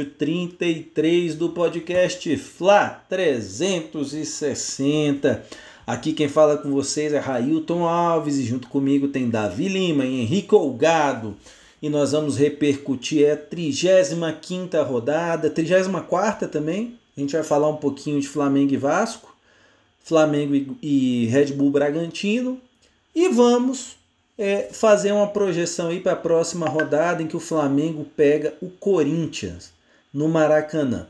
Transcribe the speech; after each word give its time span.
episódio 0.00 0.06
33 0.06 1.34
do 1.34 1.50
podcast 1.50 2.36
Fla 2.36 3.04
360. 3.08 5.44
Aqui 5.86 6.12
quem 6.12 6.28
fala 6.28 6.56
com 6.56 6.70
vocês 6.70 7.12
é 7.12 7.18
Railton 7.18 7.86
Alves 7.86 8.36
e 8.36 8.44
junto 8.44 8.68
comigo 8.68 9.08
tem 9.08 9.28
Davi 9.28 9.68
Lima 9.68 10.04
e 10.04 10.22
Henrique 10.22 10.54
Olgado. 10.54 11.36
E 11.82 11.88
nós 11.88 12.12
vamos 12.12 12.38
repercutir 12.38 13.32
a 13.32 13.36
35 13.36 14.82
rodada, 14.82 15.50
34 15.50 16.48
também. 16.48 16.96
A 17.16 17.20
gente 17.20 17.32
vai 17.32 17.42
falar 17.42 17.68
um 17.68 17.76
pouquinho 17.76 18.20
de 18.20 18.28
Flamengo 18.28 18.72
e 18.72 18.76
Vasco, 18.76 19.34
Flamengo 20.02 20.76
e 20.82 21.26
Red 21.26 21.52
Bull 21.52 21.70
Bragantino. 21.70 22.60
E 23.14 23.28
vamos 23.28 23.96
é, 24.38 24.68
fazer 24.72 25.12
uma 25.12 25.26
projeção 25.26 25.88
aí 25.88 26.00
para 26.00 26.12
a 26.12 26.16
próxima 26.16 26.68
rodada 26.68 27.22
em 27.22 27.26
que 27.26 27.36
o 27.36 27.40
Flamengo 27.40 28.06
pega 28.16 28.54
o 28.60 28.70
Corinthians 28.70 29.78
no 30.12 30.28
Maracanã. 30.28 31.06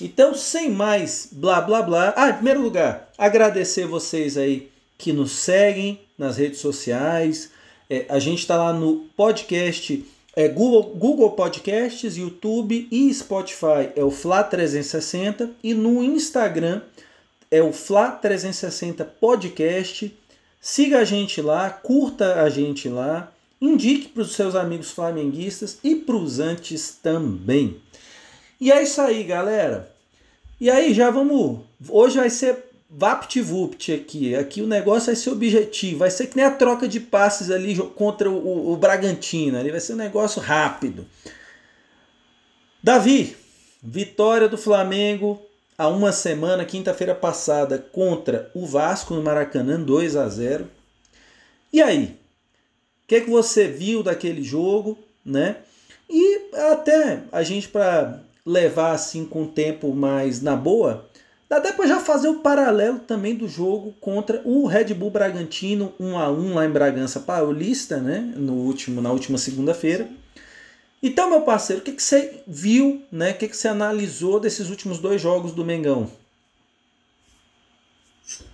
Então, 0.00 0.34
sem 0.34 0.70
mais 0.70 1.28
blá 1.30 1.60
blá 1.60 1.82
blá. 1.82 2.14
Ah, 2.16 2.30
em 2.30 2.34
primeiro 2.34 2.60
lugar, 2.60 3.10
agradecer 3.16 3.86
vocês 3.86 4.36
aí 4.36 4.70
que 4.98 5.12
nos 5.12 5.32
seguem 5.32 6.00
nas 6.16 6.36
redes 6.36 6.60
sociais. 6.60 7.50
É, 7.88 8.06
a 8.08 8.18
gente 8.18 8.40
está 8.40 8.56
lá 8.56 8.72
no 8.72 9.06
podcast 9.16 10.04
é, 10.34 10.48
Google, 10.48 10.94
Google 10.94 11.30
Podcasts, 11.32 12.16
YouTube 12.16 12.88
e 12.90 13.12
Spotify 13.12 13.90
é 13.94 14.02
o 14.02 14.10
Fla 14.10 14.42
360 14.42 15.50
e 15.62 15.74
no 15.74 16.02
Instagram 16.02 16.80
é 17.50 17.62
o 17.62 17.72
Fla 17.72 18.10
360 18.10 19.04
Podcast 19.04 20.16
Siga 20.64 21.00
a 21.00 21.04
gente 21.04 21.42
lá, 21.42 21.68
curta 21.70 22.40
a 22.40 22.48
gente 22.48 22.88
lá, 22.88 23.32
indique 23.60 24.06
para 24.06 24.22
os 24.22 24.36
seus 24.36 24.54
amigos 24.54 24.92
flamenguistas 24.92 25.76
e 25.82 25.96
para 25.96 26.14
os 26.14 26.38
antes 26.38 27.00
também. 27.02 27.81
E 28.62 28.70
é 28.70 28.80
isso 28.80 29.00
aí, 29.00 29.24
galera. 29.24 29.92
E 30.60 30.70
aí, 30.70 30.94
já 30.94 31.10
vamos. 31.10 31.62
Hoje 31.88 32.18
vai 32.18 32.30
ser 32.30 32.56
VaptVupt 32.88 33.92
aqui. 33.92 34.36
Aqui 34.36 34.62
o 34.62 34.68
negócio 34.68 35.06
vai 35.06 35.16
ser 35.16 35.30
objetivo. 35.30 35.98
Vai 35.98 36.12
ser 36.12 36.28
que 36.28 36.36
nem 36.36 36.44
a 36.44 36.50
troca 36.52 36.86
de 36.86 37.00
passes 37.00 37.50
ali 37.50 37.76
contra 37.96 38.30
o, 38.30 38.72
o, 38.72 38.76
Bragantino. 38.76 39.58
Ali 39.58 39.72
vai 39.72 39.80
ser 39.80 39.94
um 39.94 39.96
negócio 39.96 40.40
rápido. 40.40 41.04
Davi, 42.80 43.36
vitória 43.82 44.48
do 44.48 44.56
Flamengo 44.56 45.42
há 45.76 45.88
uma 45.88 46.12
semana, 46.12 46.64
quinta-feira 46.64 47.16
passada, 47.16 47.78
contra 47.78 48.48
o 48.54 48.64
Vasco 48.64 49.12
no 49.12 49.24
Maracanã, 49.24 49.80
2 49.80 50.14
a 50.14 50.28
0. 50.28 50.68
E 51.72 51.82
aí? 51.82 52.16
O 53.02 53.08
que, 53.08 53.16
é 53.16 53.20
que 53.22 53.30
você 53.30 53.66
viu 53.66 54.04
daquele 54.04 54.44
jogo, 54.44 54.96
né? 55.26 55.56
E 56.08 56.54
até 56.70 57.24
a 57.32 57.42
gente 57.42 57.66
para 57.66 58.22
levar 58.44 58.92
assim 58.92 59.24
com 59.24 59.44
o 59.44 59.48
tempo 59.48 59.94
mais 59.94 60.42
na 60.42 60.56
boa, 60.56 61.08
dá 61.48 61.60
para 61.60 61.86
já 61.86 62.00
fazer 62.00 62.28
o 62.28 62.40
paralelo 62.40 62.98
também 62.98 63.34
do 63.34 63.46
jogo 63.46 63.94
contra 64.00 64.40
o 64.44 64.66
Red 64.66 64.94
Bull 64.94 65.10
Bragantino 65.10 65.94
1 65.98 66.18
a 66.18 66.30
1 66.30 66.54
lá 66.54 66.64
em 66.64 66.70
Bragança 66.70 67.20
Paulista, 67.20 67.98
né? 67.98 68.32
No 68.36 68.54
último 68.54 69.00
na 69.00 69.10
última 69.10 69.38
segunda-feira. 69.38 70.08
Então, 71.02 71.28
meu 71.28 71.42
parceiro, 71.42 71.82
o 71.82 71.84
que, 71.84 71.92
que 71.92 72.02
você 72.02 72.42
viu, 72.46 73.04
né? 73.10 73.32
O 73.32 73.34
que, 73.38 73.48
que 73.48 73.56
você 73.56 73.66
analisou 73.66 74.38
desses 74.38 74.70
últimos 74.70 74.98
dois 75.00 75.20
jogos 75.20 75.52
do 75.52 75.64
Mengão? 75.64 76.10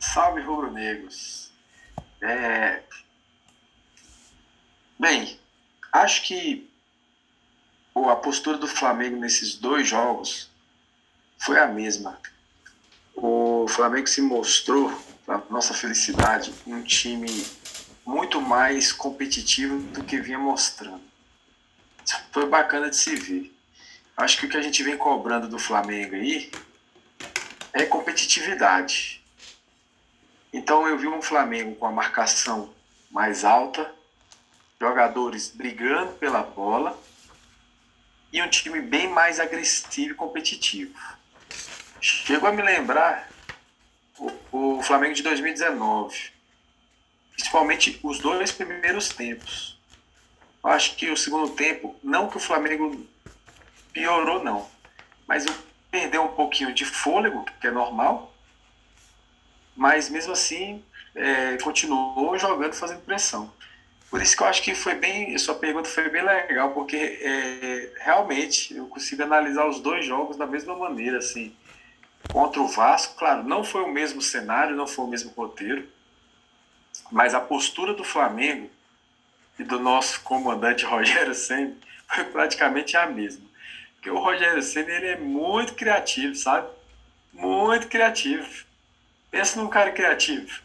Salve, 0.01 0.41
rubro-negros. 0.41 1.53
É... 2.23 2.81
Bem, 4.99 5.39
acho 5.93 6.27
que 6.27 6.69
a 8.09 8.17
postura 8.17 8.59
do 8.59 8.69
Flamengo 8.69 9.17
nesses 9.17 9.55
dois 9.55 9.89
jogos 9.89 10.51
foi 11.39 11.59
a 11.59 11.67
mesma. 11.67 12.19
O 13.15 13.67
Flamengo 13.69 14.07
se 14.07 14.21
mostrou, 14.21 14.93
para 15.25 15.43
nossa 15.51 15.73
felicidade, 15.73 16.53
um 16.67 16.83
time 16.83 17.47
muito 18.05 18.41
mais 18.41 18.93
competitivo 18.93 19.79
do 19.93 20.05
que 20.05 20.21
vinha 20.21 20.39
mostrando 20.39 21.09
foi 22.33 22.47
bacana 22.47 22.91
de 22.91 22.97
se 22.97 23.15
ver. 23.17 23.55
Acho 24.17 24.39
que 24.39 24.47
o 24.47 24.49
que 24.49 24.57
a 24.57 24.63
gente 24.63 24.83
vem 24.83 24.97
cobrando 24.97 25.49
do 25.49 25.59
Flamengo 25.59 26.15
aí 26.15 26.51
é 27.73 27.85
competitividade. 27.85 29.23
Então 30.53 30.87
eu 30.89 30.97
vi 30.99 31.07
um 31.07 31.23
Flamengo 31.23 31.75
com 31.77 31.87
a 31.87 31.93
marcação 31.93 32.73
mais 33.11 33.45
alta, 33.45 33.93
jogadores 34.81 35.51
brigando 35.51 36.13
pela 36.13 36.43
bola 36.43 36.99
e 38.33 38.43
um 38.43 38.49
time 38.49 38.81
bem 38.81 39.09
mais 39.09 39.41
agressivo 39.41 40.13
e 40.13 40.15
competitivo. 40.15 40.95
Chegou 42.01 42.49
a 42.49 42.53
me 42.53 42.63
lembrar 42.63 43.29
o, 44.19 44.79
o 44.79 44.83
Flamengo 44.83 45.15
de 45.15 45.23
2019, 45.23 46.31
principalmente 47.33 47.99
os 48.03 48.19
dois 48.19 48.53
primeiros 48.53 49.09
tempos 49.09 49.79
acho 50.63 50.97
que 50.97 51.11
o 51.11 51.17
segundo 51.17 51.55
tempo, 51.55 51.97
não 52.03 52.29
que 52.29 52.37
o 52.37 52.41
Flamengo 52.41 53.07
piorou, 53.93 54.43
não, 54.43 54.69
mas 55.27 55.47
perdeu 55.91 56.25
um 56.25 56.35
pouquinho 56.35 56.75
de 56.75 56.85
fôlego, 56.85 57.45
que 57.61 57.67
é 57.67 57.71
normal, 57.71 58.35
mas 59.77 60.09
mesmo 60.09 60.33
assim 60.33 60.85
é, 61.15 61.57
continuou 61.59 62.39
jogando, 62.39 62.75
fazendo 62.75 63.01
pressão. 63.03 63.53
Por 64.11 64.23
isso 64.23 64.37
que 64.37 64.43
eu 64.43 64.47
acho 64.47 64.63
que 64.63 64.75
foi 64.75 64.95
bem, 64.95 65.37
sua 65.39 65.55
pergunta 65.55 65.89
foi 65.89 66.09
bem 66.09 66.23
legal, 66.23 66.71
porque 66.71 66.97
é, 66.97 67.93
realmente 68.01 68.75
eu 68.75 68.87
consigo 68.87 69.23
analisar 69.23 69.67
os 69.67 69.81
dois 69.81 70.07
jogos 70.07 70.37
da 70.37 70.47
mesma 70.47 70.75
maneira, 70.75 71.19
assim. 71.19 71.55
Contra 72.33 72.61
o 72.61 72.69
Vasco, 72.69 73.17
claro, 73.19 73.43
não 73.43 73.63
foi 73.63 73.83
o 73.83 73.93
mesmo 73.93 74.23
cenário, 74.23 74.75
não 74.75 74.87
foi 74.87 75.05
o 75.05 75.09
mesmo 75.09 75.31
roteiro, 75.33 75.87
mas 77.11 77.35
a 77.35 77.41
postura 77.41 77.95
do 77.95 78.05
Flamengo 78.05 78.71
e 79.59 79.65
do 79.65 79.79
nosso 79.79 80.23
comandante 80.23 80.85
Rogério 80.87 81.35
Senna 81.35 81.75
foi 82.09 82.25
praticamente 82.25 82.97
a 82.97 83.07
mesma. 83.07 83.47
Porque 83.95 84.11
o 84.11 84.19
Rogério 84.19 84.63
Senna 84.63 84.91
ele 84.91 85.07
é 85.07 85.17
muito 85.19 85.75
criativo, 85.75 86.35
sabe? 86.35 86.69
Muito 87.33 87.89
criativo. 87.89 88.49
Pensa 89.31 89.61
num 89.61 89.69
cara 89.69 89.93
criativo. 89.93 90.61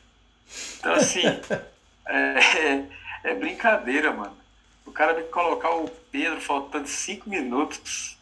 Então, 0.79 0.93
assim, 0.93 1.23
é, 2.07 2.85
é 3.23 3.33
brincadeira, 3.33 4.11
mano. 4.11 4.37
O 4.85 4.91
cara 4.91 5.13
vai 5.13 5.23
colocar 5.23 5.71
o 5.71 5.89
Pedro 6.11 6.41
faltando 6.41 6.87
cinco 6.87 7.29
minutos, 7.29 8.17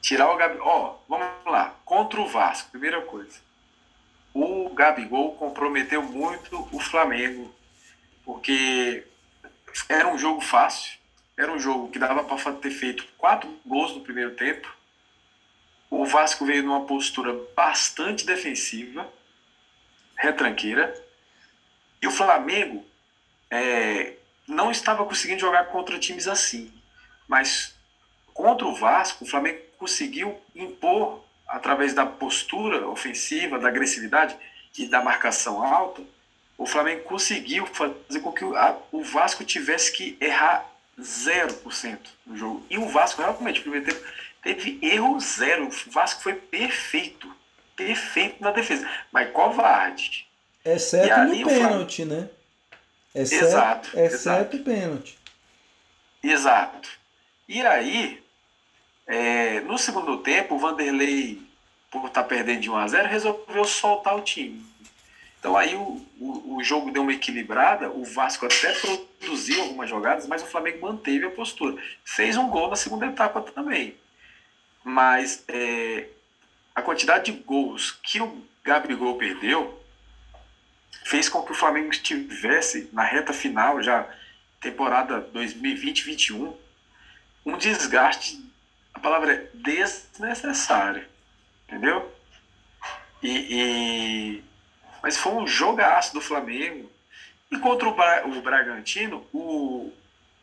tirar 0.00 0.30
o 0.30 0.36
Gabigol. 0.36 0.66
Ó, 0.66 0.96
vamos 1.08 1.28
lá. 1.44 1.74
Contra 1.84 2.20
o 2.20 2.28
Vasco, 2.28 2.70
primeira 2.70 3.02
coisa. 3.02 3.38
O 4.32 4.70
Gabigol 4.70 5.34
comprometeu 5.36 6.02
muito 6.02 6.68
o 6.72 6.80
Flamengo, 6.80 7.54
porque 8.24 9.04
era 9.88 10.08
um 10.08 10.18
jogo 10.18 10.40
fácil, 10.40 10.98
era 11.36 11.52
um 11.52 11.58
jogo 11.58 11.90
que 11.90 11.98
dava 11.98 12.22
para 12.24 12.52
ter 12.54 12.70
feito 12.70 13.06
quatro 13.18 13.48
gols 13.66 13.94
no 13.94 14.02
primeiro 14.02 14.34
tempo. 14.34 14.72
O 15.90 16.04
Vasco 16.06 16.44
veio 16.44 16.62
numa 16.62 16.86
postura 16.86 17.32
bastante 17.54 18.24
defensiva, 18.24 19.08
retranqueira, 20.16 20.92
e 22.02 22.06
o 22.06 22.10
Flamengo 22.10 22.84
é, 23.50 24.14
não 24.46 24.70
estava 24.70 25.04
conseguindo 25.04 25.40
jogar 25.40 25.66
contra 25.66 25.98
times 25.98 26.28
assim. 26.28 26.72
Mas 27.26 27.74
contra 28.32 28.66
o 28.66 28.74
Vasco, 28.74 29.24
o 29.24 29.26
Flamengo 29.26 29.60
conseguiu 29.78 30.38
impor, 30.54 31.24
através 31.46 31.94
da 31.94 32.04
postura 32.04 32.88
ofensiva, 32.88 33.58
da 33.58 33.68
agressividade 33.68 34.36
e 34.76 34.86
da 34.86 35.02
marcação 35.02 35.62
alta, 35.62 36.02
o 36.56 36.66
Flamengo 36.66 37.02
conseguiu 37.04 37.66
fazer 37.66 38.20
com 38.20 38.32
que 38.32 38.44
o, 38.44 39.02
Vasco 39.02 39.44
tivesse 39.44 39.92
que 39.92 40.16
errar 40.20 40.64
0% 40.98 41.98
no 42.26 42.36
jogo. 42.36 42.64
E 42.70 42.78
o 42.78 42.88
Vasco 42.88 43.20
realmente, 43.20 43.58
no 43.58 43.62
primeiro 43.62 43.86
tempo, 43.86 44.06
teve 44.42 44.78
erro 44.82 45.18
zero. 45.20 45.68
O 45.68 45.90
Vasco 45.90 46.22
foi 46.22 46.34
perfeito. 46.34 47.30
Perfeito 47.74 48.36
na 48.40 48.52
defesa. 48.52 48.88
Mas 49.10 49.32
covarde. 49.32 50.28
Exceto 50.64 51.24
no 51.24 51.44
pênalti, 51.44 52.04
Flamengo... 52.04 52.22
né? 52.22 52.30
Exceto, 53.14 53.44
exato. 53.44 53.98
Exceto 53.98 54.56
o 54.56 54.64
pênalti. 54.64 55.18
Exato. 56.22 56.88
E 57.48 57.60
aí, 57.60 58.22
é, 59.06 59.60
no 59.60 59.78
segundo 59.78 60.18
tempo, 60.18 60.54
o 60.54 60.58
Vanderlei, 60.58 61.40
por 61.90 62.06
estar 62.06 62.22
tá 62.22 62.28
perdendo 62.28 62.60
de 62.60 62.70
1 62.70 62.76
a 62.76 62.88
0 62.88 63.08
resolveu 63.08 63.64
soltar 63.64 64.16
o 64.16 64.22
time. 64.22 64.64
Então 65.38 65.58
aí 65.58 65.76
o, 65.76 66.02
o, 66.18 66.56
o, 66.56 66.64
jogo 66.64 66.90
deu 66.90 67.02
uma 67.02 67.12
equilibrada, 67.12 67.90
o 67.90 68.02
Vasco 68.02 68.46
até 68.46 68.72
produziu 69.20 69.60
algumas 69.60 69.90
jogadas, 69.90 70.26
mas 70.26 70.42
o 70.42 70.46
Flamengo 70.46 70.86
manteve 70.86 71.26
a 71.26 71.30
postura. 71.30 71.76
Fez 72.02 72.38
um 72.38 72.48
gol 72.48 72.70
na 72.70 72.76
segunda 72.76 73.04
etapa 73.04 73.42
também. 73.42 73.94
Mas 74.82 75.44
é, 75.46 76.06
a 76.74 76.80
quantidade 76.80 77.30
de 77.30 77.38
gols 77.40 77.90
que 77.90 78.22
o 78.22 78.42
Gabigol 78.64 79.18
perdeu 79.18 79.83
fez 81.04 81.28
com 81.28 81.42
que 81.42 81.52
o 81.52 81.54
Flamengo 81.54 81.90
estivesse 81.90 82.88
na 82.92 83.02
reta 83.02 83.32
final, 83.32 83.82
já 83.82 84.08
temporada 84.60 85.28
2020-21, 85.34 86.54
um 87.44 87.58
desgaste, 87.58 88.42
a 88.94 88.98
palavra 88.98 89.34
é 89.34 89.48
desnecessário, 89.52 91.06
entendeu? 91.66 92.10
E, 93.22 93.46
e, 93.50 94.44
mas 95.02 95.16
foi 95.16 95.32
um 95.32 95.46
jogaço 95.46 96.14
do 96.14 96.20
Flamengo. 96.20 96.90
E 97.50 97.58
contra 97.58 97.88
o, 97.88 97.94
Bra 97.94 98.26
o 98.26 98.40
Bragantino, 98.40 99.26
o, 99.32 99.92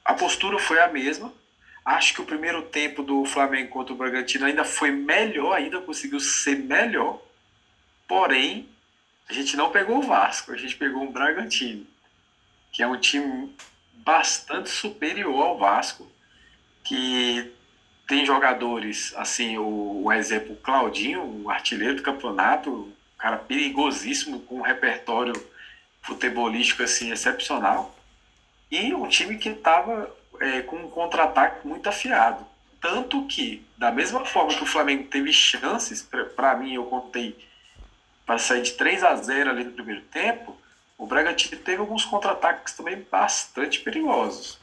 a 0.06 0.14
postura 0.14 0.60
foi 0.60 0.80
a 0.80 0.88
mesma. 0.88 1.34
Acho 1.84 2.14
que 2.14 2.22
o 2.22 2.26
primeiro 2.26 2.62
tempo 2.64 3.02
do 3.02 3.26
Flamengo 3.26 3.70
contra 3.70 3.94
o 3.94 3.98
Bragantino 3.98 4.46
ainda 4.46 4.64
foi 4.64 4.92
melhor, 4.92 5.54
ainda 5.54 5.82
conseguiu 5.82 6.20
ser 6.20 6.60
melhor. 6.60 7.20
Porém, 8.08 8.70
a 9.32 9.34
gente 9.34 9.56
não 9.56 9.72
pegou 9.72 10.00
o 10.00 10.02
Vasco, 10.02 10.52
a 10.52 10.58
gente 10.58 10.76
pegou 10.76 11.06
o 11.06 11.12
Bragantino, 11.12 11.88
que 12.70 12.84
é 12.84 12.88
um 12.88 13.00
time 13.00 13.56
bastante 13.94 14.70
superior 14.70 15.42
ao 15.42 15.58
Vasco, 15.58 16.06
que 16.84 17.50
tem 18.10 18.26
jogadores, 18.26 19.14
assim, 19.16 19.58
o, 19.58 20.04
o 20.04 20.12
exemplo 20.12 20.54
Claudinho, 20.58 21.44
o 21.46 21.50
artilheiro 21.50 21.96
do 21.96 22.04
campeonato, 22.04 22.70
um 22.70 22.94
cara 23.18 23.38
perigosíssimo, 23.38 24.42
com 24.42 24.58
um 24.58 24.62
repertório 24.62 25.34
futebolístico 26.02 26.84
assim, 26.84 27.10
excepcional. 27.10 27.96
E 28.70 28.94
um 28.94 29.08
time 29.08 29.38
que 29.38 29.48
estava 29.48 30.14
é, 30.42 30.62
com 30.62 30.76
um 30.76 30.90
contra-ataque 30.90 31.66
muito 31.66 31.88
afiado. 31.88 32.46
Tanto 32.82 33.26
que, 33.28 33.66
da 33.78 33.92
mesma 33.92 34.26
forma 34.26 34.54
que 34.54 34.64
o 34.64 34.68
Flamengo 34.68 35.08
teve 35.08 35.32
chances, 35.32 36.06
para 36.36 36.58
mim 36.58 36.74
eu 36.74 36.84
contei 36.84 37.50
para 38.32 38.38
sair 38.38 38.62
de 38.62 38.72
3 38.72 39.04
a 39.04 39.14
0 39.14 39.50
ali 39.50 39.66
no 39.66 39.74
primeiro 39.74 40.04
tempo, 40.04 40.58
o 40.98 41.06
Bragantino 41.06 41.60
teve 41.62 41.82
alguns 41.82 42.06
contra-ataques 42.06 42.74
também 42.74 43.06
bastante 43.12 43.82
perigosos. 43.82 44.58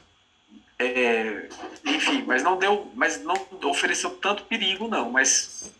É, 0.79 1.47
enfim, 1.85 2.23
mas 2.25 2.41
não 2.41 2.57
deu, 2.57 2.91
mas 2.95 3.21
não 3.21 3.35
ofereceu 3.65 4.09
tanto 4.17 4.45
perigo 4.45 4.87
não, 4.87 5.11
mas 5.11 5.71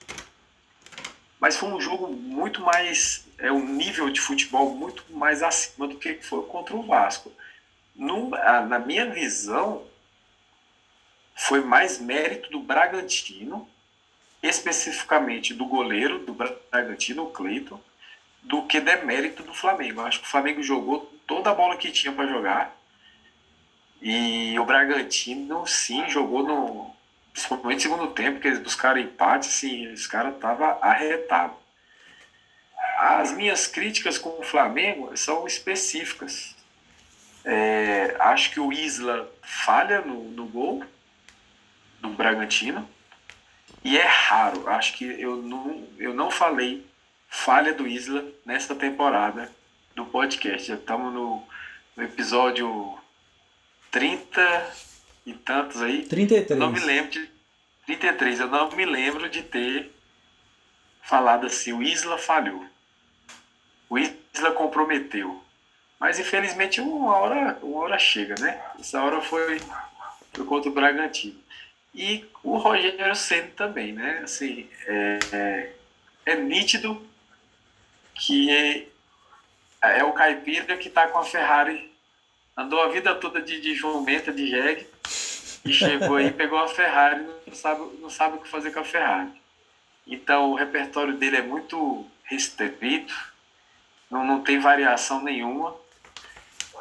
mas 1.40 1.58
foi 1.58 1.70
um 1.70 1.82
jogo 1.82 2.10
muito 2.10 2.62
mais 2.62 3.26
é 3.40 3.52
um 3.52 3.66
nível 3.66 4.12
de 4.12 4.22
futebol 4.22 4.76
muito 4.76 5.04
mais 5.10 5.42
acima 5.42 5.88
do 5.88 5.96
que 5.96 6.22
foi 6.22 6.44
contra 6.44 6.76
o 6.76 6.84
Vasco. 6.84 7.32
No, 7.96 8.30
na 8.30 8.78
minha 8.78 9.10
visão, 9.10 9.84
foi 11.34 11.62
mais 11.62 11.98
mérito 11.98 12.52
do 12.52 12.60
Bragantino, 12.60 13.68
especificamente 14.42 15.54
do 15.54 15.66
goleiro 15.66 16.20
do 16.20 16.34
Bragantino, 16.34 17.24
o 17.24 17.32
Cleiton, 17.32 17.80
do 18.42 18.64
que 18.64 18.80
demérito 18.80 19.44
do 19.44 19.54
Flamengo. 19.54 20.02
Eu 20.02 20.06
acho 20.06 20.20
que 20.20 20.26
o 20.26 20.30
Flamengo 20.30 20.64
jogou 20.64 21.12
toda 21.28 21.50
a 21.50 21.56
bola 21.56 21.78
que 21.78 21.92
tinha 21.92 22.14
para 22.14 22.28
jogar 22.28 22.80
e 24.02 24.58
o 24.58 24.66
Bragantino, 24.66 25.66
sim, 25.68 26.10
jogou 26.10 26.44
no. 26.44 26.96
Principalmente 27.34 27.88
no 27.88 27.96
segundo 27.96 28.14
tempo, 28.14 28.40
que 28.40 28.48
eles 28.48 28.60
buscaram 28.60 29.00
empate, 29.00 29.48
assim, 29.48 29.88
os 29.92 30.08
caras 30.08 30.34
estavam 30.34 30.78
arretados. 30.82 31.58
As 32.98 33.32
minhas 33.32 33.68
críticas 33.68 34.18
com 34.18 34.40
o 34.40 34.44
Flamengo 34.44 35.16
são 35.16 35.46
específicas. 35.46 36.56
É, 37.46 38.16
acho 38.20 38.52
que 38.52 38.60
o 38.60 38.74
Isla 38.74 39.30
falha 39.42 40.02
no, 40.02 40.24
no 40.32 40.46
gol 40.46 40.84
do 42.02 42.10
Bragantino. 42.10 42.90
E 43.84 43.98
é 43.98 44.06
raro. 44.06 44.68
Acho 44.70 44.94
que 44.94 45.06
eu 45.06 45.38
não, 45.38 45.88
eu 45.98 46.14
não 46.14 46.30
falei 46.30 46.86
falha 47.30 47.74
do 47.74 47.88
Isla 47.88 48.26
nesta 48.46 48.76
temporada 48.76 49.52
do 49.96 50.06
podcast. 50.06 50.68
Já 50.68 50.76
estamos 50.76 51.14
no, 51.14 51.44
no 51.96 52.04
episódio 52.04 52.98
30 53.92 54.74
e 55.26 55.34
tantos 55.34 55.82
aí. 55.82 56.06
33. 56.06 56.60
Não 56.60 56.72
me 56.72 56.80
lembro 56.80 57.12
de. 57.12 57.30
33, 57.86 58.42
eu 58.42 58.48
não 58.48 58.70
me 58.72 58.86
lembro 58.86 59.28
de 59.30 59.42
ter 59.42 59.92
falado 61.02 61.48
assim, 61.48 61.74
o 61.74 61.82
Isla 61.82 62.20
falhou. 62.20 62.64
O 63.90 63.98
Isla 63.98 64.52
comprometeu. 64.52 65.44
Mas 66.00 66.20
infelizmente 66.20 66.80
uma 66.80 67.18
hora, 67.18 67.58
uma 67.64 67.80
hora 67.80 67.98
chega, 67.98 68.36
né? 68.40 68.62
Essa 68.80 69.02
hora 69.02 69.22
foi, 69.22 69.60
foi 70.32 70.46
contra 70.46 70.70
o 70.70 70.74
Bragantino. 70.74 71.40
E 71.94 72.26
o 72.44 72.58
Rogério 72.58 73.16
Senna 73.16 73.50
também, 73.56 73.94
né? 73.94 74.22
Assim, 74.24 74.70
é, 74.86 75.20
é, 75.32 75.74
é 76.26 76.36
nítido 76.36 77.06
que 78.14 78.52
é, 78.52 78.88
é 79.82 80.04
o 80.04 80.14
caipira 80.14 80.78
que 80.78 80.88
está 80.88 81.08
com 81.08 81.20
a 81.20 81.24
Ferrari 81.24 81.90
andou 82.60 82.82
a 82.82 82.90
vida 82.90 83.16
toda 83.16 83.42
de, 83.42 83.62
de 83.62 83.74
jumenta, 83.74 84.34
de 84.34 84.48
jegue, 84.48 84.86
e 85.64 85.72
chegou 85.72 86.18
aí, 86.18 86.30
pegou 86.30 86.60
a 86.60 86.68
Ferrari, 86.68 87.26
não 87.48 87.56
sabe, 87.56 87.82
não 88.02 88.10
sabe 88.10 88.36
o 88.36 88.42
que 88.42 88.50
fazer 88.50 88.72
com 88.72 88.82
a 88.82 88.84
Ferrari. 88.84 89.32
Então 90.06 90.52
o 90.52 90.56
repertório 90.56 91.16
dele 91.16 91.38
é 91.38 91.42
muito 91.42 92.06
restrito, 92.26 93.14
não, 94.12 94.26
não 94.26 94.44
tem 94.44 94.60
variação 94.60 95.24
nenhuma. 95.24 95.74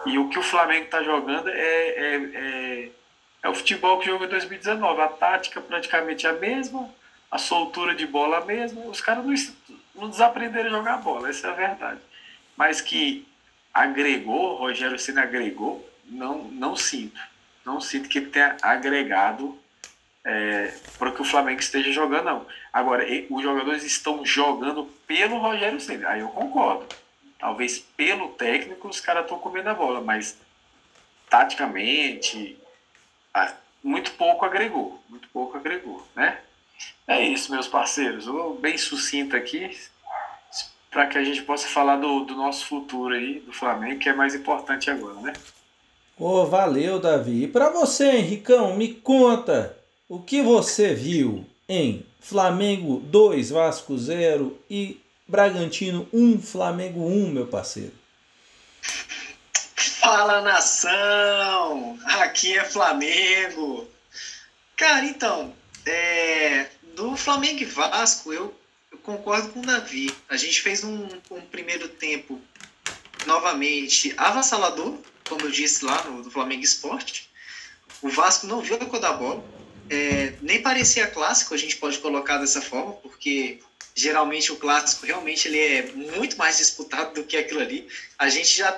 E 0.06 0.18
o 0.18 0.28
que 0.28 0.38
o 0.38 0.42
Flamengo 0.42 0.86
está 0.86 1.02
jogando 1.02 1.48
é, 1.48 1.54
é, 1.54 2.30
é, 2.34 2.90
é, 3.42 3.48
o 3.48 3.54
futebol 3.54 3.98
que 3.98 4.06
jogou 4.06 4.26
em 4.26 4.30
2019. 4.30 5.00
A 5.00 5.08
tática 5.08 5.60
praticamente 5.60 6.26
a 6.26 6.32
mesma, 6.32 6.88
a 7.30 7.38
soltura 7.38 7.94
de 7.94 8.06
bola 8.06 8.38
a 8.38 8.44
mesma. 8.44 8.82
Os 8.82 9.00
caras 9.00 9.24
não, 9.24 9.34
não 9.94 10.10
desaprenderam 10.10 10.68
a 10.68 10.78
jogar 10.78 10.98
bola, 10.98 11.28
essa 11.28 11.48
é 11.48 11.50
a 11.50 11.54
verdade. 11.54 12.00
Mas 12.56 12.80
que 12.80 13.26
agregou, 13.72 14.56
Rogério 14.56 14.98
Senna 14.98 15.22
agregou, 15.22 15.88
não, 16.04 16.44
não 16.44 16.74
sinto. 16.74 17.20
Não 17.64 17.80
sinto 17.80 18.08
que 18.08 18.18
ele 18.18 18.30
tenha 18.30 18.56
agregado 18.62 19.58
é, 20.24 20.74
para 20.98 21.12
que 21.12 21.22
o 21.22 21.24
Flamengo 21.24 21.60
esteja 21.60 21.92
jogando, 21.92 22.24
não. 22.24 22.46
Agora, 22.72 23.06
os 23.30 23.42
jogadores 23.42 23.84
estão 23.84 24.24
jogando 24.24 24.84
pelo 25.06 25.38
Rogério 25.38 25.80
Senna, 25.80 26.08
aí 26.08 26.20
eu 26.20 26.28
concordo. 26.28 26.86
Talvez 27.38 27.78
pelo 27.78 28.30
técnico 28.30 28.88
os 28.88 29.00
caras 29.00 29.22
estão 29.22 29.38
comendo 29.38 29.70
a 29.70 29.74
bola, 29.74 30.00
mas 30.00 30.36
taticamente, 31.30 32.57
muito 33.82 34.12
pouco 34.12 34.44
agregou. 34.44 35.02
Muito 35.08 35.28
pouco 35.28 35.56
agregou, 35.56 36.06
né? 36.14 36.38
É 37.06 37.22
isso, 37.22 37.50
meus 37.50 37.66
parceiros. 37.66 38.26
Eu, 38.26 38.54
bem 38.60 38.76
sucinto 38.76 39.36
aqui 39.36 39.70
para 40.90 41.06
que 41.06 41.18
a 41.18 41.24
gente 41.24 41.42
possa 41.42 41.68
falar 41.68 41.96
do, 41.96 42.24
do 42.24 42.34
nosso 42.34 42.66
futuro 42.66 43.14
aí, 43.14 43.40
do 43.40 43.52
Flamengo, 43.52 44.00
que 44.00 44.08
é 44.08 44.14
mais 44.14 44.34
importante 44.34 44.90
agora, 44.90 45.20
né? 45.20 45.32
Oh, 46.18 46.44
valeu, 46.46 46.98
Davi. 46.98 47.44
E 47.44 47.48
para 47.48 47.70
você, 47.70 48.16
Henricão, 48.16 48.76
me 48.76 48.94
conta 48.94 49.76
o 50.08 50.18
que 50.18 50.42
você 50.42 50.94
viu 50.94 51.44
em 51.68 52.04
Flamengo 52.20 53.00
2, 53.00 53.50
Vasco 53.50 53.96
0 53.96 54.58
e 54.68 55.00
Bragantino 55.26 56.08
1, 56.12 56.40
Flamengo 56.40 57.06
1, 57.06 57.30
meu 57.30 57.46
parceiro. 57.46 57.92
Fala 60.00 60.40
nação! 60.40 61.98
Aqui 62.04 62.56
é 62.56 62.64
Flamengo! 62.64 63.88
Cara, 64.76 65.04
então, 65.04 65.54
é, 65.84 66.68
do 66.94 67.16
Flamengo 67.16 67.62
e 67.62 67.64
Vasco, 67.64 68.32
eu 68.32 68.54
eu 68.90 68.98
concordo 68.98 69.50
com 69.50 69.60
o 69.60 69.66
Davi. 69.66 70.14
A 70.28 70.36
gente 70.36 70.60
fez 70.62 70.82
um, 70.82 71.08
um 71.30 71.40
primeiro 71.40 71.88
tempo 71.88 72.40
novamente 73.26 74.14
avassalador, 74.16 74.98
como 75.28 75.42
eu 75.42 75.50
disse 75.50 75.84
lá 75.84 76.02
no, 76.04 76.22
no 76.22 76.30
Flamengo 76.30 76.62
Esporte. 76.62 77.28
O 78.00 78.08
Vasco 78.08 78.46
não 78.46 78.60
viu 78.60 78.76
a 78.76 78.86
cor 78.86 79.00
da 79.00 79.12
bola. 79.12 79.44
É, 79.90 80.34
nem 80.42 80.62
parecia 80.62 81.06
clássico, 81.06 81.54
a 81.54 81.58
gente 81.58 81.76
pode 81.76 81.98
colocar 81.98 82.38
dessa 82.38 82.60
forma, 82.60 82.92
porque 82.94 83.60
geralmente 83.94 84.52
o 84.52 84.56
clássico 84.56 85.06
realmente 85.06 85.48
ele 85.48 85.58
é 85.58 85.82
muito 85.92 86.36
mais 86.36 86.58
disputado 86.58 87.14
do 87.14 87.24
que 87.24 87.36
aquilo 87.36 87.60
ali. 87.60 87.88
A 88.18 88.28
gente 88.28 88.56
já 88.56 88.72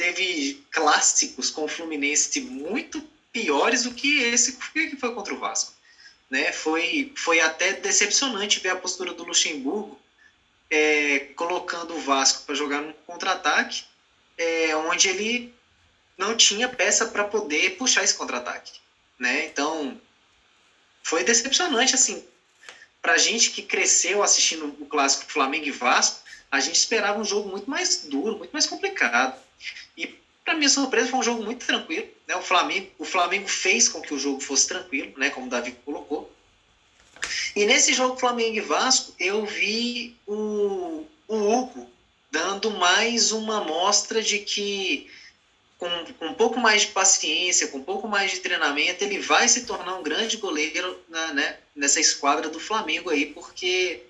teve 0.00 0.64
clássicos 0.70 1.50
com 1.50 1.64
o 1.64 1.68
Fluminense 1.68 2.40
muito 2.40 3.02
piores 3.30 3.82
do 3.82 3.92
que 3.92 4.22
esse 4.22 4.56
que 4.56 4.96
foi 4.96 5.14
contra 5.14 5.34
o 5.34 5.38
Vasco. 5.38 5.74
Né? 6.30 6.52
Foi, 6.52 7.12
foi 7.14 7.38
até 7.40 7.74
decepcionante 7.74 8.60
ver 8.60 8.70
a 8.70 8.76
postura 8.76 9.12
do 9.12 9.24
Luxemburgo 9.24 10.00
é, 10.70 11.18
colocando 11.36 11.94
o 11.94 12.00
Vasco 12.00 12.44
para 12.46 12.54
jogar 12.54 12.80
no 12.80 12.94
contra-ataque, 13.06 13.84
é, 14.38 14.74
onde 14.74 15.06
ele 15.06 15.54
não 16.16 16.34
tinha 16.34 16.66
peça 16.66 17.04
para 17.04 17.24
poder 17.24 17.76
puxar 17.76 18.02
esse 18.02 18.14
contra-ataque. 18.14 18.72
Né? 19.18 19.44
Então, 19.46 20.00
foi 21.02 21.24
decepcionante. 21.24 21.94
assim 21.94 22.24
Para 23.02 23.14
a 23.14 23.18
gente 23.18 23.50
que 23.50 23.60
cresceu 23.60 24.22
assistindo 24.22 24.64
o 24.80 24.86
clássico 24.86 25.30
Flamengo 25.30 25.66
e 25.66 25.70
Vasco, 25.70 26.20
a 26.50 26.58
gente 26.58 26.76
esperava 26.76 27.20
um 27.20 27.24
jogo 27.24 27.50
muito 27.50 27.68
mais 27.68 28.04
duro, 28.04 28.38
muito 28.38 28.52
mais 28.52 28.64
complicado. 28.64 29.38
E 29.96 30.06
para 30.44 30.54
minha 30.54 30.68
surpresa, 30.68 31.10
foi 31.10 31.18
um 31.18 31.22
jogo 31.22 31.42
muito 31.42 31.64
tranquilo. 31.64 32.08
Né? 32.26 32.36
O, 32.36 32.42
Flamengo, 32.42 32.90
o 32.98 33.04
Flamengo 33.04 33.48
fez 33.48 33.88
com 33.88 34.00
que 34.00 34.14
o 34.14 34.18
jogo 34.18 34.40
fosse 34.40 34.66
tranquilo, 34.66 35.12
né? 35.16 35.30
como 35.30 35.46
o 35.46 35.50
Davi 35.50 35.72
colocou. 35.84 36.32
E 37.54 37.64
nesse 37.66 37.92
jogo 37.92 38.18
Flamengo 38.18 38.56
e 38.56 38.60
Vasco, 38.60 39.14
eu 39.18 39.44
vi 39.44 40.16
o, 40.26 41.06
o 41.28 41.36
Hugo 41.36 41.88
dando 42.30 42.70
mais 42.70 43.32
uma 43.32 43.62
mostra 43.62 44.22
de 44.22 44.38
que 44.38 45.10
com, 45.78 45.88
com 46.18 46.26
um 46.26 46.34
pouco 46.34 46.60
mais 46.60 46.82
de 46.82 46.88
paciência, 46.88 47.68
com 47.68 47.78
um 47.78 47.82
pouco 47.82 48.06
mais 48.06 48.30
de 48.30 48.40
treinamento, 48.40 49.02
ele 49.02 49.18
vai 49.18 49.48
se 49.48 49.64
tornar 49.64 49.96
um 49.96 50.02
grande 50.02 50.36
goleiro 50.36 51.00
na, 51.08 51.32
né, 51.32 51.58
nessa 51.74 51.98
esquadra 51.98 52.48
do 52.48 52.60
Flamengo 52.60 53.08
aí, 53.08 53.26
porque 53.26 54.02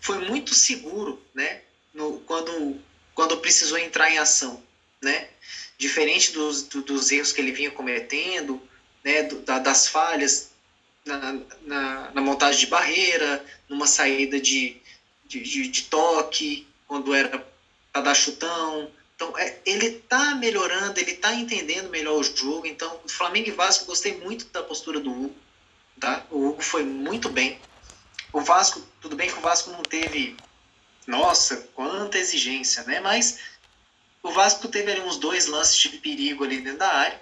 foi 0.00 0.18
muito 0.28 0.54
seguro, 0.54 1.20
né? 1.34 1.62
No, 1.92 2.20
quando, 2.20 2.80
quando 3.14 3.36
precisou 3.38 3.78
entrar 3.78 4.10
em 4.10 4.18
ação, 4.18 4.62
né? 5.02 5.28
Diferente 5.76 6.32
dos, 6.32 6.62
do, 6.62 6.82
dos 6.82 7.10
erros 7.10 7.32
que 7.32 7.40
ele 7.40 7.52
vinha 7.52 7.70
cometendo, 7.70 8.60
né? 9.04 9.22
Das 9.22 9.88
falhas 9.88 10.50
na, 11.04 11.40
na, 11.62 12.10
na, 12.12 12.20
montagem 12.20 12.60
de 12.60 12.66
barreira, 12.66 13.44
numa 13.68 13.86
saída 13.86 14.40
de, 14.40 14.76
de, 15.26 15.40
de, 15.40 15.68
de 15.68 15.82
toque, 15.84 16.66
quando 16.86 17.14
era 17.14 17.46
para 17.92 18.02
dar 18.02 18.14
chutão, 18.14 18.90
então, 19.18 19.36
é, 19.36 19.58
ele 19.66 19.86
está 19.86 20.36
melhorando, 20.36 21.00
ele 21.00 21.10
está 21.10 21.34
entendendo 21.34 21.90
melhor 21.90 22.20
o 22.20 22.22
jogo. 22.22 22.68
Então, 22.68 23.00
Flamengo 23.08 23.48
e 23.48 23.50
Vasco, 23.50 23.86
gostei 23.86 24.16
muito 24.16 24.46
da 24.46 24.62
postura 24.62 25.00
do 25.00 25.10
Hugo. 25.10 25.34
Tá? 25.98 26.24
O 26.30 26.46
Hugo 26.46 26.62
foi 26.62 26.84
muito 26.84 27.28
bem. 27.28 27.60
O 28.32 28.40
Vasco, 28.40 28.80
tudo 29.00 29.16
bem 29.16 29.28
que 29.28 29.36
o 29.36 29.40
Vasco 29.40 29.72
não 29.72 29.82
teve, 29.82 30.36
nossa, 31.04 31.56
quanta 31.74 32.16
exigência, 32.16 32.84
né? 32.84 33.00
Mas 33.00 33.40
o 34.28 34.30
Vasco 34.30 34.68
teve 34.68 34.92
ali 34.92 35.00
uns 35.00 35.16
dois 35.16 35.46
lances 35.46 35.78
de 35.78 35.88
perigo 35.88 36.44
ali 36.44 36.60
dentro 36.60 36.80
da 36.80 36.92
área. 36.92 37.18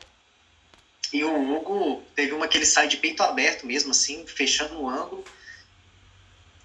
E 1.13 1.23
o 1.23 1.53
Hugo 1.53 2.03
teve 2.17 2.33
uma 2.33 2.49
que 2.49 2.59
ele 2.59 2.67
sai 2.67 2.89
de 2.89 2.97
peito 2.97 3.23
aberto 3.23 3.65
mesmo, 3.65 3.93
assim, 3.93 4.27
fechando 4.27 4.81
o 4.81 4.89
ângulo. 4.89 5.25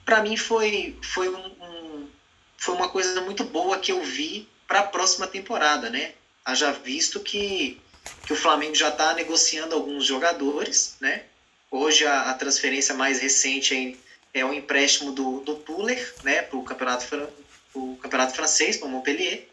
Para 0.03 0.23
mim 0.23 0.35
foi, 0.35 0.97
foi, 1.03 1.29
um, 1.29 1.45
um, 1.45 2.09
foi 2.57 2.73
uma 2.73 2.89
coisa 2.89 3.21
muito 3.21 3.43
boa 3.43 3.77
que 3.77 3.91
eu 3.91 4.03
vi 4.03 4.49
para 4.67 4.79
a 4.79 4.83
próxima 4.83 5.27
temporada, 5.27 5.91
né? 5.91 6.13
Haja 6.43 6.71
visto 6.71 7.19
que, 7.19 7.79
que 8.25 8.33
o 8.33 8.35
Flamengo 8.35 8.73
já 8.73 8.89
está 8.89 9.13
negociando 9.13 9.75
alguns 9.75 10.05
jogadores, 10.05 10.95
né? 10.99 11.25
Hoje 11.69 12.03
a, 12.07 12.31
a 12.31 12.33
transferência 12.33 12.95
mais 12.95 13.19
recente 13.19 13.95
é, 14.33 14.39
é 14.39 14.43
o 14.43 14.51
empréstimo 14.51 15.11
do, 15.11 15.41
do 15.41 15.53
Tuller, 15.57 16.15
né? 16.23 16.41
Para 16.41 16.57
o 16.57 16.63
campeonato, 16.63 17.29
o 17.75 17.95
campeonato 17.97 18.33
francês, 18.33 18.75
para 18.75 18.87
o 18.87 18.89
Montpellier. 18.89 19.50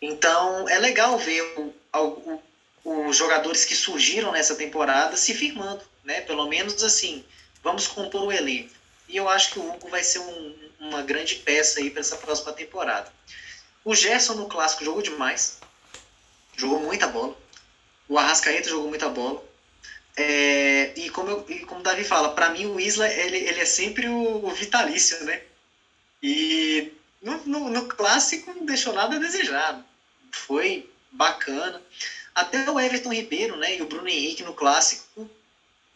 Então 0.00 0.68
é 0.68 0.78
legal 0.78 1.18
ver 1.18 1.42
os 2.84 3.16
jogadores 3.16 3.64
que 3.64 3.74
surgiram 3.74 4.32
nessa 4.32 4.54
temporada 4.54 5.16
se 5.16 5.34
firmando, 5.34 5.82
né? 6.04 6.20
Pelo 6.20 6.46
menos 6.46 6.82
assim, 6.84 7.24
vamos 7.62 7.86
compor 7.86 8.24
o 8.24 8.32
elenco. 8.32 8.74
E 9.08 9.16
eu 9.16 9.28
acho 9.28 9.52
que 9.52 9.58
o 9.58 9.72
Hugo 9.72 9.88
vai 9.88 10.02
ser 10.02 10.18
um, 10.18 10.54
uma 10.80 11.02
grande 11.02 11.36
peça 11.36 11.80
aí 11.80 11.90
para 11.90 12.00
essa 12.00 12.16
próxima 12.16 12.52
temporada. 12.52 13.10
O 13.84 13.94
Gerson 13.94 14.34
no 14.34 14.48
clássico 14.48 14.84
jogou 14.84 15.02
demais. 15.02 15.58
Jogou 16.56 16.80
muita 16.80 17.06
bola. 17.06 17.36
O 18.08 18.18
Arrascaeta 18.18 18.68
jogou 18.68 18.88
muita 18.88 19.08
bola. 19.08 19.42
É, 20.16 20.92
e, 20.96 21.10
como 21.10 21.30
eu, 21.30 21.44
e 21.48 21.60
como 21.60 21.80
o 21.80 21.82
Davi 21.82 22.02
fala, 22.02 22.30
para 22.30 22.48
mim 22.48 22.66
o 22.66 22.80
Isla 22.80 23.06
ele, 23.08 23.36
ele 23.36 23.60
é 23.60 23.66
sempre 23.66 24.08
o, 24.08 24.46
o 24.46 24.50
vitalício, 24.50 25.22
né? 25.24 25.42
E 26.22 26.92
no, 27.26 27.44
no, 27.44 27.70
no, 27.70 27.88
clássico 27.88 28.54
não 28.54 28.64
deixou 28.64 28.92
nada 28.92 29.16
a 29.16 29.18
desejar. 29.18 29.84
Foi 30.30 30.88
bacana. 31.10 31.82
Até 32.32 32.70
o 32.70 32.78
Everton 32.78 33.12
Ribeiro 33.12 33.56
né, 33.56 33.76
e 33.76 33.82
o 33.82 33.86
Bruno 33.86 34.08
Henrique 34.08 34.44
no 34.44 34.54
clássico 34.54 35.28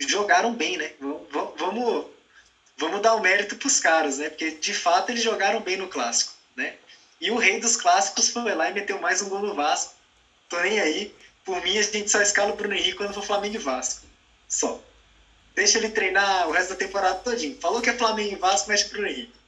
jogaram 0.01 0.53
bem, 0.53 0.77
né? 0.77 0.93
Vamos, 0.99 2.09
vamos, 2.77 3.03
dar 3.03 3.15
o 3.15 3.19
um 3.19 3.21
mérito 3.21 3.55
para 3.55 3.69
os 3.69 3.79
caras, 3.79 4.19
né? 4.19 4.29
Porque 4.29 4.51
de 4.51 4.75
fato 4.75 5.11
eles 5.11 5.23
jogaram 5.23 5.61
bem 5.61 5.77
no 5.77 5.87
clássico, 5.87 6.33
né? 6.57 6.75
E 7.21 7.31
o 7.31 7.37
rei 7.37 7.61
dos 7.61 7.77
clássicos 7.77 8.31
foi 8.31 8.53
lá 8.55 8.69
e 8.69 8.73
meteu 8.73 8.99
mais 9.01 9.23
um 9.23 9.29
gol 9.29 9.43
no 9.43 9.55
Vasco. 9.55 9.95
Tô 10.49 10.59
nem 10.61 10.81
aí. 10.81 11.15
Por 11.45 11.63
mim, 11.63 11.79
a 11.79 11.83
gente 11.83 12.11
só 12.11 12.21
escala 12.21 12.53
o 12.53 12.57
Bruno 12.57 12.75
Henrique 12.75 12.97
quando 12.97 13.15
for 13.15 13.23
Flamengo 13.23 13.55
e 13.55 13.59
Vasco. 13.59 14.05
Só. 14.49 14.83
Deixa 15.55 15.79
ele 15.79 15.91
treinar 15.91 16.49
o 16.49 16.53
resto 16.53 16.71
da 16.71 16.77
temporada 16.77 17.21
todinho. 17.21 17.57
Falou 17.61 17.81
que 17.81 17.91
é 17.91 17.97
Flamengo 17.97 18.33
e 18.33 18.37
Vasco, 18.37 18.69
mexe 18.69 18.85
pro 18.87 18.95
Bruno 18.95 19.09
Henrique. 19.09 19.40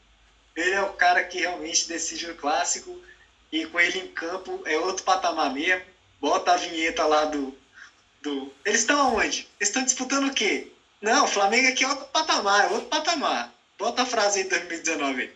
Ele 0.54 0.72
é 0.72 0.82
o 0.82 0.92
cara 0.92 1.24
que 1.24 1.40
realmente 1.40 1.88
decide 1.88 2.30
o 2.30 2.36
clássico. 2.36 3.00
E 3.50 3.66
com 3.66 3.78
ele 3.78 3.98
em 3.98 4.08
campo 4.08 4.62
é 4.64 4.78
outro 4.78 5.04
patamar 5.04 5.52
mesmo. 5.52 5.84
Bota 6.20 6.52
a 6.52 6.56
vinheta 6.56 7.04
lá 7.04 7.26
do. 7.26 7.56
do... 8.20 8.52
Eles 8.64 8.80
estão 8.80 9.00
aonde? 9.00 9.48
Eles 9.58 9.68
estão 9.68 9.84
disputando 9.84 10.28
o 10.28 10.34
quê? 10.34 10.68
Não, 11.00 11.24
o 11.24 11.28
Flamengo 11.28 11.68
aqui 11.68 11.84
é 11.84 11.88
outro 11.88 12.06
patamar, 12.06 12.66
é 12.66 12.68
outro 12.68 12.88
patamar. 12.88 13.52
Bota 13.78 14.02
a 14.02 14.06
frase 14.06 14.40
aí 14.40 14.48
2019. 14.48 15.30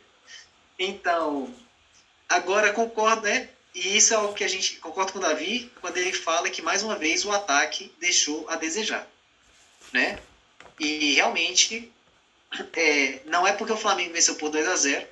Então, 0.79 1.53
Agora, 2.29 2.73
concordo, 2.73 3.23
né? 3.23 3.49
E 3.75 3.97
isso 3.97 4.13
é 4.13 4.19
o 4.19 4.33
que 4.33 4.43
a 4.43 4.49
gente 4.49 4.77
concorda 4.77 5.13
com 5.13 5.19
o 5.19 5.23
Davi 5.23 5.71
quando 5.81 5.97
ele 5.97 6.13
fala 6.13 6.51
que, 6.51 6.63
mais 6.63 6.83
uma 6.83 6.97
vez, 6.97 7.25
o 7.25 7.31
ataque 7.31 7.93
deixou 8.01 8.49
a 8.49 8.57
desejar. 8.57 9.07
Né? 9.93 10.19
E 10.81 11.15
realmente, 11.15 11.93
é, 12.75 13.21
não 13.27 13.47
é 13.47 13.53
porque 13.53 13.73
o 13.73 13.77
Flamengo 13.77 14.13
venceu 14.13 14.35
por 14.37 14.51
2 14.51 14.67
a 14.69 14.77
0 14.77 15.07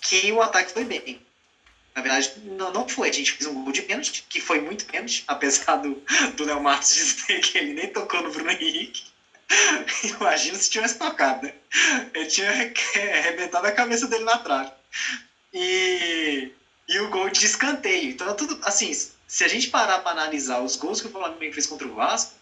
que 0.00 0.32
o 0.32 0.42
ataque 0.42 0.72
foi 0.72 0.84
bem. 0.84 1.20
Na 1.94 2.02
verdade, 2.02 2.32
não, 2.44 2.72
não 2.72 2.88
foi. 2.88 3.08
A 3.08 3.12
gente 3.12 3.32
fez 3.32 3.46
um 3.46 3.62
gol 3.62 3.72
de 3.72 3.82
pênalti, 3.82 4.24
que 4.28 4.40
foi 4.40 4.60
muito 4.60 4.84
pênalti, 4.84 5.24
apesar 5.26 5.76
do, 5.76 6.02
do 6.36 6.44
Léo 6.44 6.60
Martins 6.60 7.14
dizer 7.16 7.40
que 7.40 7.56
ele 7.56 7.72
nem 7.72 7.88
tocou 7.88 8.22
no 8.22 8.30
Bruno 8.30 8.50
Henrique. 8.50 9.04
Imagina 10.02 10.58
se 10.58 10.70
tivesse 10.70 10.98
tocado, 10.98 11.46
né? 11.46 11.54
Ele 12.12 12.26
tinha 12.26 12.50
arrebentado 13.18 13.66
a 13.66 13.72
cabeça 13.72 14.06
dele 14.06 14.24
na 14.24 14.38
trave 14.38 14.72
e, 15.54 16.50
e 16.88 16.98
o 16.98 17.08
gol 17.08 17.30
de 17.30 17.46
escanteio. 17.46 18.10
Então, 18.10 18.34
tudo 18.34 18.58
assim, 18.64 18.92
se 19.26 19.44
a 19.44 19.48
gente 19.48 19.70
parar 19.70 20.00
para 20.00 20.10
analisar 20.10 20.60
os 20.60 20.76
gols 20.76 21.00
que 21.00 21.06
o 21.06 21.10
Flamengo 21.10 21.54
fez 21.54 21.66
contra 21.66 21.86
o 21.86 21.94
Vasco, 21.94 22.34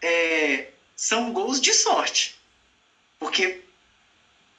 é, 0.00 0.68
são 0.94 1.32
gols 1.32 1.60
de 1.60 1.74
sorte. 1.74 2.35
Porque 3.18 3.62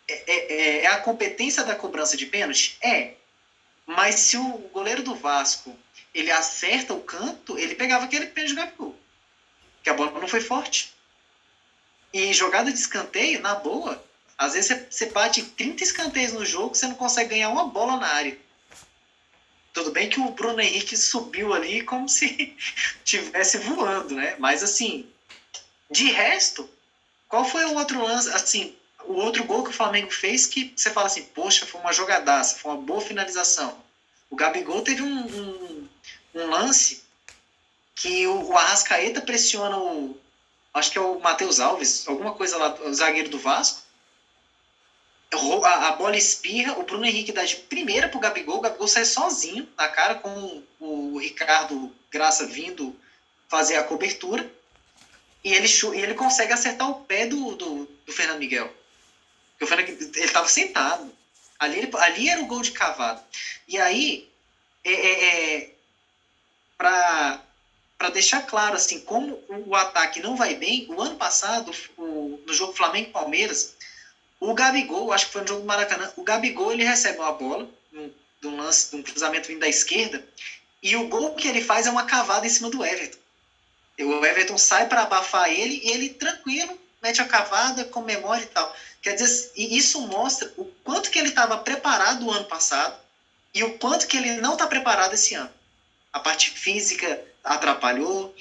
é, 0.07 0.13
é, 0.13 0.53
é, 0.53 0.83
é 0.83 0.87
a 0.87 0.99
competência 0.99 1.63
da 1.63 1.75
cobrança 1.75 2.15
de 2.17 2.25
pênalti? 2.25 2.77
É. 2.81 3.13
Mas 3.85 4.15
se 4.15 4.37
o 4.37 4.57
goleiro 4.73 5.03
do 5.03 5.15
Vasco 5.15 5.77
ele 6.13 6.31
acerta 6.31 6.93
o 6.93 7.01
canto, 7.01 7.57
ele 7.57 7.75
pegava 7.75 8.05
aquele 8.05 8.27
pênalti 8.27 8.49
de 8.49 8.55
Gabigol. 8.55 8.95
Que 9.83 9.89
a 9.89 9.93
bola 9.93 10.19
não 10.19 10.27
foi 10.27 10.41
forte. 10.41 10.93
E 12.13 12.33
jogada 12.33 12.71
de 12.71 12.77
escanteio, 12.77 13.41
na 13.41 13.55
boa, 13.55 14.03
às 14.37 14.53
vezes 14.53 14.85
você 14.89 15.07
bate 15.07 15.43
30 15.43 15.83
escanteios 15.83 16.33
no 16.33 16.45
jogo, 16.45 16.75
você 16.75 16.87
não 16.87 16.95
consegue 16.95 17.31
ganhar 17.31 17.49
uma 17.49 17.67
bola 17.67 17.97
na 17.97 18.07
área. 18.07 18.37
Tudo 19.73 19.91
bem 19.91 20.09
que 20.09 20.19
o 20.19 20.31
Bruno 20.31 20.59
Henrique 20.59 20.97
subiu 20.97 21.53
ali 21.53 21.83
como 21.83 22.09
se 22.09 22.55
tivesse 23.05 23.59
voando, 23.59 24.15
né? 24.15 24.35
Mas 24.39 24.63
assim, 24.63 25.07
de 25.89 26.09
resto, 26.11 26.69
qual 27.27 27.45
foi 27.45 27.65
o 27.65 27.75
outro 27.75 28.01
lance, 28.01 28.29
assim, 28.29 28.75
o 29.05 29.13
outro 29.13 29.43
gol 29.43 29.63
que 29.63 29.69
o 29.69 29.73
Flamengo 29.73 30.11
fez 30.11 30.45
que 30.45 30.73
você 30.75 30.89
fala 30.91 31.07
assim, 31.07 31.23
poxa, 31.23 31.65
foi 31.65 31.79
uma 31.81 31.93
jogadaça, 31.93 32.57
foi 32.57 32.71
uma 32.71 32.81
boa 32.81 33.01
finalização. 33.01 33.77
O 34.29 34.35
Gabigol 34.35 34.81
teve 34.81 35.01
um, 35.01 35.25
um, 35.25 35.87
um 36.35 36.49
lance 36.49 37.03
que 37.95 38.27
o, 38.27 38.49
o 38.49 38.57
Arrascaeta 38.57 39.21
pressiona 39.21 39.77
o, 39.77 40.17
acho 40.73 40.91
que 40.91 40.97
é 40.97 41.01
o 41.01 41.19
Matheus 41.19 41.59
Alves, 41.59 42.07
alguma 42.07 42.33
coisa 42.33 42.57
lá, 42.57 42.73
o 42.81 42.93
zagueiro 42.93 43.29
do 43.29 43.39
Vasco, 43.39 43.81
a, 45.63 45.87
a, 45.87 45.91
bola 45.93 46.15
espirra, 46.15 46.77
o 46.77 46.83
Bruno 46.83 47.05
Henrique 47.05 47.31
dá 47.31 47.43
de 47.43 47.55
primeira 47.55 48.07
pro 48.07 48.19
Gabigol, 48.19 48.57
o 48.57 48.61
Gabigol 48.61 48.87
sai 48.87 49.03
sozinho 49.03 49.67
na 49.77 49.87
cara 49.87 50.15
com 50.15 50.63
o 50.79 51.17
Ricardo 51.17 51.93
Graça 52.09 52.45
vindo 52.45 52.95
fazer 53.49 53.75
a 53.75 53.83
cobertura 53.83 54.49
e 55.47 55.53
ele, 55.53 55.67
e 55.67 56.01
ele 56.01 56.13
consegue 56.13 56.51
acertar 56.51 56.89
o 56.89 57.05
pé 57.05 57.25
do, 57.25 57.55
do, 57.55 57.85
do 58.05 58.11
Fernando 58.11 58.39
Miguel. 58.39 58.69
Porque 59.51 59.63
o 59.63 59.67
Fernando, 59.67 59.87
ele 59.89 60.25
estava 60.25 60.49
sentado. 60.49 61.09
Ali, 61.57 61.77
ele, 61.77 61.91
ali 61.99 62.27
era 62.27 62.41
o 62.41 62.47
gol 62.47 62.61
de 62.61 62.71
cavado. 62.71 63.23
E 63.65 63.77
aí, 63.77 64.29
é, 64.83 64.91
é, 64.91 65.55
é 65.55 65.71
para 66.77 67.39
deixar 68.11 68.41
claro 68.41 68.75
assim 68.75 68.99
como 68.99 69.35
o, 69.47 69.69
o 69.69 69.75
ataque 69.75 70.19
não 70.19 70.35
vai 70.35 70.53
bem, 70.55 70.85
o 70.89 71.01
ano 71.01 71.15
passado, 71.15 71.71
o, 71.97 72.43
no 72.45 72.53
jogo 72.53 72.73
Flamengo-Palmeiras, 72.73 73.73
o 74.41 74.53
Gabigol, 74.53 75.13
acho 75.13 75.27
que 75.27 75.31
foi 75.31 75.41
no 75.43 75.47
jogo 75.47 75.61
do 75.61 75.67
Maracanã, 75.67 76.11
o 76.17 76.23
Gabigol 76.23 76.73
ele 76.73 76.83
recebe 76.83 77.19
uma 77.19 77.31
bola, 77.31 77.69
de 78.41 78.47
um 78.47 78.57
lance, 78.57 78.91
de 78.91 78.97
um 78.97 79.01
cruzamento 79.01 79.47
vindo 79.47 79.61
da 79.61 79.69
esquerda, 79.69 80.23
e 80.83 80.97
o 80.97 81.07
gol 81.07 81.35
que 81.35 81.47
ele 81.47 81.63
faz 81.63 81.87
é 81.87 81.89
uma 81.89 82.05
cavada 82.05 82.45
em 82.45 82.49
cima 82.49 82.69
do 82.69 82.85
Everton. 82.85 83.17
O 83.99 84.25
Everton 84.25 84.57
sai 84.57 84.87
para 84.87 85.03
abafar 85.03 85.49
ele 85.49 85.81
e 85.83 85.89
ele 85.89 86.09
tranquilo 86.09 86.77
mete 87.01 87.21
a 87.21 87.25
cavada, 87.25 87.85
comemora 87.85 88.41
e 88.41 88.45
tal. 88.45 88.75
Quer 89.01 89.13
dizer, 89.13 89.51
isso 89.55 90.01
mostra 90.01 90.51
o 90.57 90.65
quanto 90.83 91.09
que 91.09 91.19
ele 91.19 91.29
estava 91.29 91.57
preparado 91.57 92.25
o 92.25 92.31
ano 92.31 92.45
passado 92.45 92.97
e 93.53 93.63
o 93.63 93.77
quanto 93.77 94.07
que 94.07 94.17
ele 94.17 94.41
não 94.41 94.53
está 94.53 94.67
preparado 94.67 95.13
esse 95.13 95.33
ano. 95.33 95.49
A 96.11 96.19
parte 96.19 96.51
física 96.51 97.21
atrapalhou, 97.43 98.33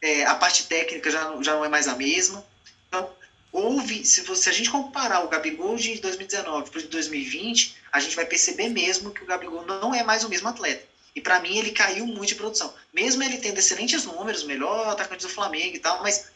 é, 0.00 0.24
a 0.24 0.34
parte 0.34 0.64
técnica 0.64 1.10
já, 1.10 1.42
já 1.42 1.54
não 1.54 1.64
é 1.64 1.68
mais 1.68 1.88
a 1.88 1.94
mesma. 1.94 2.44
Então, 2.88 3.10
houve, 3.52 4.04
se, 4.04 4.22
você, 4.22 4.44
se 4.44 4.48
a 4.48 4.52
gente 4.52 4.70
comparar 4.70 5.20
o 5.20 5.28
Gabigol 5.28 5.76
de 5.76 5.98
2019 6.00 6.70
para 6.70 6.78
o 6.78 6.82
de 6.82 6.88
2020, 6.88 7.76
a 7.92 8.00
gente 8.00 8.16
vai 8.16 8.24
perceber 8.24 8.68
mesmo 8.68 9.10
que 9.10 9.22
o 9.22 9.26
Gabigol 9.26 9.64
não 9.66 9.94
é 9.94 10.02
mais 10.02 10.24
o 10.24 10.28
mesmo 10.28 10.48
atleta. 10.48 10.84
E 11.16 11.20
para 11.22 11.40
mim 11.40 11.56
ele 11.56 11.70
caiu 11.70 12.06
muito 12.06 12.28
de 12.28 12.34
produção. 12.34 12.74
Mesmo 12.92 13.22
ele 13.22 13.38
tendo 13.38 13.58
excelentes 13.58 14.04
números, 14.04 14.44
melhor 14.44 14.88
atacante 14.88 15.22
do 15.22 15.32
Flamengo 15.32 15.74
e 15.74 15.78
tal, 15.78 16.02
mas 16.02 16.26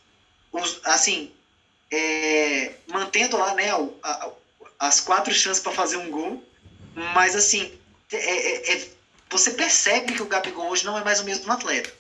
os, 0.51 0.81
assim, 0.85 1.31
é, 1.91 2.73
mantendo 2.87 3.37
lá 3.37 3.55
né, 3.55 3.71
a, 4.03 4.31
as 4.79 4.99
quatro 4.99 5.35
chances 5.35 5.63
para 5.63 5.73
fazer 5.73 5.99
um 5.99 6.11
gol, 6.11 6.43
mas 7.15 7.37
assim, 7.37 7.79
é, 8.11 8.17
é, 8.17 8.75
é, 8.75 8.89
você 9.29 9.51
percebe 9.51 10.15
que 10.15 10.23
o 10.23 10.27
Gabigol 10.27 10.71
hoje 10.71 10.87
não 10.87 10.97
é 10.97 11.05
mais 11.05 11.21
o 11.21 11.25
mesmo 11.25 11.53
atleta. 11.53 11.93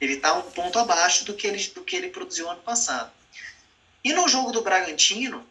Ele 0.00 0.14
está 0.14 0.32
um 0.34 0.42
ponto 0.42 0.78
abaixo 0.78 1.24
do 1.24 1.34
que 1.34 1.44
ele, 1.44 1.66
do 1.74 1.82
que 1.82 1.96
ele 1.96 2.08
produziu 2.08 2.48
ano 2.48 2.60
passado. 2.60 3.10
E 4.04 4.12
no 4.12 4.28
jogo 4.28 4.52
do 4.52 4.62
Bragantino, 4.62 5.44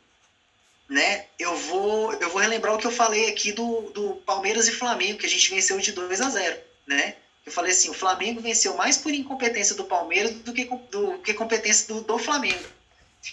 né, 0.88 1.25
eu 1.38 1.53
vou, 1.53 2.13
eu 2.13 2.29
vou 2.29 2.41
relembrar 2.41 2.74
o 2.74 2.77
que 2.77 2.88
eu 2.88 2.91
falei 2.91 3.29
aqui 3.29 3.51
do, 3.51 3.91
do 3.91 4.13
Palmeiras 4.25 4.70
e 4.70 4.72
Flamengo, 4.72 5.20
que 5.20 5.25
a 5.25 5.29
gente 5.29 5.50
venceu 5.50 5.77
de 5.79 5.91
2 5.91 6.22
a 6.22 6.29
0 6.29 6.67
né? 6.88 7.15
Eu 7.46 7.51
falei 7.51 7.72
assim, 7.72 7.89
o 7.89 7.94
Flamengo 7.94 8.41
venceu 8.41 8.75
mais 8.75 8.98
por 8.98 9.13
incompetência 9.13 9.75
do 9.75 9.86
Palmeiras 9.86 10.32
do 10.32 10.53
que, 10.53 10.65
do 10.65 11.20
que 11.20 11.34
competência 11.34 11.88
do, 11.88 12.01
do 12.01 12.17
Flamengo. 12.17 12.65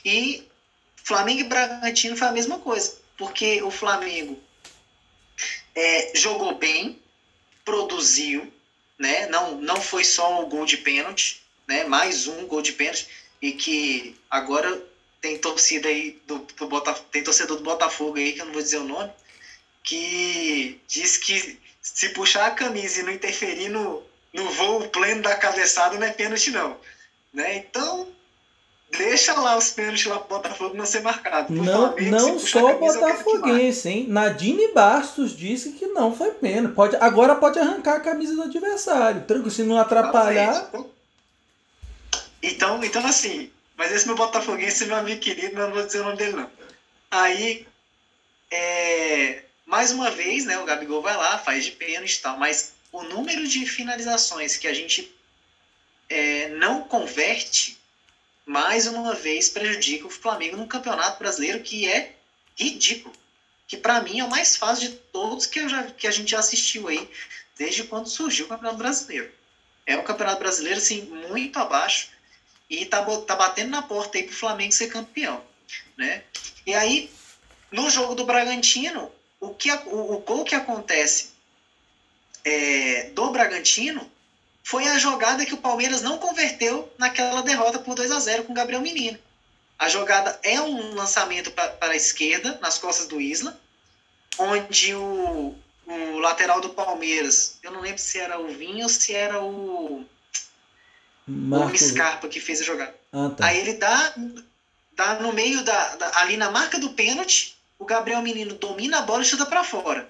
E 0.04 0.46
Flamengo 0.96 1.40
e 1.40 1.44
Bragantino 1.44 2.16
foi 2.16 2.28
a 2.28 2.32
mesma 2.32 2.58
coisa, 2.58 2.98
porque 3.16 3.62
o 3.62 3.70
Flamengo 3.70 4.38
é, 5.74 6.12
jogou 6.16 6.54
bem, 6.54 7.00
produziu, 7.64 8.52
né? 8.98 9.26
Não, 9.26 9.56
não 9.56 9.80
foi 9.80 10.04
só 10.04 10.42
o 10.42 10.46
gol 10.46 10.64
de 10.64 10.78
pênalti, 10.78 11.42
né? 11.66 11.84
Mais 11.84 12.26
um 12.26 12.46
gol 12.46 12.62
de 12.62 12.72
pênalti 12.72 13.08
e 13.42 13.52
que 13.52 14.16
agora 14.30 14.82
tem 15.20 15.38
torcida 15.38 15.88
aí 15.88 16.20
do, 16.26 16.38
do 16.38 16.66
Botafogo, 16.66 17.08
tem 17.10 17.22
torcedor 17.22 17.56
do 17.56 17.62
Botafogo 17.62 18.16
aí 18.16 18.32
que 18.32 18.40
eu 18.40 18.46
não 18.46 18.52
vou 18.52 18.62
dizer 18.62 18.78
o 18.78 18.84
nome, 18.84 19.10
que 19.82 20.80
diz 20.86 21.16
que 21.16 21.58
se 21.94 22.08
puxar 22.08 22.48
a 22.48 22.50
camisa 22.50 23.00
e 23.00 23.02
não 23.04 23.12
interferir 23.12 23.68
no, 23.68 24.02
no 24.32 24.50
voo 24.50 24.88
pleno 24.88 25.22
da 25.22 25.36
cabeçada 25.36 25.96
não 25.96 26.04
é 26.04 26.12
pênalti 26.12 26.50
não, 26.50 26.76
né? 27.32 27.56
Então 27.56 28.08
deixa 28.90 29.32
lá 29.34 29.56
os 29.56 29.70
pênaltis 29.70 30.04
lá 30.06 30.18
pro 30.18 30.36
Botafogo 30.36 30.76
não 30.76 30.84
ser 30.84 31.02
marcado. 31.02 31.52
Não, 31.52 31.92
Flamengo, 31.92 32.10
não 32.10 32.38
só 32.40 32.74
Botafoguense, 32.74 33.88
hein? 33.88 34.06
Nadine 34.08 34.72
Bastos 34.72 35.36
disse 35.36 35.72
que 35.72 35.86
não 35.86 36.14
foi 36.14 36.32
pênalti. 36.32 36.74
Pode, 36.74 36.96
agora 36.96 37.36
pode 37.36 37.60
arrancar 37.60 37.94
a 37.94 38.00
camisa 38.00 38.34
do 38.34 38.42
adversário. 38.42 39.22
Tranquilo, 39.22 39.50
se 39.52 39.62
não 39.62 39.78
atrapalhar. 39.78 40.68
Então, 42.42 42.82
então 42.82 43.06
assim, 43.06 43.50
mas 43.76 43.92
esse 43.92 44.06
meu 44.06 44.16
Botafoguense, 44.16 44.86
meu 44.86 44.96
amigo 44.96 45.20
querido, 45.20 45.54
não 45.54 45.70
vou 45.70 45.86
dizer 45.86 46.00
o 46.00 46.04
nome 46.04 46.16
dele 46.16 46.32
não. 46.32 46.50
Aí, 47.08 47.66
é, 48.50 49.44
mais 49.66 49.90
uma 49.90 50.10
vez, 50.10 50.44
né, 50.44 50.58
o 50.58 50.64
Gabigol 50.64 51.02
vai 51.02 51.16
lá, 51.16 51.38
faz 51.38 51.64
de 51.64 51.72
pênalti 51.72 52.16
e 52.16 52.20
tal, 52.20 52.38
mas 52.38 52.74
o 52.92 53.02
número 53.02 53.46
de 53.46 53.66
finalizações 53.66 54.56
que 54.56 54.68
a 54.68 54.74
gente 54.74 55.12
é, 56.08 56.48
não 56.50 56.82
converte 56.82 57.78
mais 58.46 58.86
uma 58.86 59.14
vez 59.14 59.48
prejudica 59.48 60.06
o 60.06 60.10
Flamengo 60.10 60.56
no 60.56 60.66
Campeonato 60.66 61.18
Brasileiro, 61.18 61.60
que 61.60 61.88
é 61.88 62.14
ridículo. 62.56 63.14
Que 63.66 63.76
para 63.76 64.02
mim 64.02 64.20
é 64.20 64.24
o 64.24 64.30
mais 64.30 64.56
fácil 64.56 64.90
de 64.90 64.96
todos 64.96 65.46
que, 65.46 65.66
já, 65.68 65.84
que 65.84 66.06
a 66.06 66.10
gente 66.10 66.30
já 66.30 66.38
assistiu 66.38 66.86
aí, 66.88 67.08
desde 67.56 67.84
quando 67.84 68.08
surgiu 68.08 68.44
o 68.44 68.48
Campeonato 68.48 68.76
Brasileiro. 68.76 69.32
É 69.86 69.96
um 69.96 70.04
Campeonato 70.04 70.38
Brasileiro, 70.38 70.78
assim, 70.78 71.02
muito 71.02 71.58
abaixo 71.58 72.10
e 72.68 72.84
tá, 72.86 73.02
tá 73.02 73.36
batendo 73.36 73.70
na 73.70 73.82
porta 73.82 74.18
aí 74.18 74.24
pro 74.24 74.34
Flamengo 74.34 74.72
ser 74.72 74.88
campeão, 74.88 75.42
né? 75.96 76.22
E 76.66 76.74
aí, 76.74 77.10
no 77.70 77.90
jogo 77.90 78.14
do 78.14 78.24
Bragantino, 78.24 79.10
o, 79.46 79.54
que, 79.54 79.72
o, 79.72 80.14
o 80.14 80.18
gol 80.18 80.44
que 80.44 80.54
acontece 80.54 81.32
é, 82.44 83.10
do 83.14 83.30
Bragantino 83.30 84.10
foi 84.62 84.86
a 84.88 84.98
jogada 84.98 85.44
que 85.44 85.54
o 85.54 85.58
Palmeiras 85.58 86.02
não 86.02 86.18
converteu 86.18 86.92
naquela 86.98 87.42
derrota 87.42 87.78
por 87.78 87.94
2 87.94 88.10
a 88.10 88.18
0 88.18 88.44
com 88.44 88.52
o 88.52 88.56
Gabriel 88.56 88.80
Menino. 88.80 89.18
A 89.78 89.88
jogada 89.88 90.38
é 90.42 90.60
um 90.60 90.94
lançamento 90.94 91.50
para 91.50 91.76
a 91.80 91.96
esquerda, 91.96 92.58
nas 92.62 92.78
costas 92.78 93.06
do 93.06 93.20
Isla, 93.20 93.58
onde 94.38 94.94
o, 94.94 95.54
o 95.86 96.18
lateral 96.18 96.60
do 96.60 96.70
Palmeiras, 96.70 97.58
eu 97.62 97.70
não 97.72 97.80
lembro 97.80 97.98
se 97.98 98.18
era 98.18 98.38
o 98.38 98.48
Vinho 98.48 98.84
ou 98.84 98.88
se 98.88 99.14
era 99.14 99.42
o, 99.42 100.04
Marcos... 101.26 101.82
o 101.82 101.88
Scarpa 101.88 102.28
que 102.28 102.40
fez 102.40 102.60
a 102.60 102.64
jogada. 102.64 102.94
Ah, 103.12 103.30
tá. 103.36 103.46
Aí 103.46 103.58
ele 103.58 103.74
dá, 103.74 104.14
dá 104.92 105.20
no 105.20 105.32
meio 105.32 105.62
da, 105.62 105.96
da, 105.96 106.20
ali 106.20 106.36
na 106.36 106.50
marca 106.50 106.78
do 106.78 106.90
pênalti, 106.90 107.53
o 107.78 107.84
Gabriel 107.84 108.22
Menino 108.22 108.54
domina 108.54 108.98
a 108.98 109.02
bola 109.02 109.22
e 109.22 109.26
chuta 109.26 109.46
para 109.46 109.64
fora, 109.64 110.08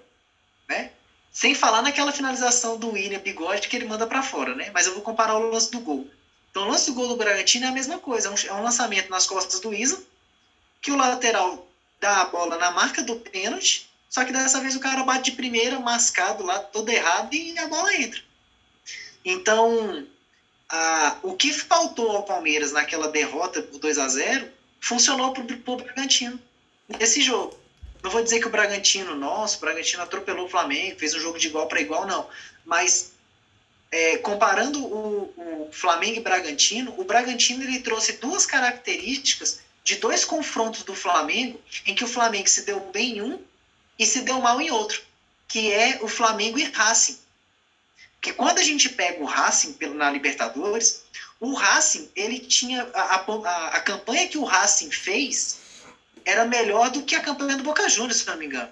né? 0.69 0.91
Sem 1.33 1.55
falar 1.55 1.83
naquela 1.83 2.13
finalização 2.13 2.79
do 2.79 2.93
William 2.93 3.19
Bigode 3.19 3.69
que 3.69 3.77
ele 3.77 3.87
manda 3.87 4.07
para 4.07 4.23
fora, 4.23 4.55
né? 4.55 4.71
Mas 4.73 4.87
eu 4.87 4.95
vou 4.95 5.03
comparar 5.03 5.35
o 5.37 5.51
lance 5.51 5.71
do 5.71 5.81
gol. 5.81 6.09
Então, 6.51 6.69
o 6.69 6.71
lance 6.71 6.87
do 6.87 6.95
gol 6.95 7.09
do 7.09 7.17
Bragantino 7.17 7.65
é 7.65 7.69
a 7.69 7.73
mesma 7.73 7.99
coisa. 7.99 8.29
É 8.29 8.31
um, 8.31 8.59
é 8.59 8.63
lançamento 8.63 9.11
nas 9.11 9.27
costas 9.27 9.59
do 9.59 9.75
Isa, 9.75 10.01
que 10.81 10.93
o 10.93 10.97
lateral 10.97 11.67
dá 11.99 12.21
a 12.21 12.25
bola 12.27 12.57
na 12.57 12.71
marca 12.71 13.03
do 13.03 13.17
pênalti, 13.17 13.89
só 14.09 14.25
que 14.25 14.33
dessa 14.33 14.61
vez 14.61 14.77
o 14.77 14.81
cara 14.81 15.03
bate 15.03 15.31
de 15.31 15.37
primeira, 15.37 15.81
mascado 15.81 16.45
lá, 16.45 16.61
todo 16.61 16.89
errado, 16.89 17.35
e 17.35 17.59
a 17.59 17.67
bola 17.67 17.93
entra. 17.97 18.21
Então, 19.25 20.07
a, 20.69 21.17
o 21.23 21.35
que 21.35 21.53
faltou 21.53 22.13
ao 22.13 22.23
Palmeiras 22.23 22.71
naquela 22.71 23.09
derrota 23.09 23.61
por 23.61 23.79
2 23.79 23.99
a 23.99 24.07
0 24.07 24.49
funcionou 24.81 25.33
para 25.33 25.43
o 25.43 25.77
Bragantino 25.77 26.41
nesse 26.89 27.21
jogo. 27.21 27.59
Não 28.03 28.11
vou 28.11 28.23
dizer 28.23 28.41
que 28.41 28.47
o 28.47 28.51
Bragantino, 28.51 29.15
nossa, 29.15 29.57
o 29.57 29.61
Bragantino 29.61 30.03
atropelou 30.03 30.47
o 30.47 30.51
Flamengo, 30.51 30.99
fez 30.99 31.15
um 31.15 31.21
jogo 31.21 31.39
de 31.39 31.47
igual 31.47 31.67
para 31.67 31.81
igual, 31.81 32.07
não. 32.07 32.29
Mas 32.65 33.13
é, 33.91 34.19
comparando 34.19 34.85
o, 34.85 35.33
o, 35.37 35.69
Flamengo 35.73 36.19
e 36.19 36.23
Bragantino, 36.23 36.95
o 36.99 37.05
Bragantino 37.05 37.63
ele 37.63 37.79
trouxe 37.79 38.15
duas 38.15 38.45
características 38.45 39.61
de 39.83 39.97
dois 39.97 40.25
confrontos 40.25 40.83
do 40.83 40.95
Flamengo, 40.95 41.61
em 41.87 41.95
que 41.95 42.05
o 42.05 42.09
Flamengo 42.09 42.49
se 42.49 42.63
deu 42.63 42.81
bem 42.93 43.19
em 43.19 43.23
um 43.23 43.41
e 43.99 44.05
se 44.05 44.23
deu 44.23 44.41
mal 44.41 44.61
em 44.61 44.71
outro, 44.71 45.03
que 45.47 45.73
é 45.73 45.99
o 46.03 46.09
Flamengo 46.09 46.59
e 46.59 46.65
Racing. 46.65 47.19
Porque 48.17 48.33
quando 48.33 48.59
a 48.59 48.63
gente 48.63 48.89
pega 48.89 49.23
o 49.23 49.27
Racing 49.27 49.77
na 49.95 50.11
Libertadores, 50.11 51.05
o 51.39 51.55
Racing, 51.55 52.11
ele 52.17 52.39
tinha. 52.39 52.89
A, 52.95 53.17
a, 53.17 53.67
a 53.69 53.81
campanha 53.81 54.29
que 54.29 54.39
o 54.39 54.45
Racing 54.45 54.91
fez 54.91 55.59
era 56.25 56.45
melhor 56.45 56.91
do 56.91 57.03
que 57.03 57.15
a 57.15 57.21
campanha 57.21 57.57
do 57.57 57.63
Boca 57.63 57.89
Juniors, 57.89 58.19
se 58.19 58.27
não 58.27 58.37
me 58.37 58.47
engano. 58.47 58.69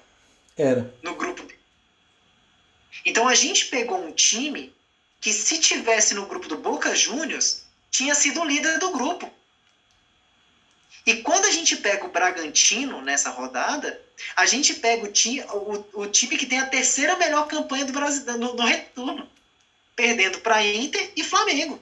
Era. 0.56 0.92
No 1.02 1.14
grupo 1.14 1.46
Então 3.04 3.26
a 3.26 3.34
gente 3.34 3.66
pegou 3.66 3.98
um 3.98 4.12
time 4.12 4.72
que, 5.20 5.32
se 5.32 5.58
tivesse 5.58 6.14
no 6.14 6.26
grupo 6.26 6.48
do 6.48 6.56
Boca 6.56 6.94
Juniors, 6.94 7.62
tinha 7.90 8.14
sido 8.14 8.40
o 8.40 8.44
líder 8.44 8.78
do 8.78 8.90
grupo. 8.90 9.30
E 11.04 11.16
quando 11.16 11.46
a 11.46 11.50
gente 11.50 11.76
pega 11.76 12.04
o 12.04 12.10
Bragantino 12.10 13.00
nessa 13.00 13.30
rodada, 13.30 14.00
a 14.36 14.46
gente 14.46 14.74
pega 14.74 15.04
o 15.04 15.08
time, 15.08 15.42
o, 15.50 15.84
o 15.94 16.06
time 16.06 16.36
que 16.36 16.46
tem 16.46 16.60
a 16.60 16.66
terceira 16.66 17.16
melhor 17.16 17.48
campanha 17.48 17.84
do 17.84 17.92
Brasil 17.92 18.24
no, 18.36 18.54
no 18.54 18.64
retorno, 18.64 19.28
perdendo 19.96 20.38
para 20.38 20.62
Inter 20.62 21.10
e 21.16 21.24
Flamengo. 21.24 21.80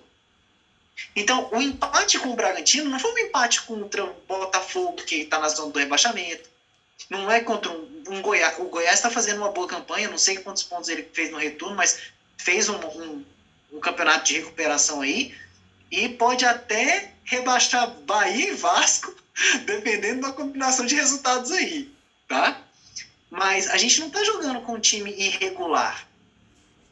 Então, 1.14 1.48
o 1.52 1.60
empate 1.60 2.18
com 2.18 2.30
o 2.30 2.36
Bragantino 2.36 2.88
não 2.88 2.98
foi 2.98 3.12
um 3.12 3.18
empate 3.18 3.62
contra 3.62 4.04
o 4.04 4.14
Botafogo, 4.28 5.02
que 5.02 5.16
está 5.16 5.38
na 5.38 5.48
zona 5.48 5.72
do 5.72 5.78
rebaixamento. 5.78 6.48
Não 7.08 7.30
é 7.30 7.40
contra 7.40 7.70
um, 7.70 8.04
um 8.08 8.22
Goiás. 8.22 8.58
O 8.58 8.64
Goiás 8.64 8.96
está 8.96 9.10
fazendo 9.10 9.38
uma 9.38 9.50
boa 9.50 9.66
campanha, 9.66 10.08
não 10.08 10.18
sei 10.18 10.38
quantos 10.38 10.62
pontos 10.62 10.88
ele 10.88 11.08
fez 11.12 11.30
no 11.30 11.38
retorno, 11.38 11.76
mas 11.76 11.98
fez 12.38 12.68
um, 12.68 12.76
um, 12.76 13.24
um 13.72 13.80
campeonato 13.80 14.24
de 14.24 14.34
recuperação 14.34 15.00
aí. 15.00 15.34
E 15.90 16.08
pode 16.08 16.44
até 16.44 17.12
rebaixar 17.24 17.90
Bahia 18.02 18.50
e 18.50 18.54
Vasco, 18.54 19.12
dependendo 19.66 20.20
da 20.20 20.32
combinação 20.32 20.86
de 20.86 20.94
resultados 20.94 21.50
aí. 21.50 21.90
Tá? 22.28 22.62
Mas 23.28 23.68
a 23.68 23.76
gente 23.76 23.98
não 23.98 24.06
está 24.06 24.22
jogando 24.22 24.60
com 24.62 24.74
um 24.74 24.80
time 24.80 25.12
irregular. 25.12 26.06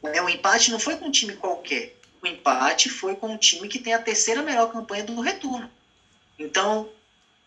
É, 0.03 0.21
o 0.21 0.29
empate 0.29 0.71
não 0.71 0.79
foi 0.79 0.97
com 0.97 1.05
um 1.05 1.11
time 1.11 1.35
qualquer 1.35 1.98
o 2.21 2.27
empate 2.27 2.89
foi 2.89 3.15
com 3.15 3.29
um 3.33 3.37
time 3.37 3.67
que 3.67 3.79
tem 3.79 3.93
a 3.93 4.01
terceira 4.01 4.41
melhor 4.41 4.71
campanha 4.71 5.03
do 5.03 5.19
retorno. 5.21 5.69
Então, 6.37 6.89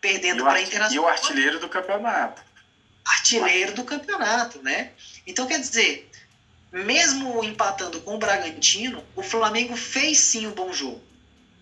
perdendo 0.01 0.43
para 0.43 0.59
a 0.59 0.61
Internacional. 0.61 0.93
E 0.93 0.99
o 0.99 1.07
artilheiro 1.07 1.59
do 1.59 1.69
campeonato. 1.69 2.41
Artilheiro 3.05 3.73
do 3.73 3.83
campeonato, 3.83 4.61
né? 4.61 4.91
Então, 5.25 5.47
quer 5.47 5.59
dizer, 5.59 6.09
mesmo 6.71 7.43
empatando 7.43 8.01
com 8.01 8.15
o 8.15 8.17
Bragantino, 8.17 9.03
o 9.15 9.21
Flamengo 9.21 9.75
fez 9.75 10.17
sim 10.17 10.47
um 10.47 10.51
bom 10.51 10.73
jogo. 10.73 11.01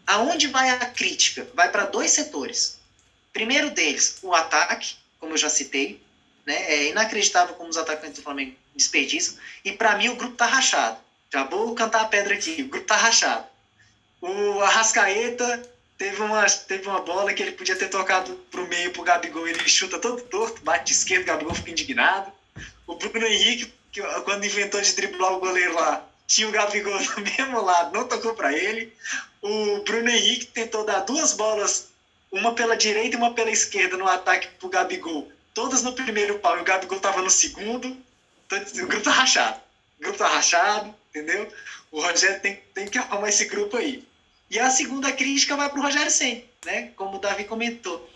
Aonde 0.07 0.47
vai 0.47 0.69
a 0.69 0.85
crítica? 0.85 1.47
Vai 1.53 1.71
para 1.71 1.85
dois 1.85 2.11
setores. 2.11 2.79
Primeiro 3.33 3.69
deles, 3.71 4.19
o 4.21 4.33
ataque, 4.33 4.95
como 5.19 5.33
eu 5.33 5.37
já 5.37 5.49
citei. 5.49 6.01
Né? 6.45 6.55
É 6.55 6.89
inacreditável 6.89 7.55
como 7.55 7.69
os 7.69 7.77
atacantes 7.77 8.19
do 8.19 8.23
Flamengo 8.23 8.55
desperdiçam. 8.75 9.37
E 9.63 9.71
para 9.71 9.95
mim, 9.95 10.09
o 10.09 10.15
grupo 10.15 10.33
está 10.33 10.45
rachado. 10.45 10.97
Já 11.33 11.45
vou 11.45 11.73
cantar 11.73 12.01
a 12.01 12.05
pedra 12.05 12.33
aqui. 12.33 12.61
O 12.63 12.67
grupo 12.67 12.85
tá 12.85 12.97
rachado. 12.97 13.45
O 14.21 14.61
Arrascaeta 14.61 15.63
teve 15.97 16.21
uma, 16.21 16.45
teve 16.45 16.87
uma 16.87 17.01
bola 17.01 17.33
que 17.33 17.41
ele 17.41 17.53
podia 17.53 17.75
ter 17.75 17.87
tocado 17.87 18.33
pro 18.51 18.67
meio 18.67 18.91
pro 18.91 19.03
Gabigol. 19.03 19.47
Ele 19.47 19.67
chuta 19.67 19.97
todo 19.97 20.21
torto, 20.23 20.61
bate 20.61 20.85
de 20.85 20.91
esquerda, 20.91 21.23
o 21.23 21.25
Gabigol 21.27 21.55
fica 21.55 21.71
indignado. 21.71 22.31
O 22.85 22.95
Bruno 22.95 23.25
Henrique, 23.25 23.71
que, 23.91 24.01
quando 24.23 24.45
inventou 24.45 24.81
de 24.81 24.93
driblar 24.93 25.33
o 25.33 25.39
goleiro 25.39 25.73
lá, 25.73 26.05
tinha 26.27 26.47
o 26.47 26.51
Gabigol 26.51 26.99
do 27.15 27.21
mesmo 27.21 27.61
lado, 27.61 27.93
não 27.97 28.07
tocou 28.07 28.33
para 28.33 28.53
ele. 28.53 28.93
O 29.41 29.81
Bruno 29.83 30.09
Henrique 30.09 30.45
tentou 30.47 30.83
dar 30.83 30.99
duas 30.99 31.33
bolas, 31.33 31.87
uma 32.31 32.53
pela 32.53 32.75
direita 32.75 33.15
e 33.15 33.17
uma 33.19 33.33
pela 33.33 33.51
esquerda 33.51 33.95
no 33.95 34.07
ataque 34.07 34.47
pro 34.59 34.69
Gabigol. 34.69 35.31
Todas 35.53 35.81
no 35.81 35.93
primeiro 35.93 36.39
pau 36.39 36.57
e 36.57 36.61
o 36.61 36.65
Gabigol 36.65 36.99
tava 36.99 37.21
no 37.21 37.29
segundo. 37.29 37.97
Então, 38.45 38.83
o 38.83 38.87
grupo 38.87 39.03
tá 39.03 39.11
rachado. 39.11 39.59
O 39.99 40.03
grupo 40.03 40.17
tá 40.17 40.27
rachado, 40.27 40.95
entendeu? 41.11 41.51
O 41.91 42.01
Rogério 42.01 42.39
tem, 42.41 42.55
tem 42.73 42.87
que 42.87 42.97
arrumar 42.97 43.29
esse 43.29 43.45
grupo 43.45 43.77
aí. 43.77 44.03
E 44.49 44.59
a 44.59 44.69
segunda 44.69 45.11
crítica 45.11 45.55
vai 45.55 45.69
pro 45.69 45.81
Rogério 45.81 46.11
Senna, 46.11 46.41
né? 46.65 46.91
Como 46.95 47.17
o 47.17 47.19
Davi 47.19 47.43
comentou. 47.43 48.09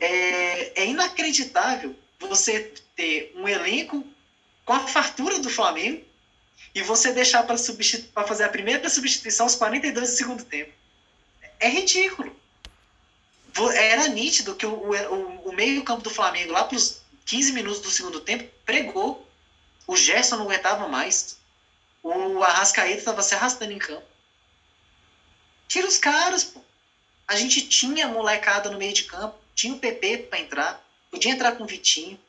É, 0.00 0.82
é 0.82 0.86
inacreditável 0.86 1.94
você 2.20 2.72
ter 2.94 3.32
um 3.36 3.48
elenco 3.48 4.06
com 4.64 4.72
a 4.72 4.86
fartura 4.86 5.38
do 5.38 5.50
Flamengo 5.50 6.02
e 6.74 6.82
você 6.82 7.12
deixar 7.12 7.42
para 7.44 8.26
fazer 8.26 8.44
a 8.44 8.48
primeira 8.48 8.88
substituição 8.88 9.46
aos 9.46 9.54
42 9.54 10.10
do 10.10 10.16
segundo 10.16 10.44
tempo. 10.44 10.72
É 11.60 11.68
ridículo. 11.68 12.34
Era 13.74 14.08
nítido 14.08 14.56
que 14.56 14.66
o, 14.66 14.72
o, 14.72 15.48
o 15.50 15.52
meio-campo 15.52 16.02
do 16.02 16.10
Flamengo, 16.10 16.52
lá 16.52 16.64
para 16.64 16.76
os 16.76 17.00
15 17.26 17.52
minutos 17.52 17.80
do 17.80 17.90
segundo 17.90 18.20
tempo, 18.20 18.50
pregou. 18.64 19.28
O 19.86 19.96
Gerson 19.96 20.36
não 20.36 20.44
aguentava 20.46 20.88
mais. 20.88 21.38
O 22.04 22.44
Arrascaeta 22.44 22.98
estava 22.98 23.22
se 23.22 23.34
arrastando 23.34 23.72
em 23.72 23.78
campo. 23.78 24.04
Tira 25.66 25.86
os 25.86 25.96
caras, 25.96 26.44
pô. 26.44 26.60
A 27.26 27.34
gente 27.34 27.66
tinha 27.66 28.06
molecada 28.06 28.68
no 28.70 28.76
meio 28.76 28.92
de 28.92 29.04
campo, 29.04 29.34
tinha 29.54 29.72
o 29.72 29.78
PP 29.78 30.18
para 30.18 30.38
entrar, 30.38 30.86
podia 31.10 31.32
entrar 31.32 31.52
com 31.52 31.64
o 31.64 31.66
Vitinho. 31.66 32.20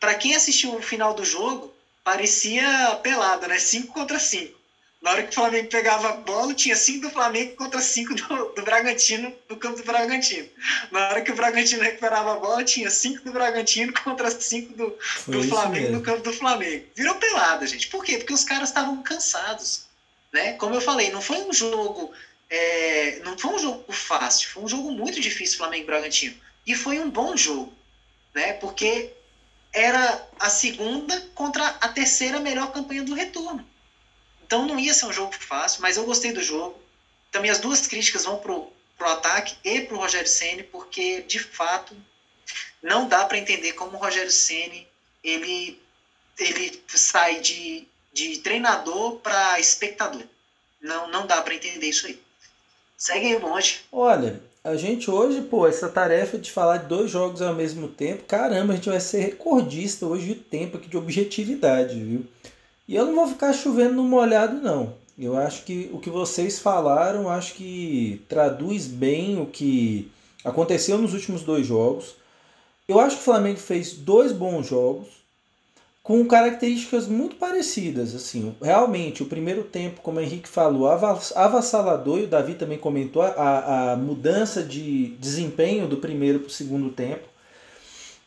Para 0.00 0.16
quem 0.16 0.34
assistiu 0.34 0.74
o 0.74 0.82
final 0.82 1.14
do 1.14 1.24
jogo, 1.24 1.72
parecia 2.02 2.98
pelada, 3.04 3.46
né? 3.46 3.60
5 3.60 3.94
contra 3.94 4.18
5. 4.18 4.58
Na 5.02 5.10
hora 5.10 5.24
que 5.24 5.30
o 5.30 5.34
Flamengo 5.34 5.68
pegava 5.68 6.10
a 6.10 6.12
bola, 6.12 6.54
tinha 6.54 6.76
5 6.76 7.00
do 7.00 7.10
Flamengo 7.10 7.56
contra 7.56 7.80
5 7.80 8.14
do, 8.14 8.52
do 8.54 8.62
Bragantino 8.62 9.34
no 9.48 9.56
campo 9.56 9.78
do 9.78 9.84
Bragantino. 9.84 10.48
Na 10.92 11.08
hora 11.08 11.22
que 11.22 11.32
o 11.32 11.34
Bragantino 11.34 11.82
recuperava 11.82 12.34
a 12.34 12.36
bola, 12.36 12.62
tinha 12.62 12.88
5 12.88 13.24
do 13.24 13.32
Bragantino 13.32 13.92
contra 14.04 14.30
5 14.30 14.76
do, 14.76 14.96
do 15.26 15.42
Flamengo 15.48 15.90
no 15.90 16.02
campo 16.02 16.22
do 16.22 16.32
Flamengo. 16.32 16.86
Virou 16.94 17.16
pelada, 17.16 17.66
gente. 17.66 17.88
Por 17.88 18.04
quê? 18.04 18.18
Porque 18.18 18.32
os 18.32 18.44
caras 18.44 18.68
estavam 18.68 19.02
cansados. 19.02 19.86
Né? 20.32 20.52
Como 20.52 20.76
eu 20.76 20.80
falei, 20.80 21.10
não 21.10 21.20
foi 21.20 21.38
um 21.38 21.52
jogo. 21.52 22.12
É, 22.48 23.18
não 23.24 23.36
foi 23.36 23.54
um 23.54 23.58
jogo 23.58 23.92
fácil, 23.92 24.50
foi 24.50 24.62
um 24.62 24.68
jogo 24.68 24.92
muito 24.92 25.20
difícil 25.20 25.58
Flamengo 25.58 25.82
e 25.82 25.86
Bragantino. 25.86 26.36
E 26.64 26.76
foi 26.76 27.00
um 27.00 27.10
bom 27.10 27.36
jogo, 27.36 27.72
né? 28.32 28.52
Porque 28.52 29.10
era 29.72 30.28
a 30.38 30.48
segunda 30.48 31.20
contra 31.34 31.66
a 31.66 31.88
terceira 31.88 32.38
melhor 32.38 32.70
campanha 32.70 33.02
do 33.02 33.14
retorno. 33.14 33.71
Então 34.44 34.66
não 34.66 34.78
ia 34.78 34.94
ser 34.94 35.06
um 35.06 35.12
jogo 35.12 35.32
fácil, 35.34 35.82
mas 35.82 35.96
eu 35.96 36.04
gostei 36.04 36.32
do 36.32 36.42
jogo. 36.42 36.80
Também 37.30 37.50
as 37.50 37.58
duas 37.58 37.86
críticas 37.86 38.24
vão 38.24 38.38
pro, 38.38 38.70
pro 38.98 39.08
ataque 39.08 39.56
e 39.64 39.80
pro 39.82 39.98
Rogério 39.98 40.28
Ceni, 40.28 40.62
porque 40.62 41.22
de 41.22 41.38
fato 41.38 41.96
não 42.82 43.08
dá 43.08 43.24
para 43.24 43.38
entender 43.38 43.72
como 43.72 43.96
o 43.96 44.00
Rogério 44.00 44.30
Ceni 44.30 44.86
ele 45.22 45.80
ele 46.38 46.82
sai 46.88 47.40
de, 47.40 47.86
de 48.12 48.38
treinador 48.38 49.16
para 49.16 49.58
espectador. 49.60 50.22
Não 50.80 51.10
não 51.10 51.26
dá 51.26 51.40
para 51.40 51.54
entender 51.54 51.88
isso 51.88 52.06
aí. 52.06 52.20
Segue 52.96 53.26
aí, 53.26 53.38
monte. 53.38 53.84
Olha, 53.90 54.40
a 54.64 54.76
gente 54.76 55.10
hoje, 55.10 55.40
pô, 55.42 55.66
essa 55.66 55.88
tarefa 55.88 56.38
de 56.38 56.50
falar 56.50 56.76
de 56.76 56.86
dois 56.86 57.10
jogos 57.10 57.42
ao 57.42 57.52
mesmo 57.52 57.88
tempo, 57.88 58.22
caramba, 58.24 58.72
a 58.72 58.76
gente 58.76 58.88
vai 58.88 59.00
ser 59.00 59.18
recordista 59.18 60.06
hoje 60.06 60.26
de 60.26 60.34
tempo 60.36 60.76
aqui 60.76 60.88
de 60.88 60.96
objetividade, 60.96 61.98
viu? 61.98 62.24
E 62.86 62.94
eu 62.94 63.06
não 63.06 63.14
vou 63.14 63.28
ficar 63.28 63.52
chovendo 63.52 63.94
no 63.94 64.04
molhado, 64.04 64.60
não. 64.60 64.94
Eu 65.18 65.36
acho 65.36 65.64
que 65.64 65.90
o 65.92 65.98
que 65.98 66.10
vocês 66.10 66.58
falaram, 66.58 67.28
acho 67.28 67.54
que 67.54 68.22
traduz 68.28 68.86
bem 68.86 69.40
o 69.40 69.46
que 69.46 70.10
aconteceu 70.44 70.98
nos 70.98 71.14
últimos 71.14 71.42
dois 71.42 71.66
jogos. 71.66 72.16
Eu 72.88 72.98
acho 72.98 73.16
que 73.16 73.22
o 73.22 73.24
Flamengo 73.24 73.58
fez 73.58 73.92
dois 73.92 74.32
bons 74.32 74.66
jogos 74.66 75.22
com 76.02 76.26
características 76.26 77.06
muito 77.06 77.36
parecidas. 77.36 78.14
assim 78.14 78.54
Realmente, 78.60 79.22
o 79.22 79.26
primeiro 79.26 79.62
tempo, 79.62 80.00
como 80.00 80.18
o 80.18 80.22
Henrique 80.22 80.48
falou, 80.48 80.88
avassalador, 80.88 82.18
e 82.18 82.24
o 82.24 82.28
Davi 82.28 82.54
também 82.54 82.78
comentou, 82.78 83.22
a, 83.22 83.92
a 83.92 83.96
mudança 83.96 84.62
de 84.62 85.08
desempenho 85.20 85.86
do 85.86 85.98
primeiro 85.98 86.40
para 86.40 86.48
o 86.48 86.50
segundo 86.50 86.90
tempo. 86.90 87.31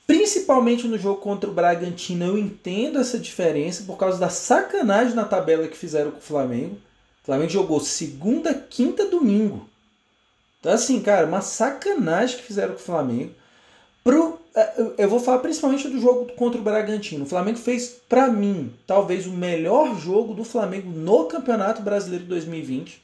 Principalmente 0.07 0.87
no 0.87 0.97
jogo 0.97 1.19
contra 1.19 1.49
o 1.49 1.53
Bragantino, 1.53 2.25
eu 2.25 2.37
entendo 2.37 2.99
essa 2.99 3.17
diferença 3.17 3.83
por 3.83 3.97
causa 3.97 4.19
da 4.19 4.29
sacanagem 4.29 5.15
na 5.15 5.25
tabela 5.25 5.67
que 5.67 5.77
fizeram 5.77 6.11
com 6.11 6.19
o 6.19 6.21
Flamengo. 6.21 6.75
O 7.23 7.25
Flamengo 7.25 7.49
jogou 7.49 7.79
segunda, 7.79 8.53
quinta, 8.53 9.05
domingo. 9.07 9.67
Então, 10.59 10.71
assim, 10.71 11.01
cara, 11.01 11.25
uma 11.25 11.41
sacanagem 11.41 12.37
que 12.37 12.43
fizeram 12.43 12.73
com 12.73 12.79
o 12.79 12.83
Flamengo. 12.83 13.31
Pro, 14.03 14.39
é, 14.55 14.93
eu 14.99 15.09
vou 15.09 15.19
falar 15.19 15.39
principalmente 15.39 15.87
do 15.87 15.99
jogo 15.99 16.31
contra 16.33 16.61
o 16.61 16.63
Bragantino. 16.63 17.25
O 17.25 17.27
Flamengo 17.27 17.57
fez, 17.57 17.97
para 18.07 18.27
mim, 18.27 18.71
talvez 18.85 19.25
o 19.25 19.31
melhor 19.31 19.99
jogo 19.99 20.35
do 20.35 20.43
Flamengo 20.43 20.91
no 20.91 21.25
Campeonato 21.25 21.81
Brasileiro 21.81 22.25
2020. 22.25 23.01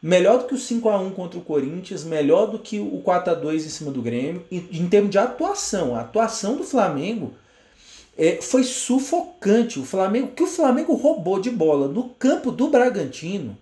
Melhor 0.00 0.38
do 0.38 0.44
que 0.44 0.54
o 0.54 0.58
5 0.58 0.88
a 0.88 0.98
1 0.98 1.10
contra 1.10 1.38
o 1.38 1.42
Corinthians, 1.42 2.04
melhor 2.04 2.46
do 2.46 2.58
que 2.58 2.78
o 2.78 3.00
4 3.00 3.32
a 3.32 3.34
2 3.34 3.66
em 3.66 3.68
cima 3.68 3.90
do 3.90 4.00
Grêmio. 4.00 4.44
Em, 4.50 4.68
em 4.70 4.88
termos 4.88 5.10
de 5.10 5.18
atuação, 5.18 5.94
a 5.94 6.00
atuação 6.00 6.56
do 6.56 6.62
Flamengo 6.62 7.34
é, 8.16 8.40
foi 8.40 8.62
sufocante. 8.62 9.80
O 9.80 9.84
Flamengo, 9.84 10.28
que 10.28 10.42
o 10.42 10.46
Flamengo 10.46 10.94
roubou 10.94 11.40
de 11.40 11.50
bola 11.50 11.88
no 11.88 12.10
campo 12.10 12.52
do 12.52 12.68
Bragantino, 12.68 13.58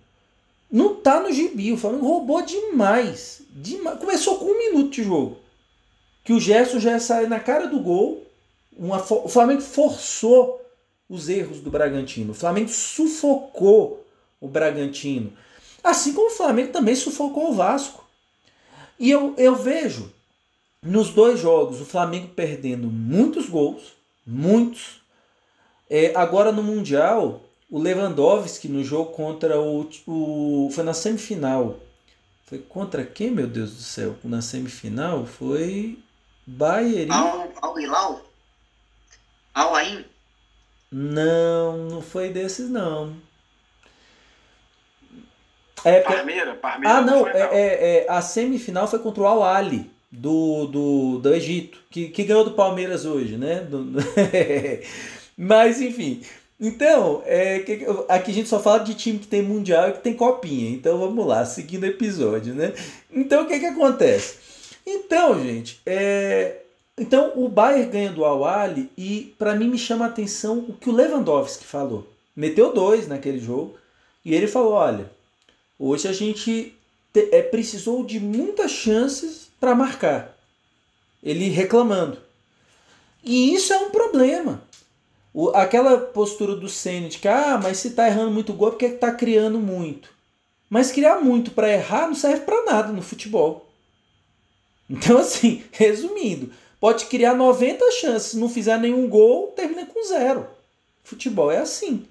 não 0.71 0.95
tá 0.95 1.19
no 1.19 1.31
gibi. 1.31 1.71
O 1.71 1.77
Flamengo 1.77 2.05
roubou 2.05 2.43
demais. 2.43 3.41
demais. 3.49 3.97
Começou 3.99 4.37
com 4.37 4.45
um 4.45 4.57
minuto 4.57 4.91
de 4.91 5.03
jogo. 5.03 5.37
Que 6.23 6.33
o 6.33 6.39
Gerson 6.39 6.79
já 6.79 6.99
saiu 6.99 7.29
na 7.29 7.39
cara 7.39 7.67
do 7.67 7.79
gol. 7.79 8.25
Uma, 8.77 8.97
o 8.97 9.29
Flamengo 9.29 9.61
forçou 9.61 10.61
os 11.09 11.29
erros 11.29 11.61
do 11.61 11.71
Bragantino. 11.71 12.31
O 12.31 12.35
Flamengo 12.35 12.69
sufocou 12.69 14.05
o 14.39 14.47
Bragantino. 14.47 15.33
Assim 15.87 16.13
como 16.13 16.27
o 16.27 16.35
Flamengo 16.35 16.73
também 16.73 16.95
sufocou 16.95 17.49
o 17.49 17.53
Vasco. 17.53 18.03
E 18.99 19.09
eu, 19.09 19.33
eu 19.37 19.55
vejo 19.55 20.11
nos 20.83 21.11
dois 21.11 21.39
jogos 21.39 21.79
o 21.79 21.85
Flamengo 21.85 22.27
perdendo 22.35 22.87
muitos 22.87 23.47
gols, 23.47 23.93
muitos. 24.25 25.01
É, 25.89 26.13
agora 26.13 26.51
no 26.51 26.61
Mundial, 26.61 27.41
o 27.71 27.79
Lewandowski 27.79 28.67
no 28.67 28.83
jogo 28.83 29.13
contra 29.13 29.61
o, 29.61 29.89
o. 30.05 30.69
Foi 30.73 30.83
na 30.83 30.93
semifinal. 30.93 31.79
Foi 32.45 32.59
contra 32.59 33.05
quem, 33.05 33.31
meu 33.31 33.47
Deus 33.47 33.71
do 33.73 33.81
céu? 33.81 34.17
Na 34.25 34.41
semifinal 34.41 35.25
foi. 35.25 35.97
Bayern. 36.45 37.11
Al, 37.11 37.47
Al 37.61 37.79
Hilal? 37.79 38.21
Al 39.53 39.75
Ain? 39.75 40.05
Não, 40.91 41.77
não 41.77 42.01
foi 42.01 42.29
desses 42.29 42.69
não. 42.69 43.15
É, 45.87 45.99
Parmeira, 46.01 46.55
Parmeira. 46.55 46.97
Ah, 46.97 47.01
não, 47.01 47.21
não, 47.21 47.27
é, 47.27 47.49
é, 47.51 47.97
é, 47.97 48.05
a 48.09 48.21
semifinal 48.21 48.87
foi 48.87 48.99
contra 48.99 49.23
o 49.23 49.27
Al 49.27 49.43
Ali 49.43 49.89
do, 50.11 50.65
do, 50.65 51.19
do 51.19 51.33
Egito, 51.33 51.79
que, 51.89 52.09
que 52.09 52.23
ganhou 52.23 52.43
do 52.43 52.51
Palmeiras 52.51 53.05
hoje, 53.05 53.37
né? 53.37 53.61
Do, 53.61 53.85
Mas 55.37 55.81
enfim. 55.81 56.21
Então, 56.59 57.21
é, 57.25 57.59
que, 57.59 57.85
aqui 58.09 58.31
a 58.31 58.33
gente 58.33 58.49
só 58.49 58.59
fala 58.59 58.79
de 58.79 58.95
time 58.95 59.19
que 59.19 59.27
tem 59.27 59.43
mundial 59.43 59.89
e 59.89 59.93
que 59.93 59.99
tem 59.99 60.13
copinha. 60.13 60.71
Então 60.71 60.97
vamos 60.97 61.25
lá, 61.25 61.45
seguindo 61.45 61.83
o 61.83 61.87
episódio, 61.87 62.53
né? 62.55 62.73
Então 63.11 63.43
o 63.43 63.45
que, 63.45 63.59
que 63.59 63.65
acontece? 63.65 64.37
Então, 64.85 65.39
gente, 65.39 65.79
é, 65.85 66.61
então 66.97 67.33
o 67.35 67.47
Bayern 67.47 67.91
ganha 67.91 68.11
do 68.11 68.25
Al 68.25 68.41
e 68.97 69.35
para 69.37 69.53
mim 69.53 69.69
me 69.69 69.77
chama 69.77 70.05
a 70.05 70.07
atenção 70.07 70.65
o 70.67 70.73
que 70.73 70.89
o 70.89 70.93
Lewandowski 70.93 71.65
falou. 71.65 72.07
Meteu 72.35 72.73
dois 72.73 73.07
naquele 73.07 73.39
jogo 73.39 73.75
e 74.25 74.33
ele 74.33 74.47
falou: 74.47 74.73
olha, 74.73 75.11
Hoje 75.79 76.07
a 76.07 76.13
gente 76.13 76.75
te, 77.13 77.29
é, 77.31 77.41
precisou 77.41 78.03
de 78.03 78.19
muitas 78.19 78.71
chances 78.71 79.49
para 79.59 79.75
marcar. 79.75 80.35
Ele 81.21 81.49
reclamando. 81.49 82.17
E 83.23 83.53
isso 83.53 83.73
é 83.73 83.77
um 83.77 83.89
problema. 83.89 84.63
O, 85.33 85.49
aquela 85.49 85.97
postura 85.97 86.55
do 86.55 86.67
Senna 86.67 87.09
de 87.09 87.19
que, 87.19 87.27
ah, 87.27 87.59
mas 87.61 87.77
se 87.77 87.91
tá 87.91 88.07
errando 88.07 88.31
muito 88.31 88.53
gol, 88.53 88.69
é 88.69 88.71
porque 88.71 88.85
é 88.85 88.91
tá 88.93 89.11
criando 89.11 89.59
muito. 89.59 90.09
Mas 90.69 90.91
criar 90.91 91.21
muito 91.21 91.51
para 91.51 91.71
errar 91.71 92.07
não 92.07 92.15
serve 92.15 92.41
para 92.43 92.65
nada 92.65 92.91
no 92.91 93.01
futebol. 93.01 93.69
Então, 94.89 95.17
assim, 95.19 95.63
resumindo, 95.71 96.51
pode 96.79 97.05
criar 97.05 97.35
90 97.35 97.91
chances, 97.91 98.33
não 98.33 98.49
fizer 98.49 98.79
nenhum 98.79 99.07
gol, 99.07 99.47
termina 99.55 99.85
com 99.85 100.03
zero. 100.07 100.47
Futebol 101.03 101.51
é 101.51 101.59
assim. 101.59 102.05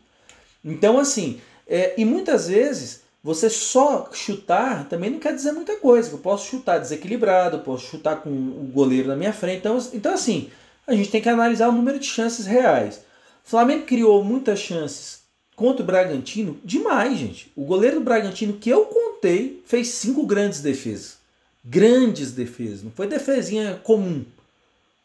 Então, 0.65 0.99
assim, 0.99 1.41
é, 1.67 1.95
e 1.99 2.05
muitas 2.05 2.49
vezes 2.49 3.03
você 3.27 3.51
só 3.51 4.09
chutar 4.13 4.89
também 4.89 5.11
não 5.11 5.19
quer 5.19 5.35
dizer 5.35 5.51
muita 5.51 5.75
coisa. 5.79 6.13
Eu 6.13 6.19
posso 6.19 6.49
chutar 6.49 6.79
desequilibrado, 6.79 7.59
posso 7.59 7.85
chutar 7.85 8.23
com 8.23 8.31
o 8.31 8.71
goleiro 8.73 9.09
na 9.09 9.17
minha 9.17 9.33
frente. 9.33 9.59
Então, 9.59 9.77
então, 9.93 10.15
assim, 10.15 10.49
a 10.87 10.95
gente 10.95 11.11
tem 11.11 11.21
que 11.21 11.29
analisar 11.29 11.69
o 11.69 11.73
número 11.73 11.99
de 11.99 12.07
chances 12.07 12.47
reais. 12.47 13.01
O 13.45 13.51
Flamengo 13.51 13.85
criou 13.85 14.23
muitas 14.23 14.61
chances 14.61 15.23
contra 15.57 15.83
o 15.83 15.87
Bragantino 15.87 16.57
demais, 16.65 17.19
gente. 17.19 17.51
O 17.57 17.65
goleiro 17.65 17.97
do 17.97 18.05
Bragantino 18.05 18.53
que 18.53 18.71
eu 18.71 18.85
contei 18.85 19.61
fez 19.67 19.89
cinco 19.89 20.25
grandes 20.25 20.61
defesas. 20.61 21.17
Grandes 21.65 22.31
defesas. 22.31 22.85
Não 22.85 22.93
foi 22.93 23.09
defesinha 23.09 23.81
comum. 23.83 24.25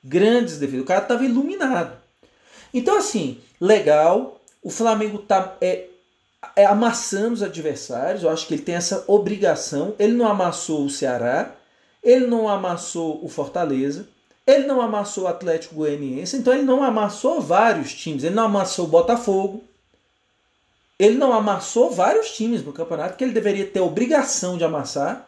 Grandes 0.04 0.60
defesas. 0.60 0.84
O 0.84 0.88
cara 0.88 1.02
estava 1.02 1.26
iluminado. 1.26 1.98
Então, 2.72 3.00
assim, 3.00 3.40
legal. 3.60 4.40
O 4.62 4.70
Flamengo 4.70 5.18
tá 5.18 5.58
é, 5.60 5.86
amassando 6.58 7.34
os 7.34 7.44
adversários. 7.44 8.24
Eu 8.24 8.30
acho 8.30 8.48
que 8.48 8.54
ele 8.54 8.64
tem 8.64 8.76
essa 8.76 9.04
obrigação. 9.08 9.96
Ele 10.00 10.14
não 10.14 10.28
amassou 10.28 10.86
o 10.86 10.90
Ceará. 10.90 11.56
Ele 12.04 12.28
não 12.28 12.48
amassou 12.48 13.24
o 13.24 13.30
Fortaleza. 13.30 14.08
Ele 14.46 14.66
não 14.66 14.82
amassou 14.82 15.26
o 15.26 15.28
Atlético 15.28 15.76
Goianiense. 15.76 16.36
Então, 16.36 16.54
ele 16.54 16.64
não 16.64 16.84
amassou 16.84 17.40
vários 17.40 17.94
times. 17.94 18.24
Ele 18.24 18.36
não 18.36 18.46
amassou 18.46 18.86
o 18.86 18.90
Botafogo. 18.90 19.64
Ele 20.98 21.18
não 21.18 21.34
amassou 21.34 21.90
vários 21.92 22.32
times 22.32 22.64
no 22.64 22.74
campeonato 22.74 23.18
que 23.18 23.24
ele 23.24 23.34
deveria 23.34 23.66
ter 23.66 23.80
obrigação 23.80 24.58
de 24.58 24.64
amassar. 24.64 25.28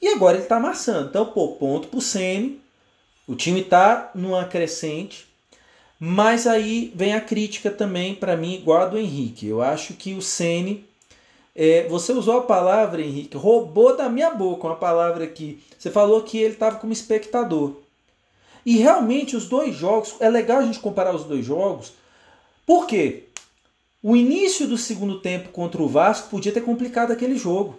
E 0.00 0.08
agora 0.08 0.36
ele 0.36 0.44
está 0.44 0.56
amassando. 0.56 1.08
Então, 1.08 1.26
pô, 1.26 1.48
ponto 1.52 1.88
pro 1.88 2.00
Ceni. 2.00 2.60
O 3.26 3.34
time 3.34 3.60
está 3.60 4.10
numa 4.14 4.44
crescente. 4.44 5.26
Mas 5.98 6.46
aí 6.46 6.92
vem 6.94 7.14
a 7.14 7.20
crítica 7.20 7.70
também 7.70 8.14
para 8.14 8.36
mim, 8.36 8.54
igual 8.54 8.82
a 8.82 8.86
do 8.86 8.98
Henrique. 8.98 9.46
Eu 9.46 9.62
acho 9.62 9.94
que 9.94 10.14
o 10.14 10.22
Ceni, 10.22 10.84
é, 11.54 11.86
você 11.88 12.12
usou 12.12 12.38
a 12.38 12.42
palavra, 12.42 13.00
Henrique, 13.00 13.36
roubou 13.36 13.96
da 13.96 14.08
minha 14.08 14.30
boca 14.30 14.66
uma 14.66 14.76
palavra 14.76 15.24
aqui. 15.24 15.62
Você 15.78 15.90
falou 15.90 16.22
que 16.22 16.38
ele 16.38 16.54
estava 16.54 16.76
como 16.76 16.92
espectador. 16.92 17.76
E 18.66 18.78
realmente 18.78 19.36
os 19.36 19.46
dois 19.46 19.76
jogos, 19.76 20.14
é 20.20 20.28
legal 20.28 20.58
a 20.58 20.62
gente 20.62 20.80
comparar 20.80 21.14
os 21.14 21.24
dois 21.24 21.44
jogos. 21.44 21.92
Por 22.66 22.86
quê? 22.86 23.24
O 24.02 24.16
início 24.16 24.66
do 24.66 24.76
segundo 24.76 25.20
tempo 25.20 25.50
contra 25.50 25.82
o 25.82 25.88
Vasco 25.88 26.28
podia 26.28 26.52
ter 26.52 26.62
complicado 26.62 27.12
aquele 27.12 27.36
jogo. 27.36 27.78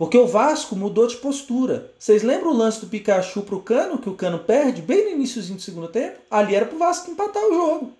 Porque 0.00 0.16
o 0.16 0.26
Vasco 0.26 0.74
mudou 0.74 1.06
de 1.06 1.16
postura. 1.16 1.92
Vocês 1.98 2.22
lembram 2.22 2.52
o 2.52 2.56
lance 2.56 2.80
do 2.80 2.86
Pikachu 2.86 3.42
pro 3.42 3.60
Cano, 3.60 3.98
que 3.98 4.08
o 4.08 4.14
Cano 4.14 4.38
perde 4.38 4.80
bem 4.80 5.04
no 5.04 5.10
iníciozinho 5.10 5.56
do 5.56 5.62
segundo 5.62 5.88
tempo? 5.88 6.20
Ali 6.30 6.54
era 6.54 6.64
pro 6.64 6.78
Vasco 6.78 7.10
empatar 7.10 7.44
o 7.44 7.52
jogo. 7.52 7.92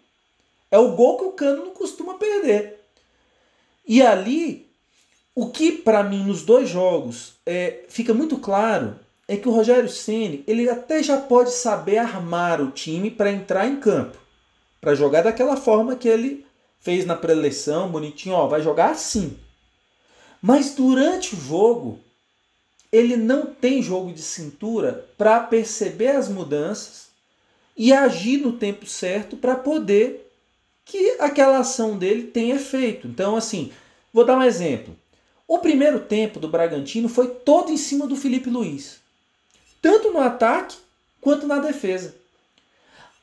É 0.71 0.79
o 0.79 0.93
gol 0.93 1.19
que 1.19 1.25
o 1.25 1.33
Cano 1.33 1.67
não 1.67 1.75
costuma 1.75 2.15
perder. 2.15 2.81
E 3.87 4.01
ali, 4.01 4.67
o 5.35 5.51
que 5.51 5.73
para 5.73 6.03
mim 6.03 6.25
nos 6.25 6.43
dois 6.43 6.71
jogos 6.71 7.35
é, 7.45 7.85
fica 7.91 8.15
muito 8.15 8.39
claro 8.39 8.99
é 9.29 9.37
que 9.37 9.47
o 9.47 9.53
Rogério 9.53 9.91
Ceni 9.91 10.43
ele 10.47 10.71
até 10.71 11.03
já 11.03 11.19
pode 11.19 11.51
saber 11.51 11.99
armar 11.99 12.63
o 12.63 12.71
time 12.71 13.11
para 13.11 13.31
entrar 13.31 13.67
em 13.67 13.77
campo, 13.77 14.17
para 14.81 14.95
jogar 14.95 15.21
daquela 15.21 15.55
forma 15.55 15.95
que 15.97 16.09
ele 16.09 16.47
fez 16.81 17.05
na 17.05 17.15
preleção, 17.15 17.91
bonitinho, 17.91 18.37
ó, 18.37 18.47
vai 18.47 18.63
jogar 18.63 18.89
assim. 18.89 19.37
Mas 20.41 20.75
durante 20.75 21.35
o 21.35 21.41
jogo, 21.41 21.99
ele 22.91 23.17
não 23.17 23.47
tem 23.47 23.83
jogo 23.83 24.13
de 24.13 24.23
cintura 24.23 25.07
para 25.17 25.41
perceber 25.41 26.17
as 26.17 26.29
mudanças 26.29 27.09
e 27.77 27.93
agir 27.93 28.39
no 28.39 28.53
tempo 28.53 28.87
certo 28.87 29.37
para 29.37 29.55
poder 29.55 30.31
que 30.85 31.17
aquela 31.21 31.59
ação 31.59 31.97
dele 31.97 32.25
tenha 32.25 32.57
efeito. 32.57 33.07
Então, 33.07 33.37
assim, 33.37 33.71
vou 34.13 34.25
dar 34.25 34.37
um 34.37 34.43
exemplo. 34.43 34.97
O 35.47 35.59
primeiro 35.59 36.01
tempo 36.01 36.41
do 36.41 36.49
Bragantino 36.49 37.09
foi 37.09 37.29
todo 37.29 37.71
em 37.71 37.77
cima 37.77 38.07
do 38.07 38.17
Felipe 38.17 38.51
Luiz, 38.51 39.01
tanto 39.81 40.11
no 40.11 40.21
ataque 40.21 40.77
quanto 41.21 41.47
na 41.47 41.59
defesa. 41.59 42.15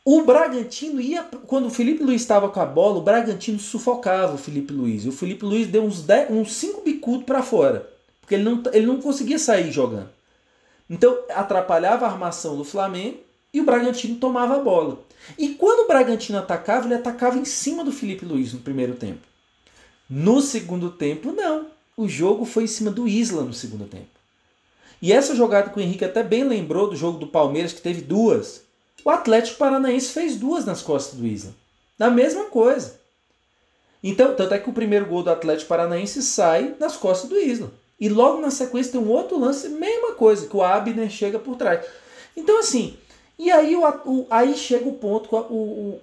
O 0.10 0.22
Bragantino 0.22 1.02
ia. 1.02 1.22
Quando 1.22 1.66
o 1.66 1.70
Felipe 1.70 2.02
Luiz 2.02 2.22
estava 2.22 2.48
com 2.48 2.62
a 2.62 2.66
bola, 2.66 2.98
o 2.98 3.02
Bragantino 3.02 3.60
sufocava 3.60 4.36
o 4.36 4.38
Felipe 4.38 4.72
Luiz. 4.72 5.04
E 5.04 5.10
o 5.10 5.12
Felipe 5.12 5.44
Luiz 5.44 5.68
deu 5.68 5.84
uns 5.84 6.06
5 6.06 6.32
uns 6.34 6.54
cinco 6.54 6.80
bicudos 6.82 7.26
para 7.26 7.44
fora. 7.44 7.90
Porque 8.22 8.36
ele 8.36 8.44
não, 8.46 8.64
ele 8.72 8.86
não 8.86 9.02
conseguia 9.02 9.38
sair 9.38 9.70
jogando. 9.70 10.08
Então 10.90 11.14
atrapalhava 11.36 12.06
a 12.06 12.10
armação 12.10 12.56
do 12.56 12.64
Flamengo 12.64 13.18
e 13.54 13.60
o 13.60 13.66
Bragantino 13.66 14.16
tomava 14.16 14.56
a 14.56 14.60
bola. 14.60 14.98
E 15.38 15.50
quando 15.50 15.84
o 15.84 15.88
Bragantino 15.90 16.38
atacava, 16.38 16.86
ele 16.86 16.96
atacava 16.96 17.38
em 17.38 17.44
cima 17.44 17.84
do 17.84 17.92
Felipe 17.92 18.24
Luiz 18.24 18.54
no 18.54 18.62
primeiro 18.62 18.96
tempo. 18.96 19.28
No 20.10 20.40
segundo 20.40 20.90
tempo, 20.90 21.34
não. 21.34 21.68
O 21.98 22.08
jogo 22.08 22.46
foi 22.46 22.64
em 22.64 22.68
cima 22.68 22.92
do 22.92 23.10
Isla 23.10 23.44
no 23.44 23.54
segundo 23.54 23.84
tempo. 23.84 24.08
E 25.02 25.12
essa 25.12 25.36
jogada 25.36 25.70
que 25.70 25.78
o 25.78 25.82
Henrique 25.82 26.06
até 26.06 26.24
bem 26.24 26.46
lembrou 26.46 26.90
do 26.90 26.96
jogo 26.96 27.20
do 27.20 27.28
Palmeiras, 27.28 27.74
que 27.74 27.82
teve 27.82 28.00
duas. 28.00 28.66
O 29.08 29.10
Atlético 29.10 29.58
Paranaense 29.58 30.12
fez 30.12 30.36
duas 30.36 30.66
nas 30.66 30.82
costas 30.82 31.18
do 31.18 31.26
Isla. 31.26 31.56
Na 31.98 32.10
mesma 32.10 32.48
coisa. 32.48 33.00
Então, 34.04 34.36
tanto 34.36 34.54
é 34.54 34.60
que 34.60 34.70
o 34.70 34.74
primeiro 34.74 35.06
gol 35.06 35.24
do 35.24 35.30
Atlético 35.30 35.70
Paranaense 35.70 36.22
sai 36.22 36.76
nas 36.78 36.98
costas 36.98 37.30
do 37.30 37.40
Isla. 37.40 37.72
E 37.98 38.10
logo 38.10 38.42
na 38.42 38.52
sequência 38.52 38.92
tem 38.92 39.00
um 39.00 39.08
outro 39.08 39.40
lance, 39.40 39.70
mesma 39.70 40.12
coisa, 40.12 40.46
que 40.46 40.58
o 40.58 40.62
Abner 40.62 41.10
chega 41.10 41.40
por 41.40 41.56
trás. 41.56 41.86
Então, 42.36 42.60
assim, 42.60 42.98
e 43.40 43.50
aí, 43.50 43.78
o, 43.78 43.88
o 43.88 44.28
aí 44.30 44.58
chega 44.58 44.90
o 44.90 44.98
ponto 44.98 45.30
que 45.30 45.36
o, 45.36 45.40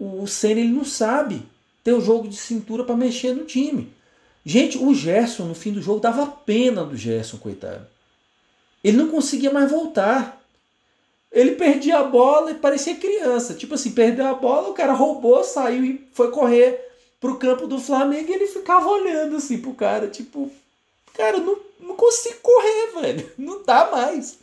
o, 0.00 0.22
o 0.22 0.26
Senna 0.26 0.60
ele 0.60 0.72
não 0.72 0.86
sabe 0.86 1.42
ter 1.84 1.92
o 1.92 2.00
jogo 2.00 2.26
de 2.26 2.36
cintura 2.36 2.84
para 2.84 2.96
mexer 2.96 3.34
no 3.34 3.44
time. 3.44 3.92
Gente, 4.46 4.78
o 4.78 4.94
Gerson 4.94 5.44
no 5.44 5.54
fim 5.54 5.72
do 5.72 5.82
jogo 5.82 6.00
dava 6.00 6.26
pena 6.26 6.82
do 6.82 6.96
Gerson, 6.96 7.36
coitado. 7.36 7.86
Ele 8.82 8.96
não 8.96 9.08
conseguia 9.08 9.52
mais 9.52 9.70
voltar. 9.70 10.42
Ele 11.34 11.56
perdia 11.56 11.98
a 11.98 12.04
bola 12.04 12.52
e 12.52 12.54
parecia 12.54 12.94
criança. 12.94 13.54
Tipo 13.54 13.74
assim, 13.74 13.90
perdeu 13.90 14.24
a 14.24 14.34
bola, 14.34 14.68
o 14.68 14.74
cara 14.74 14.92
roubou, 14.92 15.42
saiu 15.42 15.84
e 15.84 16.08
foi 16.12 16.30
correr 16.30 16.80
pro 17.20 17.38
campo 17.38 17.66
do 17.66 17.80
Flamengo 17.80 18.30
e 18.30 18.34
ele 18.34 18.46
ficava 18.46 18.86
olhando 18.88 19.36
assim 19.36 19.58
pro 19.58 19.74
cara, 19.74 20.06
tipo, 20.08 20.50
cara, 21.12 21.38
não, 21.38 21.58
não 21.80 21.96
consigo 21.96 22.38
correr, 22.40 23.00
velho. 23.00 23.32
Não 23.36 23.64
dá 23.64 23.90
mais. 23.90 24.38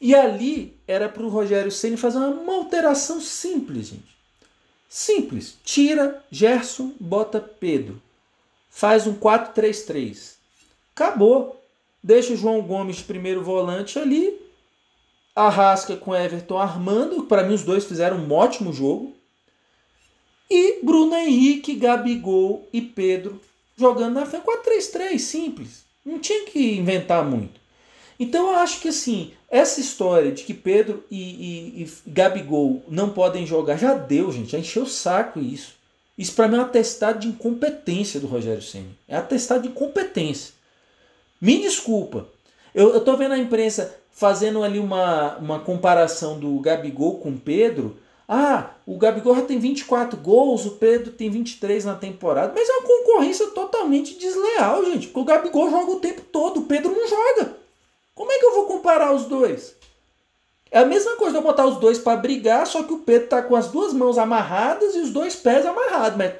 E 0.00 0.14
ali 0.14 0.74
era 0.86 1.08
pro 1.08 1.28
Rogério 1.28 1.72
Ceni 1.72 1.96
fazer 1.96 2.18
uma, 2.18 2.54
alteração 2.54 3.20
simples, 3.20 3.88
gente. 3.88 4.16
Simples. 4.88 5.56
Tira 5.62 6.24
Gerson, 6.30 6.92
bota 6.98 7.40
Pedro. 7.40 8.00
Faz 8.70 9.06
um 9.06 9.14
4-3-3. 9.14 10.34
Acabou. 10.94 11.60
Deixa 12.02 12.32
o 12.32 12.36
João 12.36 12.62
Gomes 12.62 13.02
primeiro 13.02 13.42
volante 13.42 13.98
ali 13.98 14.47
Arrasca 15.46 15.96
com 15.96 16.14
Everton 16.14 16.58
armando, 16.58 17.24
para 17.24 17.44
mim 17.44 17.54
os 17.54 17.62
dois 17.62 17.84
fizeram 17.84 18.16
um 18.16 18.32
ótimo 18.32 18.72
jogo. 18.72 19.14
E 20.50 20.80
Bruno 20.82 21.14
Henrique, 21.14 21.74
Gabigol 21.74 22.66
e 22.72 22.80
Pedro 22.80 23.40
jogando 23.76 24.14
na 24.14 24.26
frente. 24.26 24.44
4-3-3, 24.44 25.18
simples. 25.18 25.84
Não 26.04 26.18
tinha 26.18 26.44
que 26.46 26.76
inventar 26.76 27.24
muito. 27.24 27.60
Então 28.18 28.48
eu 28.48 28.56
acho 28.56 28.80
que 28.80 28.88
assim, 28.88 29.32
essa 29.48 29.80
história 29.80 30.32
de 30.32 30.42
que 30.42 30.52
Pedro 30.52 31.04
e, 31.10 31.22
e, 31.22 31.82
e 31.82 32.10
Gabigol 32.10 32.82
não 32.88 33.10
podem 33.10 33.46
jogar 33.46 33.76
já 33.76 33.94
deu, 33.94 34.32
gente. 34.32 34.50
Já 34.50 34.58
encheu 34.58 34.82
o 34.82 34.88
saco 34.88 35.38
isso. 35.38 35.74
Isso 36.16 36.32
para 36.34 36.48
mim 36.48 36.56
é 36.56 36.58
um 36.58 36.62
atestado 36.62 37.20
de 37.20 37.28
incompetência 37.28 38.18
do 38.18 38.26
Rogério 38.26 38.62
Senna. 38.62 38.90
É 39.06 39.16
atestado 39.16 39.62
de 39.62 39.68
incompetência. 39.68 40.52
Me 41.40 41.60
desculpa. 41.60 42.26
Eu, 42.74 42.92
eu 42.92 43.00
tô 43.00 43.16
vendo 43.16 43.34
a 43.34 43.38
imprensa 43.38 43.96
fazendo 44.10 44.62
ali 44.62 44.78
uma, 44.78 45.36
uma 45.38 45.60
comparação 45.60 46.38
do 46.38 46.58
Gabigol 46.60 47.18
com 47.18 47.36
Pedro. 47.36 47.96
Ah, 48.28 48.70
o 48.86 48.98
Gabigol 48.98 49.34
já 49.36 49.42
tem 49.42 49.58
24 49.58 50.18
gols, 50.20 50.66
o 50.66 50.72
Pedro 50.72 51.12
tem 51.12 51.30
23 51.30 51.84
na 51.84 51.94
temporada. 51.94 52.52
Mas 52.54 52.68
é 52.68 52.72
uma 52.72 52.86
concorrência 52.86 53.46
totalmente 53.48 54.18
desleal, 54.18 54.84
gente. 54.84 55.06
Porque 55.06 55.20
o 55.20 55.24
Gabigol 55.24 55.70
joga 55.70 55.92
o 55.92 56.00
tempo 56.00 56.22
todo, 56.22 56.60
o 56.60 56.64
Pedro 56.64 56.92
não 56.92 57.08
joga. 57.08 57.56
Como 58.14 58.32
é 58.32 58.38
que 58.38 58.44
eu 58.44 58.54
vou 58.54 58.66
comparar 58.66 59.14
os 59.14 59.26
dois? 59.26 59.76
É 60.70 60.80
a 60.80 60.84
mesma 60.84 61.16
coisa 61.16 61.32
de 61.32 61.38
eu 61.38 61.42
botar 61.42 61.66
os 61.66 61.78
dois 61.78 61.98
para 61.98 62.18
brigar, 62.18 62.66
só 62.66 62.82
que 62.82 62.92
o 62.92 62.98
Pedro 62.98 63.28
tá 63.28 63.40
com 63.40 63.56
as 63.56 63.68
duas 63.68 63.92
mãos 63.92 64.18
amarradas 64.18 64.94
e 64.94 64.98
os 64.98 65.10
dois 65.10 65.34
pés 65.34 65.64
amarrados. 65.64 66.18
Mas 66.18 66.34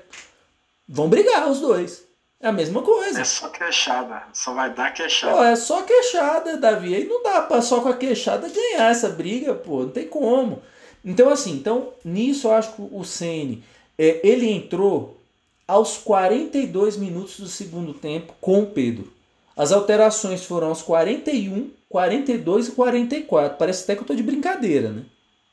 vão 0.86 1.08
brigar 1.08 1.48
os 1.48 1.60
dois. 1.60 2.07
É 2.40 2.48
a 2.48 2.52
mesma 2.52 2.82
coisa. 2.82 3.20
É 3.20 3.24
só 3.24 3.48
queixada, 3.48 4.22
só 4.32 4.54
vai 4.54 4.72
dar 4.72 4.92
queixada. 4.94 5.36
Pô, 5.36 5.42
é 5.42 5.56
só 5.56 5.82
queixada, 5.82 6.56
Davi. 6.56 6.94
Aí 6.94 7.04
não 7.04 7.22
dá 7.22 7.42
pra 7.42 7.60
só 7.60 7.80
com 7.80 7.88
a 7.88 7.96
queixada 7.96 8.48
ganhar 8.48 8.90
essa 8.90 9.08
briga, 9.08 9.54
pô. 9.54 9.82
Não 9.82 9.90
tem 9.90 10.06
como. 10.06 10.62
Então, 11.04 11.28
assim, 11.28 11.52
então, 11.52 11.92
nisso 12.04 12.46
eu 12.46 12.52
acho 12.52 12.74
que 12.74 12.82
o 12.92 13.02
Sene 13.02 13.64
é, 13.98 14.20
ele 14.22 14.48
entrou 14.48 15.20
aos 15.66 15.98
42 15.98 16.96
minutos 16.96 17.40
do 17.40 17.48
segundo 17.48 17.92
tempo 17.92 18.32
com 18.40 18.62
o 18.62 18.66
Pedro. 18.66 19.12
As 19.56 19.72
alterações 19.72 20.44
foram 20.44 20.68
aos 20.68 20.80
41, 20.82 21.70
42 21.88 22.68
e 22.68 22.70
44. 22.72 23.58
Parece 23.58 23.82
até 23.82 23.96
que 23.96 24.02
eu 24.02 24.06
tô 24.06 24.14
de 24.14 24.22
brincadeira, 24.22 24.90
né? 24.90 25.04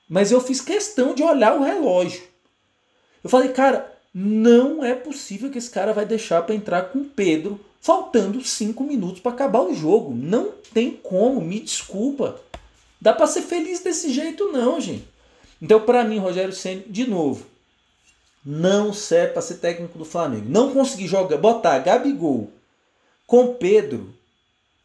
Mas 0.07 0.31
eu 0.31 0.39
fiz 0.39 0.61
questão 0.61 1.15
de 1.15 1.23
olhar 1.23 1.55
o 1.55 1.63
relógio. 1.63 2.21
Eu 3.23 3.29
falei, 3.29 3.49
cara, 3.49 3.94
não 4.17 4.81
é 4.81 4.95
possível 4.95 5.51
que 5.51 5.57
esse 5.57 5.69
cara 5.69 5.91
vai 5.91 6.05
deixar 6.05 6.41
para 6.43 6.55
entrar 6.55 6.83
com 6.83 7.03
Pedro 7.03 7.59
faltando 7.81 8.41
5 8.41 8.81
minutos 8.85 9.19
para 9.19 9.33
acabar 9.33 9.59
o 9.59 9.75
jogo. 9.75 10.15
Não 10.15 10.53
tem 10.73 10.91
como, 10.91 11.41
me 11.41 11.59
desculpa. 11.59 12.39
Dá 13.01 13.11
para 13.11 13.27
ser 13.27 13.41
feliz 13.41 13.81
desse 13.81 14.13
jeito 14.13 14.53
não, 14.53 14.79
gente. 14.79 15.05
Então, 15.61 15.81
para 15.81 16.05
mim, 16.05 16.17
Rogério 16.17 16.53
Ceni, 16.53 16.85
de 16.87 17.09
novo, 17.09 17.45
não 18.45 18.93
serve 18.93 19.33
para 19.33 19.41
ser 19.41 19.55
técnico 19.55 19.97
do 19.97 20.05
Flamengo. 20.05 20.45
Não 20.47 20.71
conseguir 20.71 21.07
jogar, 21.07 21.37
botar 21.37 21.77
Gabigol 21.79 22.49
com 23.27 23.55
Pedro 23.55 24.13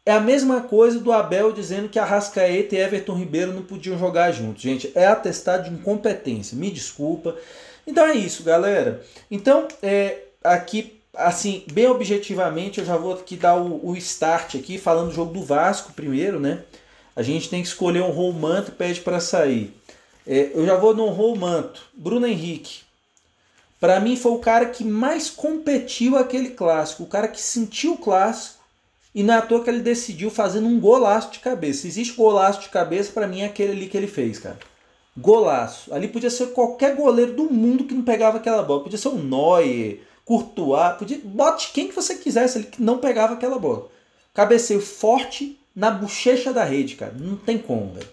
é 0.05 0.11
a 0.11 0.19
mesma 0.19 0.61
coisa 0.61 0.99
do 0.99 1.11
Abel 1.11 1.53
dizendo 1.53 1.87
que 1.87 1.99
Arrascaeta 1.99 2.75
e 2.75 2.79
Everton 2.79 3.13
Ribeiro 3.13 3.53
não 3.53 3.61
podiam 3.61 3.97
jogar 3.97 4.31
juntos. 4.33 4.61
Gente, 4.61 4.91
é 4.93 5.05
atestado 5.05 5.69
de 5.69 5.73
incompetência. 5.73 6.57
Me 6.57 6.69
desculpa. 6.69 7.37
Então 7.85 8.05
é 8.05 8.13
isso, 8.13 8.43
galera. 8.43 9.03
Então, 9.29 9.67
é, 9.81 10.19
aqui, 10.43 10.99
assim, 11.13 11.63
bem 11.71 11.87
objetivamente, 11.87 12.79
eu 12.79 12.85
já 12.85 12.97
vou 12.97 13.13
aqui 13.13 13.35
dar 13.35 13.55
o, 13.55 13.89
o 13.89 13.97
start 13.97 14.55
aqui, 14.55 14.77
falando 14.77 15.09
do 15.09 15.15
jogo 15.15 15.33
do 15.33 15.43
Vasco 15.43 15.93
primeiro, 15.93 16.39
né? 16.39 16.63
A 17.15 17.21
gente 17.21 17.49
tem 17.49 17.61
que 17.61 17.67
escolher 17.67 18.01
um 18.01 18.11
romanto 18.11 18.71
pede 18.71 19.01
para 19.01 19.19
sair. 19.19 19.73
É, 20.25 20.51
eu 20.53 20.65
já 20.65 20.75
vou 20.75 20.95
no 20.95 21.07
romanto. 21.07 21.83
Bruno 21.93 22.25
Henrique. 22.25 22.81
Para 23.79 23.99
mim 23.99 24.15
foi 24.15 24.31
o 24.31 24.39
cara 24.39 24.67
que 24.67 24.83
mais 24.83 25.29
competiu 25.29 26.15
aquele 26.15 26.51
clássico, 26.51 27.03
o 27.03 27.07
cara 27.07 27.27
que 27.27 27.41
sentiu 27.41 27.93
o 27.93 27.97
clássico 27.97 28.61
e 29.13 29.23
não 29.23 29.33
é 29.33 29.37
à 29.37 29.41
toa 29.41 29.63
que 29.63 29.69
ele 29.69 29.81
decidiu 29.81 30.29
fazendo 30.29 30.67
um 30.67 30.79
golaço 30.79 31.31
de 31.31 31.39
cabeça. 31.39 31.81
Se 31.81 31.87
existe 31.87 32.13
golaço 32.13 32.61
de 32.61 32.69
cabeça, 32.69 33.11
para 33.11 33.27
mim 33.27 33.41
é 33.41 33.45
aquele 33.45 33.71
ali 33.71 33.87
que 33.87 33.97
ele 33.97 34.07
fez, 34.07 34.39
cara. 34.39 34.57
Golaço. 35.17 35.93
Ali 35.93 36.07
podia 36.07 36.29
ser 36.29 36.47
qualquer 36.47 36.95
goleiro 36.95 37.33
do 37.33 37.43
mundo 37.51 37.83
que 37.83 37.93
não 37.93 38.03
pegava 38.03 38.37
aquela 38.37 38.63
bola. 38.63 38.83
Podia 38.83 38.97
ser 38.97 39.09
o 39.09 39.17
Neuer, 39.17 39.99
Courtois, 40.23 40.97
podia 40.97 41.19
bote 41.23 41.71
quem 41.73 41.87
que 41.87 41.95
você 41.95 42.15
quisesse 42.15 42.57
ali 42.57 42.67
que 42.67 42.81
não 42.81 42.97
pegava 42.97 43.33
aquela 43.33 43.59
bola. 43.59 43.89
Cabeceio 44.33 44.81
forte 44.81 45.59
na 45.75 45.91
bochecha 45.91 46.53
da 46.53 46.63
rede, 46.63 46.95
cara. 46.95 47.13
Não 47.13 47.35
tem 47.35 47.57
como, 47.57 47.93
velho. 47.93 48.09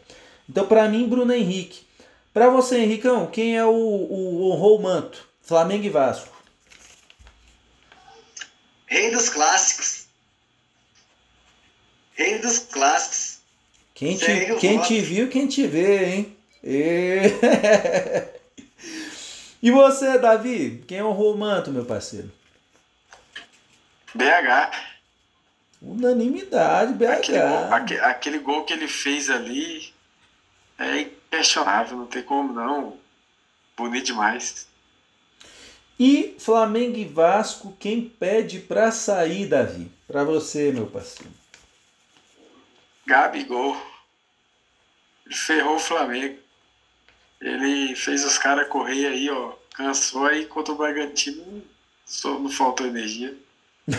Então, 0.48 0.66
para 0.66 0.88
mim, 0.88 1.08
Bruno 1.08 1.32
Henrique. 1.32 1.86
Para 2.32 2.48
você, 2.50 2.78
Henricão, 2.78 3.26
quem 3.26 3.56
é 3.56 3.64
o, 3.64 3.70
o 3.70 4.50
honrou 4.50 4.78
o 4.78 4.82
manto? 4.82 5.28
Flamengo 5.42 5.84
e 5.84 5.90
Vasco. 5.90 6.36
Rei 8.86 9.10
dos 9.10 9.28
clássicos. 9.28 10.06
Rei 12.14 12.38
dos 12.38 12.58
clássicos. 12.58 13.38
Quem 13.94 14.16
te, 14.16 14.56
quem 14.60 14.80
te 14.80 15.00
viu, 15.00 15.28
quem 15.28 15.46
te 15.46 15.66
vê, 15.66 16.04
hein? 16.04 16.37
E... 16.70 17.22
e 19.62 19.70
você, 19.70 20.18
Davi? 20.18 20.84
Quem 20.86 21.02
honrou 21.02 21.34
o 21.34 21.38
manto, 21.38 21.70
meu 21.70 21.86
parceiro? 21.86 22.30
BH. 24.14 24.76
Unanimidade, 25.80 26.92
BH. 26.92 27.04
Aquele 27.04 27.38
gol, 27.40 27.72
aquele, 27.72 28.00
aquele 28.00 28.38
gol 28.40 28.64
que 28.64 28.74
ele 28.74 28.86
fez 28.86 29.30
ali 29.30 29.94
é 30.78 31.00
inquestionável, 31.00 31.96
não 31.96 32.06
tem 32.06 32.22
como 32.22 32.52
não. 32.52 32.98
Bonito 33.74 34.04
demais. 34.04 34.68
E 35.98 36.36
Flamengo 36.38 36.98
e 36.98 37.06
Vasco, 37.06 37.74
quem 37.80 38.06
pede 38.06 38.60
para 38.60 38.92
sair, 38.92 39.46
Davi? 39.46 39.90
Para 40.06 40.22
você, 40.22 40.70
meu 40.70 40.86
parceiro. 40.86 41.32
Gabigol. 43.06 43.74
Ele 45.24 45.34
ferrou 45.34 45.76
o 45.76 45.80
Flamengo. 45.80 46.47
Ele 47.40 47.94
fez 47.94 48.24
os 48.24 48.38
caras 48.38 48.68
correr 48.68 49.06
aí, 49.06 49.30
ó. 49.30 49.52
Cansou 49.74 50.26
aí 50.26 50.46
contra 50.46 50.72
o 50.72 50.76
Bragantino. 50.76 51.62
Só 52.04 52.38
não 52.38 52.50
faltou 52.50 52.86
energia. 52.86 53.36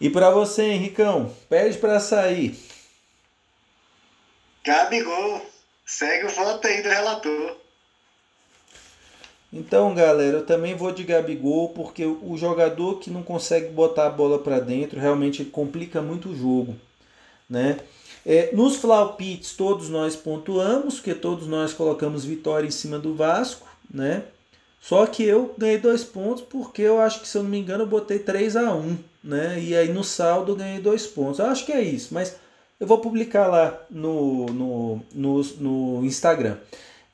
e 0.00 0.10
para 0.10 0.30
você, 0.30 0.64
Henricão, 0.64 1.34
pede 1.48 1.78
para 1.78 2.00
sair. 2.00 2.58
Gabigol. 4.64 5.46
Segue 5.86 6.26
o 6.26 6.30
voto 6.30 6.66
aí 6.66 6.82
do 6.82 6.88
relator. 6.88 7.56
Então, 9.52 9.94
galera, 9.94 10.38
eu 10.38 10.46
também 10.46 10.74
vou 10.74 10.90
de 10.90 11.04
Gabigol 11.04 11.68
porque 11.68 12.04
o 12.04 12.36
jogador 12.36 12.98
que 12.98 13.08
não 13.08 13.22
consegue 13.22 13.68
botar 13.68 14.06
a 14.06 14.10
bola 14.10 14.40
para 14.40 14.58
dentro 14.58 14.98
realmente 14.98 15.44
complica 15.44 16.02
muito 16.02 16.30
o 16.30 16.36
jogo, 16.36 16.74
né? 17.48 17.78
É, 18.26 18.50
nos 18.54 18.76
flaupits 18.76 19.54
todos 19.54 19.88
nós 19.88 20.16
pontuamos, 20.16 20.94
porque 20.94 21.14
todos 21.14 21.46
nós 21.46 21.72
colocamos 21.72 22.24
vitória 22.24 22.66
em 22.66 22.70
cima 22.70 22.98
do 22.98 23.14
Vasco, 23.14 23.66
né? 23.92 24.22
Só 24.80 25.06
que 25.06 25.22
eu 25.22 25.54
ganhei 25.56 25.78
dois 25.78 26.04
pontos 26.04 26.42
porque 26.42 26.82
eu 26.82 27.00
acho 27.00 27.20
que, 27.20 27.28
se 27.28 27.38
eu 27.38 27.42
não 27.42 27.50
me 27.50 27.58
engano, 27.58 27.84
eu 27.84 27.88
botei 27.88 28.18
3 28.18 28.56
a 28.56 28.74
1 28.74 28.96
né? 29.24 29.58
E 29.58 29.74
aí 29.74 29.90
no 29.90 30.04
saldo 30.04 30.52
eu 30.52 30.56
ganhei 30.56 30.80
dois 30.80 31.06
pontos. 31.06 31.38
Eu 31.38 31.46
acho 31.46 31.64
que 31.64 31.72
é 31.72 31.80
isso, 31.80 32.12
mas 32.12 32.36
eu 32.78 32.86
vou 32.86 32.98
publicar 32.98 33.46
lá 33.46 33.82
no, 33.90 34.46
no, 34.46 35.00
no, 35.14 35.42
no 35.58 36.04
Instagram. 36.04 36.58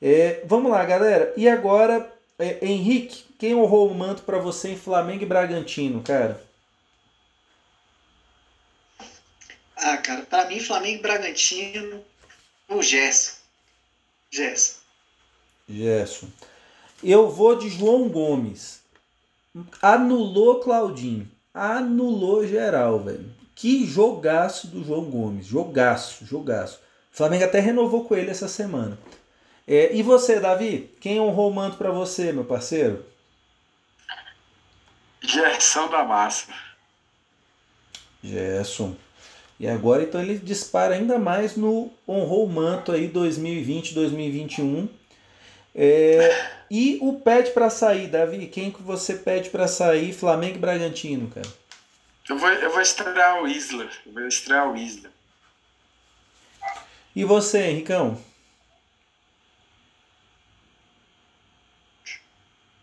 É, 0.01 0.41
vamos 0.45 0.69
lá, 0.69 0.83
galera. 0.83 1.33
E 1.37 1.47
agora 1.47 2.11
é, 2.37 2.57
Henrique, 2.65 3.23
quem 3.39 3.55
honrou 3.55 3.89
o 3.89 3.95
manto 3.95 4.23
para 4.23 4.39
você 4.39 4.69
em 4.69 4.77
Flamengo 4.77 5.23
e 5.23 5.27
Bragantino, 5.27 6.01
cara? 6.01 6.41
Ah, 9.81 9.97
cara, 9.97 10.21
para 10.21 10.45
mim, 10.45 10.59
Flamengo 10.59 10.99
e 10.99 11.01
Bragantino, 11.01 12.05
o 12.69 12.83
Gerson. 12.83 13.37
Gerson. 14.29 14.79
Gerson. 15.67 16.27
Eu 17.03 17.29
vou 17.29 17.55
de 17.55 17.67
João 17.67 18.07
Gomes. 18.07 18.81
Anulou 19.81 20.59
Claudinho. 20.59 21.29
Anulou 21.53 22.45
geral, 22.45 22.99
velho. 22.99 23.33
Que 23.55 23.85
jogaço 23.85 24.67
do 24.67 24.83
João 24.83 25.05
Gomes. 25.05 25.47
Jogaço, 25.47 26.25
jogaço. 26.25 26.79
O 27.11 27.17
Flamengo 27.17 27.43
até 27.43 27.59
renovou 27.59 28.05
com 28.05 28.15
ele 28.15 28.29
essa 28.29 28.47
semana. 28.47 28.97
É, 29.67 29.93
e 29.95 30.03
você, 30.03 30.39
Davi? 30.39 30.95
Quem 31.01 31.19
honrou 31.19 31.49
o 31.49 31.53
manto 31.53 31.77
para 31.77 31.91
você, 31.91 32.31
meu 32.31 32.45
parceiro? 32.45 33.05
Gerson 35.21 35.89
da 35.89 36.03
Massa. 36.03 36.53
Gerson. 38.23 38.95
E 39.61 39.67
agora 39.67 40.01
então 40.01 40.19
ele 40.19 40.39
dispara 40.39 40.95
ainda 40.95 41.19
mais 41.19 41.55
no 41.55 41.93
honrou 42.07 42.47
o 42.47 42.49
manto 42.49 42.91
aí 42.91 43.07
2020, 43.07 43.93
2021. 43.93 44.89
É, 45.75 46.49
e 46.71 46.97
o 46.99 47.19
pede 47.19 47.51
para 47.51 47.69
sair, 47.69 48.07
Davi? 48.07 48.47
Quem 48.47 48.71
que 48.71 48.81
você 48.81 49.13
pede 49.13 49.51
para 49.51 49.67
sair? 49.67 50.13
Flamengo 50.13 50.55
e 50.55 50.59
Bragantino, 50.59 51.29
cara. 51.29 51.47
Eu 52.27 52.39
vou, 52.39 52.49
eu 52.49 52.71
vou 52.71 52.81
estrear 52.81 53.43
o 53.43 53.47
Isla. 53.47 53.87
Eu 54.03 54.13
vou 54.13 54.27
estrear 54.27 54.67
o 54.67 54.75
Isla. 54.75 55.11
E 57.15 57.23
você, 57.23 57.59
Henricão? 57.67 58.19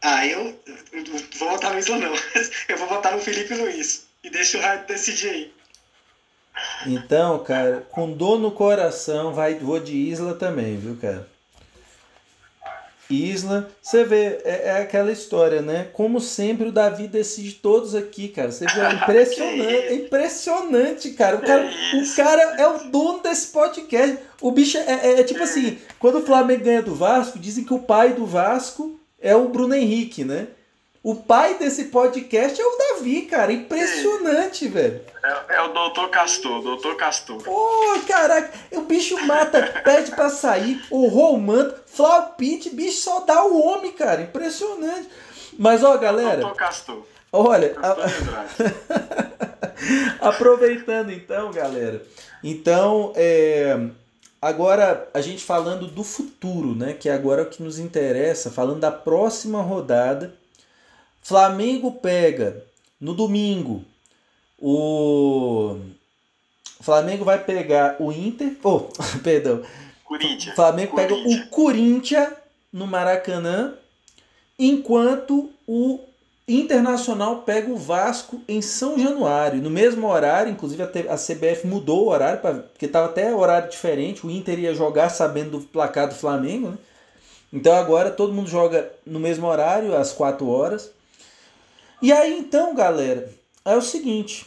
Ah, 0.01 0.25
eu, 0.25 0.57
eu 0.93 1.05
não 1.09 1.19
vou 1.39 1.51
votar 1.51 1.73
no 1.73 1.79
Isla, 1.81 1.99
não. 1.99 2.15
Eu 2.69 2.79
vou 2.79 2.87
votar 2.87 3.17
no 3.17 3.21
Felipe 3.21 3.53
Luiz. 3.55 4.07
E 4.23 4.31
deixa 4.31 4.59
o 4.59 4.61
Rádio 4.61 4.87
decidir 4.87 5.29
aí. 5.29 5.58
Então, 6.87 7.39
cara, 7.41 7.87
com 7.91 8.13
dor 8.13 8.39
no 8.39 8.51
coração, 8.51 9.33
vai, 9.33 9.55
vou 9.55 9.81
de 9.81 9.95
Isla 9.95 10.35
também, 10.35 10.77
viu, 10.77 10.97
cara? 10.97 11.27
Isla, 13.11 13.71
você 13.81 14.05
vê, 14.05 14.39
é, 14.45 14.63
é, 14.65 14.83
aquela 14.83 15.11
história, 15.11 15.63
né? 15.63 15.89
Como 15.95 16.21
sempre, 16.21 16.69
o 16.69 16.73
Davi 16.73 17.09
decide 17.09 17.53
todos 17.53 17.95
aqui, 17.95 18.29
cara. 18.29 18.53
Você 18.53 18.67
vê, 18.67 18.81
é 18.81 18.93
impressionante, 18.93 19.67
é 19.67 19.95
impressionante, 19.95 21.11
cara. 21.13 21.37
O 21.37 21.41
cara, 21.41 21.71
o 21.95 22.17
cara 22.17 22.43
é 22.59 22.69
o 22.69 22.91
dono 22.91 23.23
desse 23.23 23.47
podcast. 23.47 24.19
O 24.43 24.53
bicho 24.53 24.77
é, 24.77 24.83
é, 24.83 25.21
é 25.21 25.25
tipo 25.25 25.43
assim: 25.43 25.79
quando 25.99 26.19
o 26.19 26.27
Flamengo 26.27 26.65
ganha 26.65 26.83
do 26.83 26.95
Vasco, 26.95 27.39
dizem 27.39 27.65
que 27.65 27.73
o 27.73 27.79
pai 27.79 28.13
do 28.13 28.27
Vasco 28.27 29.01
é 29.19 29.35
o 29.35 29.49
Bruno 29.49 29.75
Henrique, 29.75 30.23
né? 30.23 30.49
O 31.03 31.15
pai 31.15 31.59
desse 31.59 31.85
podcast 31.85 32.61
é 32.61 32.65
o 32.65 32.77
Davi, 32.77 33.23
cara. 33.23 33.53
Impressionante, 33.53 34.67
velho. 34.67 35.01
É, 35.23 35.57
é, 35.57 35.63
o 35.63 35.69
doutor 35.69 36.11
Castor, 36.11 36.61
doutor 36.63 36.97
Castor. 36.97 37.43
Ô, 37.47 37.95
oh, 37.95 38.01
caraca, 38.07 38.53
o 38.73 38.83
bicho 38.83 39.17
mata, 39.25 39.63
pede 39.85 40.11
pra 40.11 40.29
sair, 40.29 40.83
o 40.91 41.07
Romano, 41.07 41.73
Flaupite, 41.87 42.71
bicho 42.71 43.01
só 43.01 43.21
dá 43.21 43.45
o 43.45 43.61
homem, 43.61 43.93
cara. 43.93 44.23
Impressionante. 44.23 45.09
Mas, 45.59 45.85
ó, 45.85 45.97
galera. 45.97 46.41
Doutor 46.41 46.57
Castor. 46.57 47.03
Olha, 47.33 47.77
a... 47.83 47.97
aproveitando 50.29 51.13
então, 51.13 51.53
galera. 51.53 52.03
Então, 52.43 53.13
é, 53.15 53.89
Agora, 54.41 55.09
a 55.13 55.21
gente 55.21 55.45
falando 55.45 55.89
do 55.89 56.05
futuro, 56.05 56.73
né? 56.75 56.93
Que 56.93 57.09
agora 57.09 57.43
é 57.43 57.45
o 57.45 57.51
que 57.51 57.61
nos 57.61 57.81
interessa, 57.81 58.53
falando 58.53 58.79
da 58.79 58.91
próxima 58.93 59.61
rodada. 59.61 60.33
Flamengo 61.29 61.93
pega 61.93 62.65
no 62.99 63.13
domingo 63.13 63.85
o. 64.59 65.77
Flamengo 66.81 67.23
vai 67.23 67.45
pegar 67.45 67.97
o 68.01 68.11
Inter. 68.11 68.57
Oh, 68.65 68.89
perdão. 69.23 69.63
Corinthians. 70.07 70.55
Flamengo 70.55 70.97
pega 70.97 71.13
o 71.13 71.47
Corinthians 71.49 72.33
no 72.73 72.87
Maracanã, 72.87 73.75
enquanto 74.59 75.51
o 75.67 76.01
Internacional 76.49 77.43
pega 77.43 77.71
o 77.71 77.77
Vasco 77.77 78.41
em 78.49 78.63
São 78.63 78.99
Januário, 78.99 79.61
no 79.61 79.69
mesmo 79.69 80.07
horário, 80.07 80.51
inclusive 80.51 80.83
a 80.83 81.17
CBF 81.19 81.67
mudou 81.67 82.07
o 82.07 82.09
horário, 82.09 82.41
pra, 82.41 82.55
porque 82.55 82.87
estava 82.87 83.05
até 83.05 83.35
horário 83.35 83.69
diferente, 83.69 84.27
o 84.27 84.31
Inter 84.31 84.59
ia 84.59 84.75
jogar 84.75 85.11
sabendo 85.11 85.59
do 85.59 85.67
placar 85.67 86.09
do 86.09 86.15
Flamengo, 86.15 86.71
né? 86.71 86.79
Então 87.53 87.75
agora 87.75 88.11
todo 88.11 88.33
mundo 88.33 88.49
joga 88.49 88.91
no 89.05 89.21
mesmo 89.21 89.47
horário, 89.47 89.95
às 89.95 90.11
4 90.11 90.49
horas. 90.49 90.97
E 92.01 92.13
aí 92.13 92.39
então, 92.39 92.75
galera, 92.75 93.29
é 93.65 93.77
o 93.77 93.83
seguinte: 93.83 94.47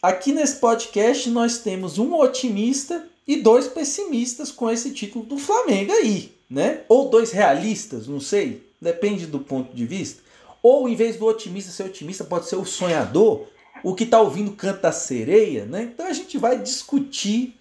aqui 0.00 0.32
nesse 0.32 0.56
podcast 0.56 1.28
nós 1.30 1.58
temos 1.58 1.98
um 1.98 2.14
otimista 2.14 3.04
e 3.26 3.36
dois 3.36 3.66
pessimistas 3.66 4.52
com 4.52 4.70
esse 4.70 4.92
título 4.92 5.24
do 5.24 5.36
Flamengo 5.36 5.92
aí, 5.92 6.32
né? 6.48 6.82
Ou 6.88 7.08
dois 7.08 7.32
realistas, 7.32 8.06
não 8.06 8.20
sei, 8.20 8.62
depende 8.80 9.26
do 9.26 9.40
ponto 9.40 9.74
de 9.74 9.84
vista. 9.84 10.22
Ou 10.62 10.88
em 10.88 10.94
vez 10.94 11.16
do 11.16 11.26
otimista 11.26 11.72
ser 11.72 11.84
otimista, 11.84 12.22
pode 12.22 12.48
ser 12.48 12.56
o 12.56 12.64
sonhador, 12.64 13.46
o 13.82 13.94
que 13.94 14.04
está 14.04 14.20
ouvindo 14.20 14.52
canta 14.52 14.88
a 14.88 14.92
sereia, 14.92 15.64
né? 15.64 15.90
Então 15.92 16.06
a 16.06 16.12
gente 16.12 16.38
vai 16.38 16.56
discutir 16.56 17.56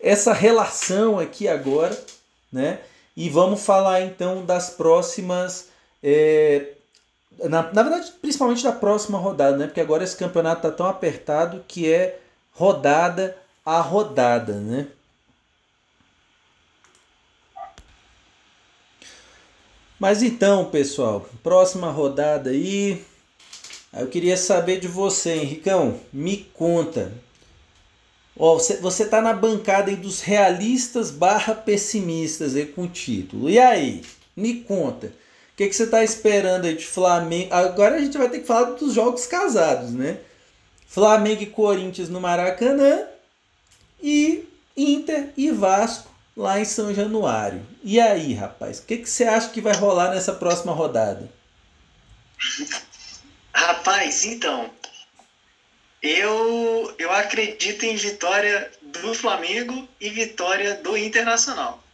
essa 0.00 0.32
relação 0.32 1.20
aqui 1.20 1.46
agora, 1.46 1.96
né? 2.52 2.80
E 3.16 3.28
vamos 3.28 3.62
falar 3.62 4.02
então 4.02 4.44
das 4.44 4.70
próximas. 4.70 5.68
É, 6.02 6.72
na, 7.48 7.72
na 7.72 7.82
verdade, 7.82 8.12
principalmente 8.20 8.62
da 8.62 8.72
próxima 8.72 9.18
rodada, 9.18 9.56
né? 9.56 9.66
Porque 9.66 9.80
agora 9.80 10.04
esse 10.04 10.16
campeonato 10.16 10.66
está 10.66 10.76
tão 10.76 10.86
apertado 10.86 11.64
que 11.66 11.90
é 11.90 12.20
rodada 12.52 13.36
a 13.64 13.80
rodada, 13.80 14.54
né? 14.54 14.88
Mas 19.98 20.22
então, 20.22 20.64
pessoal, 20.70 21.28
próxima 21.42 21.90
rodada 21.90 22.50
aí. 22.50 23.04
Eu 23.92 24.06
queria 24.06 24.36
saber 24.36 24.80
de 24.80 24.88
você, 24.88 25.34
Henricão. 25.34 26.00
Me 26.12 26.38
conta. 26.54 27.12
Ó, 28.36 28.54
você, 28.54 28.76
você 28.78 29.04
tá 29.04 29.20
na 29.20 29.34
bancada 29.34 29.90
aí 29.90 29.96
dos 29.96 30.20
realistas 30.20 31.10
barra 31.10 31.54
pessimistas 31.54 32.56
aí 32.56 32.64
com 32.64 32.84
o 32.84 32.88
título. 32.88 33.50
E 33.50 33.58
aí? 33.58 34.02
Me 34.34 34.62
conta. 34.62 35.12
Que, 35.60 35.68
que 35.68 35.76
você 35.76 35.86
tá 35.86 36.02
esperando 36.02 36.64
aí 36.64 36.74
de 36.74 36.86
Flamengo? 36.86 37.52
Agora 37.52 37.96
a 37.96 37.98
gente 37.98 38.16
vai 38.16 38.30
ter 38.30 38.40
que 38.40 38.46
falar 38.46 38.70
dos 38.70 38.94
jogos 38.94 39.26
casados, 39.26 39.90
né? 39.92 40.18
Flamengo 40.88 41.42
e 41.42 41.46
Corinthians 41.46 42.08
no 42.08 42.18
Maracanã 42.18 43.06
e 44.02 44.48
Inter 44.74 45.34
e 45.36 45.50
Vasco 45.50 46.10
lá 46.34 46.58
em 46.58 46.64
São 46.64 46.94
Januário. 46.94 47.60
E 47.84 48.00
aí, 48.00 48.32
rapaz, 48.32 48.78
o 48.78 48.86
que, 48.86 48.96
que 48.96 49.10
você 49.10 49.24
acha 49.24 49.50
que 49.50 49.60
vai 49.60 49.74
rolar 49.74 50.14
nessa 50.14 50.32
próxima 50.32 50.72
rodada? 50.72 51.30
Rapaz, 53.52 54.24
então, 54.24 54.70
eu, 56.00 56.94
eu 56.96 57.12
acredito 57.12 57.84
em 57.84 57.96
vitória 57.96 58.70
do 58.80 59.12
Flamengo 59.14 59.86
e 60.00 60.08
vitória 60.08 60.76
do 60.76 60.96
Internacional. 60.96 61.84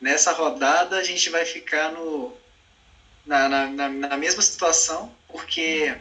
Nessa 0.00 0.32
rodada 0.32 0.96
a 0.98 1.02
gente 1.02 1.30
vai 1.30 1.44
ficar 1.44 1.90
no, 1.90 2.36
na, 3.24 3.48
na, 3.48 3.88
na 3.88 4.16
mesma 4.16 4.42
situação, 4.42 5.14
porque 5.26 5.96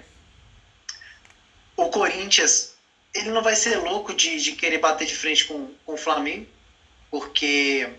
o 1.78 1.90
Corinthians 1.90 2.76
ele 3.14 3.32
não 3.32 3.42
vai 3.42 3.56
ser 3.56 3.78
louco 3.78 4.14
de, 4.14 4.42
de 4.42 4.52
querer 4.52 4.78
bater 4.78 5.08
de 5.08 5.16
frente 5.16 5.46
com, 5.46 5.74
com 5.86 5.94
o 5.94 5.98
Flamengo, 5.98 6.46
porque 7.10 7.90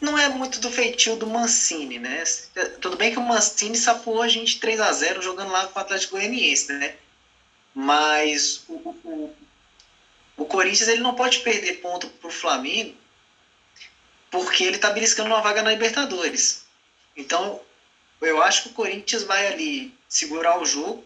não 0.00 0.18
é 0.18 0.28
muito 0.28 0.58
do 0.58 0.70
feitio 0.70 1.16
do 1.16 1.26
Mancini, 1.26 1.98
né? 1.98 2.24
Tudo 2.80 2.96
bem 2.96 3.12
que 3.12 3.18
o 3.18 3.22
Mancini 3.22 3.76
sapou 3.76 4.22
a 4.22 4.28
gente 4.28 4.58
3 4.58 4.80
a 4.80 4.90
0 4.90 5.20
jogando 5.20 5.52
lá 5.52 5.66
com 5.66 5.78
o 5.78 5.82
Atlético 5.82 6.16
Goianiense, 6.16 6.72
né? 6.72 6.94
Mas 7.74 8.62
o, 8.68 8.74
o, 9.04 9.34
o 10.38 10.44
Corinthians 10.46 10.88
ele 10.88 11.00
não 11.00 11.14
pode 11.14 11.40
perder 11.40 11.74
ponto 11.74 12.08
pro 12.08 12.30
Flamengo 12.30 13.03
porque 14.34 14.64
ele 14.64 14.78
tá 14.78 14.90
beliscando 14.90 15.28
uma 15.28 15.40
vaga 15.40 15.62
na 15.62 15.70
Libertadores. 15.70 16.64
Então, 17.16 17.60
eu 18.20 18.42
acho 18.42 18.64
que 18.64 18.68
o 18.70 18.72
Corinthians 18.72 19.22
vai 19.22 19.46
ali 19.46 19.94
segurar 20.08 20.60
o 20.60 20.66
jogo 20.66 21.04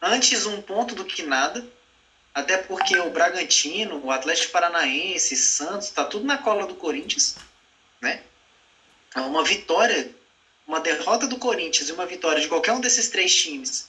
antes 0.00 0.46
um 0.46 0.62
ponto 0.62 0.94
do 0.94 1.04
que 1.04 1.22
nada, 1.22 1.62
até 2.34 2.56
porque 2.56 2.98
o 2.98 3.10
Bragantino, 3.10 4.00
o 4.02 4.10
Atlético 4.10 4.52
Paranaense, 4.52 5.36
Santos, 5.36 5.88
está 5.88 6.02
tudo 6.02 6.24
na 6.24 6.38
cola 6.38 6.66
do 6.66 6.74
Corinthians, 6.74 7.36
né? 8.00 8.22
Então, 9.10 9.28
uma 9.28 9.44
vitória, 9.44 10.10
uma 10.66 10.80
derrota 10.80 11.26
do 11.26 11.36
Corinthians 11.36 11.90
e 11.90 11.92
uma 11.92 12.06
vitória 12.06 12.40
de 12.40 12.48
qualquer 12.48 12.72
um 12.72 12.80
desses 12.80 13.10
três 13.10 13.34
times 13.34 13.86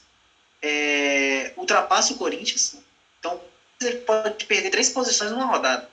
é, 0.61 1.53
ultrapassa 1.55 2.11
o 2.11 2.17
Corinthians. 2.17 2.75
Então, 3.17 3.41
ele 3.79 3.99
pode 3.99 4.43
perder 4.43 4.71
três 4.71 4.89
posições 4.89 5.31
numa 5.31 5.45
rodada. 5.45 5.89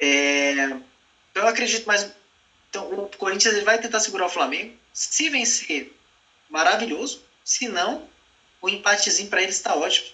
É, 0.00 0.80
eu 1.40 1.48
acredito 1.48 1.86
mais. 1.86 2.10
Então, 2.68 2.88
o 2.92 3.08
Corinthians 3.16 3.54
ele 3.54 3.64
vai 3.64 3.80
tentar 3.80 4.00
segurar 4.00 4.26
o 4.26 4.30
Flamengo. 4.30 4.76
Se 4.92 5.28
vencer, 5.28 5.92
maravilhoso. 6.48 7.22
Se 7.44 7.68
não, 7.68 8.08
o 8.60 8.68
empatezinho 8.68 9.28
para 9.28 9.42
eles 9.42 9.56
está 9.56 9.74
ótimo. 9.74 10.08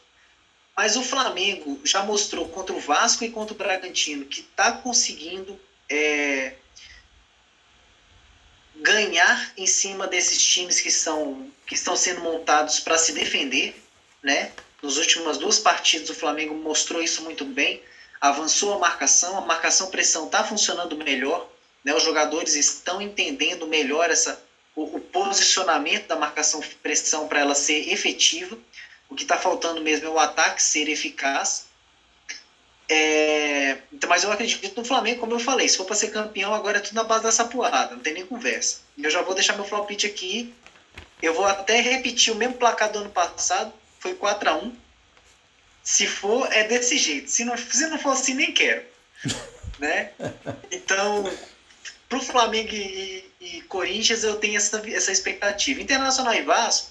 Mas 0.76 0.96
o 0.96 1.02
Flamengo 1.02 1.80
já 1.84 2.02
mostrou 2.02 2.48
contra 2.48 2.74
o 2.74 2.80
Vasco 2.80 3.24
e 3.24 3.30
contra 3.30 3.54
o 3.54 3.56
Bragantino 3.56 4.26
que 4.26 4.40
está 4.40 4.72
conseguindo 4.72 5.58
é, 5.88 6.54
ganhar 8.76 9.52
em 9.56 9.66
cima 9.66 10.06
desses 10.06 10.42
times 10.42 10.80
que, 10.80 10.90
são, 10.90 11.50
que 11.66 11.74
estão 11.74 11.96
sendo 11.96 12.20
montados 12.20 12.78
para 12.78 12.98
se 12.98 13.12
defender. 13.12 13.82
Né? 14.22 14.52
Nas 14.82 14.96
últimas 14.96 15.38
duas 15.38 15.58
partidas, 15.58 16.10
o 16.10 16.14
Flamengo 16.14 16.54
mostrou 16.54 17.02
isso 17.02 17.22
muito 17.22 17.44
bem. 17.44 17.82
Avançou 18.20 18.74
a 18.74 18.78
marcação, 18.78 19.36
a 19.38 19.40
marcação-pressão 19.42 20.26
está 20.26 20.42
funcionando 20.42 20.96
melhor. 20.96 21.48
Né? 21.84 21.94
Os 21.94 22.02
jogadores 22.02 22.54
estão 22.54 23.00
entendendo 23.00 23.66
melhor 23.66 24.10
essa, 24.10 24.42
o, 24.74 24.96
o 24.96 25.00
posicionamento 25.00 26.06
da 26.06 26.16
marcação-pressão 26.16 27.28
para 27.28 27.40
ela 27.40 27.54
ser 27.54 27.92
efetiva. 27.92 28.56
O 29.08 29.14
que 29.14 29.22
está 29.22 29.38
faltando 29.38 29.80
mesmo 29.80 30.06
é 30.06 30.10
o 30.10 30.18
ataque 30.18 30.62
ser 30.62 30.88
eficaz. 30.88 31.66
É, 32.88 33.78
então, 33.92 34.08
mas 34.08 34.22
eu 34.22 34.30
acredito 34.30 34.76
no 34.76 34.84
Flamengo, 34.84 35.20
como 35.20 35.32
eu 35.32 35.40
falei, 35.40 35.68
se 35.68 35.76
for 35.76 35.84
para 35.84 35.96
ser 35.96 36.10
campeão, 36.10 36.54
agora 36.54 36.78
é 36.78 36.80
tudo 36.80 36.94
na 36.94 37.02
base 37.02 37.24
da 37.24 37.32
sapuada, 37.32 37.94
não 37.94 38.02
tem 38.02 38.14
nem 38.14 38.26
conversa. 38.26 38.80
Eu 38.96 39.10
já 39.10 39.22
vou 39.22 39.34
deixar 39.34 39.54
meu 39.54 39.64
flopite 39.64 40.06
aqui. 40.06 40.54
Eu 41.20 41.34
vou 41.34 41.46
até 41.46 41.80
repetir 41.80 42.32
o 42.32 42.36
mesmo 42.36 42.54
placar 42.54 42.92
do 42.92 43.00
ano 43.00 43.10
passado, 43.10 43.72
foi 43.98 44.14
4 44.14 44.50
a 44.50 44.54
1 44.54 44.85
Se 45.86 46.04
for, 46.04 46.52
é 46.52 46.64
desse 46.64 46.98
jeito. 46.98 47.30
Se 47.30 47.44
não, 47.44 47.56
se 47.56 47.86
não 47.86 47.96
for 47.96 48.10
assim, 48.10 48.34
nem 48.34 48.52
quero. 48.52 48.84
né? 49.78 50.10
Então, 50.72 51.32
pro 52.08 52.20
Flamengo 52.20 52.74
e, 52.74 53.24
e 53.40 53.62
Corinthians 53.62 54.24
eu 54.24 54.34
tenho 54.34 54.56
essa, 54.56 54.82
essa 54.90 55.12
expectativa. 55.12 55.80
Internacional 55.80 56.34
e 56.34 56.42
Vasco, 56.42 56.90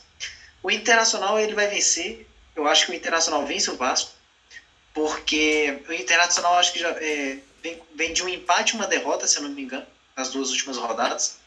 o 0.64 0.72
Internacional 0.72 1.38
ele 1.38 1.54
vai 1.54 1.68
vencer. 1.68 2.26
Eu 2.56 2.66
acho 2.70 2.86
que 2.86 2.94
o 2.94 2.96
Internacional 2.96 3.46
vence 3.46 3.70
o 3.70 3.76
Vasco, 3.76 4.12
porque 4.94 5.84
o 5.90 5.92
Internacional 5.92 6.58
acho 6.58 6.72
que 6.72 6.80
já 6.80 6.92
é, 6.92 7.40
vem, 7.62 7.82
vem 7.96 8.14
de 8.14 8.24
um 8.24 8.30
empate 8.30 8.76
e 8.76 8.76
uma 8.78 8.88
derrota, 8.88 9.28
se 9.28 9.36
eu 9.36 9.44
não 9.44 9.50
me 9.50 9.64
engano, 9.64 9.86
nas 10.16 10.30
duas 10.30 10.52
últimas 10.52 10.78
rodadas. 10.78 11.38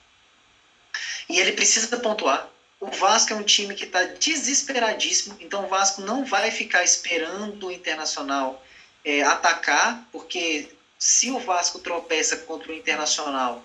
E 1.30 1.40
ele 1.40 1.52
precisa 1.52 1.96
pontuar. 1.96 2.46
O 2.80 2.86
Vasco 2.86 3.32
é 3.32 3.36
um 3.36 3.42
time 3.42 3.74
que 3.74 3.84
está 3.84 4.04
desesperadíssimo, 4.04 5.36
então 5.40 5.64
o 5.64 5.68
Vasco 5.68 6.00
não 6.02 6.24
vai 6.24 6.50
ficar 6.50 6.84
esperando 6.84 7.66
o 7.66 7.72
Internacional 7.72 8.64
é, 9.04 9.22
atacar, 9.22 10.06
porque 10.12 10.68
se 10.98 11.30
o 11.30 11.40
Vasco 11.40 11.80
tropeça 11.80 12.36
contra 12.38 12.70
o 12.70 12.74
Internacional 12.74 13.62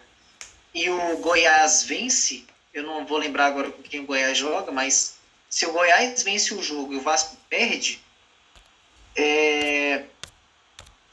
e 0.74 0.90
o 0.90 1.18
Goiás 1.18 1.84
vence, 1.84 2.46
eu 2.74 2.84
não 2.84 3.06
vou 3.06 3.20
lembrar 3.20 3.48
agora 3.48 3.72
com 3.72 3.84
quem 3.84 4.00
o 4.00 4.06
Goiás 4.06 4.38
joga, 4.38 4.72
mas 4.72 5.18
se 5.48 5.66
o 5.68 5.72
Goiás 5.72 6.24
vence 6.24 6.54
o 6.54 6.64
jogo 6.64 6.94
e 6.94 6.98
o 6.98 7.02
Vasco 7.02 7.38
perde, 7.48 8.04
é, 9.16 10.06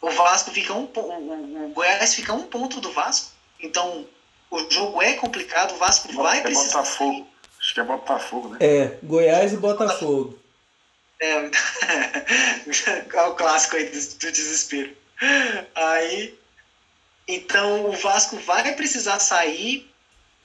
o 0.01 0.11
Vasco 0.11 0.51
fica 0.51 0.73
um 0.73 0.85
o, 0.85 1.67
o 1.67 1.69
Goiás 1.75 2.15
fica 2.15 2.33
um 2.33 2.47
ponto 2.47 2.81
do 2.81 2.91
Vasco. 2.93 3.33
Então 3.61 4.09
o 4.51 4.71
jogo 4.71 5.03
é 5.03 5.13
complicado, 5.15 5.75
o 5.75 5.77
Vasco 5.77 6.11
vai 6.15 6.39
é 6.39 6.43
precisar. 6.43 6.79
Botafogo. 6.79 7.30
Acho 7.71 7.75
que 7.75 7.81
é 7.81 7.85
Botafogo, 7.85 8.49
né? 8.49 8.59
É, 8.59 8.99
Goiás 9.01 9.53
e 9.53 9.57
Botafogo. 9.57 10.37
É, 11.21 11.35
é 13.15 13.23
o 13.23 13.35
clássico 13.37 13.77
aí 13.77 13.85
do, 13.85 13.93
do 13.93 14.33
desespero. 14.33 14.93
Aí, 15.77 16.37
então 17.29 17.89
o 17.89 17.93
Vasco 17.93 18.37
vai 18.39 18.75
precisar 18.75 19.21
sair 19.21 19.89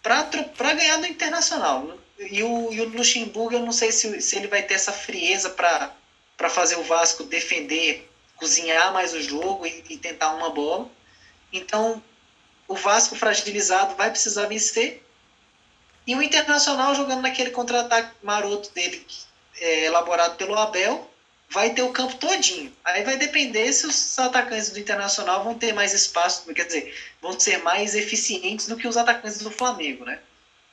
para 0.03 0.73
ganhar 0.75 0.99
no 0.99 1.07
Internacional. 1.07 1.97
E 2.19 2.43
o, 2.43 2.71
e 2.71 2.81
o 2.81 2.89
Luxemburgo, 2.89 3.55
eu 3.55 3.61
não 3.61 3.71
sei 3.71 3.91
se, 3.91 4.21
se 4.21 4.35
ele 4.35 4.47
vai 4.47 4.61
ter 4.61 4.75
essa 4.75 4.91
frieza 4.91 5.49
para 5.49 6.49
fazer 6.49 6.75
o 6.75 6.83
Vasco 6.83 7.23
defender, 7.23 8.07
cozinhar 8.35 8.93
mais 8.93 9.15
o 9.15 9.21
jogo 9.23 9.65
e, 9.65 9.83
e 9.89 9.97
tentar 9.97 10.31
uma 10.35 10.51
bola. 10.51 10.87
Então, 11.51 12.03
o 12.67 12.75
Vasco 12.75 13.15
fragilizado 13.15 13.95
vai 13.95 14.11
precisar 14.11 14.45
vencer. 14.45 15.03
E 16.07 16.15
o 16.15 16.21
Internacional 16.21 16.93
jogando 16.93 17.21
naquele 17.21 17.49
contra-ataque 17.49 18.11
maroto 18.21 18.71
dele, 18.73 19.05
é, 19.59 19.85
elaborado 19.85 20.35
pelo 20.35 20.55
Abel, 20.55 21.09
vai 21.49 21.73
ter 21.73 21.81
o 21.81 21.91
campo 21.91 22.15
todinho. 22.15 22.75
Aí 22.83 23.03
vai 23.03 23.17
depender 23.17 23.71
se 23.73 23.87
os 23.87 24.17
atacantes 24.19 24.71
do 24.71 24.79
Internacional 24.79 25.43
vão 25.43 25.55
ter 25.55 25.73
mais 25.73 25.93
espaço, 25.93 26.51
quer 26.53 26.65
dizer, 26.65 26.95
vão 27.21 27.39
ser 27.39 27.63
mais 27.63 27.95
eficientes 27.95 28.67
do 28.67 28.77
que 28.77 28.87
os 28.87 28.97
atacantes 28.97 29.39
do 29.39 29.51
Flamengo, 29.51 30.05
né? 30.05 30.19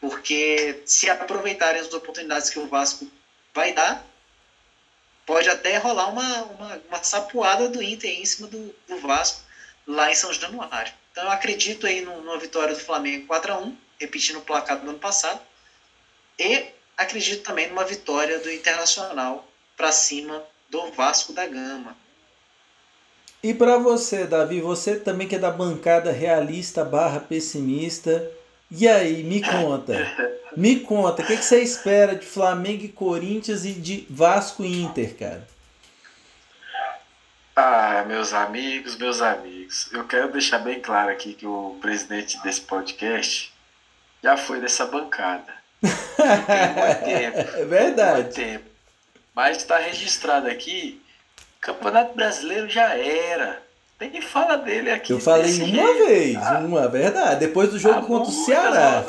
Porque 0.00 0.82
se 0.84 1.08
aproveitarem 1.08 1.80
as 1.80 1.92
oportunidades 1.92 2.50
que 2.50 2.58
o 2.58 2.66
Vasco 2.66 3.06
vai 3.54 3.72
dar, 3.72 4.04
pode 5.24 5.48
até 5.48 5.76
rolar 5.78 6.08
uma, 6.08 6.42
uma, 6.42 6.82
uma 6.88 7.04
sapuada 7.04 7.68
do 7.68 7.82
Inter 7.82 8.10
em 8.10 8.26
cima 8.26 8.48
do, 8.48 8.74
do 8.88 8.98
Vasco 8.98 9.40
lá 9.86 10.10
em 10.10 10.14
São 10.14 10.32
Januário. 10.32 10.92
Então 11.12 11.24
eu 11.24 11.30
acredito 11.30 11.86
aí 11.86 12.00
numa 12.00 12.38
vitória 12.38 12.74
do 12.74 12.80
Flamengo 12.80 13.26
4 13.26 13.52
a 13.52 13.58
1 13.58 13.76
repetindo 14.02 14.38
o 14.38 14.42
placar 14.42 14.78
do 14.78 14.88
ano 14.88 14.98
passado. 14.98 15.40
E 16.38 16.66
acredito 16.96 17.42
também 17.42 17.68
numa 17.68 17.84
vitória 17.84 18.38
do 18.40 18.50
Internacional 18.50 19.48
para 19.76 19.92
cima 19.92 20.42
do 20.68 20.90
Vasco 20.92 21.32
da 21.32 21.46
Gama. 21.46 21.96
E 23.42 23.52
para 23.52 23.76
você, 23.76 24.24
Davi, 24.24 24.60
você 24.60 24.96
também 24.96 25.26
que 25.26 25.34
é 25.34 25.38
da 25.38 25.50
bancada 25.50 26.12
realista 26.12 26.84
barra 26.84 27.18
pessimista, 27.18 28.30
e 28.70 28.88
aí, 28.88 29.22
me 29.22 29.42
conta. 29.42 30.32
Me 30.56 30.80
conta, 30.80 31.22
o 31.22 31.26
que, 31.26 31.36
que 31.36 31.44
você 31.44 31.60
espera 31.60 32.14
de 32.14 32.24
Flamengo 32.24 32.84
e 32.84 32.88
Corinthians 32.88 33.64
e 33.64 33.72
de 33.72 34.06
Vasco 34.08 34.64
e 34.64 34.82
Inter, 34.82 35.14
cara? 35.16 35.48
Ah, 37.54 38.02
meus 38.06 38.32
amigos, 38.32 38.96
meus 38.96 39.20
amigos, 39.20 39.92
eu 39.92 40.06
quero 40.06 40.32
deixar 40.32 40.58
bem 40.58 40.80
claro 40.80 41.10
aqui 41.10 41.34
que 41.34 41.46
o 41.46 41.76
presidente 41.82 42.42
desse 42.42 42.62
podcast 42.62 43.51
já 44.22 44.36
foi 44.36 44.60
dessa 44.60 44.86
bancada. 44.86 45.52
Tem 45.82 46.68
muito 46.74 47.04
tempo. 47.04 47.58
É 47.58 47.64
verdade. 47.64 48.22
Muito 48.22 48.34
tempo. 48.34 48.64
Mas 49.34 49.56
está 49.56 49.78
registrado 49.78 50.46
aqui, 50.46 51.02
Campeonato 51.60 52.14
Brasileiro 52.14 52.68
já 52.68 52.94
era. 52.94 53.62
Tem 53.98 54.20
fala 54.20 54.56
dele 54.56 54.90
aqui. 54.90 55.12
Eu 55.12 55.20
falei 55.20 55.54
uma 55.54 55.66
jeito. 55.66 56.06
vez, 56.06 56.36
ah, 56.36 56.58
uma, 56.58 56.88
verdade. 56.88 57.38
Depois 57.38 57.70
do 57.70 57.78
jogo 57.78 58.04
contra 58.04 58.30
o 58.30 58.44
Ceará. 58.44 59.04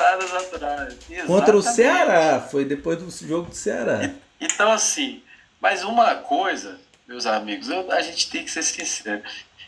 Contra 1.26 1.58
o 1.58 1.64
Ceará, 1.64 2.40
foi 2.40 2.64
depois 2.64 3.00
do 3.00 3.28
jogo 3.28 3.50
do 3.50 3.56
Ceará. 3.56 4.04
E, 4.04 4.14
então, 4.40 4.72
assim, 4.72 5.24
mas 5.60 5.84
uma 5.84 6.14
coisa, 6.16 6.80
meus 7.08 7.26
amigos, 7.26 7.70
eu, 7.70 7.92
a 7.92 8.02
gente 8.02 8.30
tem 8.30 8.46
que 8.46 8.52
ser 8.52 8.62
sincero. 8.62 9.24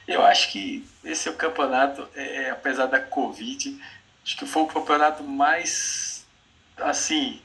Eu 0.07 0.23
acho 0.23 0.51
que 0.51 0.87
esse 1.03 1.27
é 1.27 1.31
o 1.31 1.35
campeonato, 1.35 2.07
é, 2.15 2.43
é 2.43 2.49
apesar 2.51 2.85
da 2.85 2.99
Covid, 2.99 3.75
acho 4.25 4.35
que 4.37 4.45
foi 4.45 4.63
o 4.63 4.67
campeonato 4.67 5.23
mais, 5.23 6.25
assim, 6.77 7.39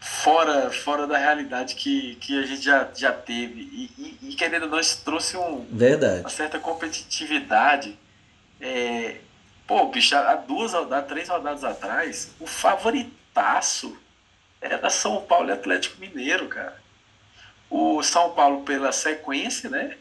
fora, 0.00 0.70
fora 0.70 1.06
da 1.06 1.18
realidade 1.18 1.74
que, 1.74 2.14
que 2.16 2.38
a 2.38 2.46
gente 2.46 2.62
já, 2.62 2.88
já 2.96 3.12
teve. 3.12 3.60
E, 3.60 4.18
e, 4.22 4.30
e 4.30 4.34
querendo 4.34 4.62
ou 4.62 4.68
não, 4.70 4.80
isso 4.80 5.02
trouxe 5.04 5.36
um, 5.36 5.66
Verdade. 5.70 6.20
uma 6.20 6.30
certa 6.30 6.58
competitividade. 6.58 7.98
É, 8.58 9.18
pô, 9.66 9.86
bicho, 9.88 10.16
há 10.16 10.34
duas 10.36 10.74
há 10.74 11.02
três 11.02 11.28
rodadas 11.28 11.64
atrás, 11.64 12.30
o 12.40 12.46
favoritaço 12.46 13.96
era 14.60 14.88
São 14.88 15.20
Paulo 15.22 15.50
e 15.50 15.52
Atlético 15.52 16.00
Mineiro, 16.00 16.48
cara. 16.48 16.80
O 17.68 18.02
São 18.02 18.32
Paulo 18.32 18.62
pela 18.62 18.90
sequência, 18.90 19.68
né? 19.68 19.96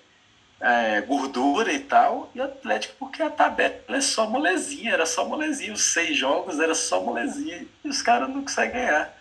É, 0.61 0.99
gordura 1.01 1.71
e 1.71 1.79
tal, 1.79 2.29
e 2.35 2.41
o 2.41 2.43
Atlético 2.43 2.93
porque 2.99 3.23
a 3.23 3.29
tabela 3.29 3.79
é 3.87 4.01
só 4.01 4.29
molezinha, 4.29 4.91
era 4.91 5.05
só 5.05 5.23
molezinha, 5.25 5.71
os 5.71 5.83
seis 5.83 6.17
jogos 6.17 6.59
era 6.59 6.75
só 6.75 7.01
molezinha, 7.01 7.65
e 7.81 7.87
os 7.87 8.01
caras 8.01 8.27
não 8.27 8.41
conseguem 8.41 8.73
ganhar. 8.73 9.17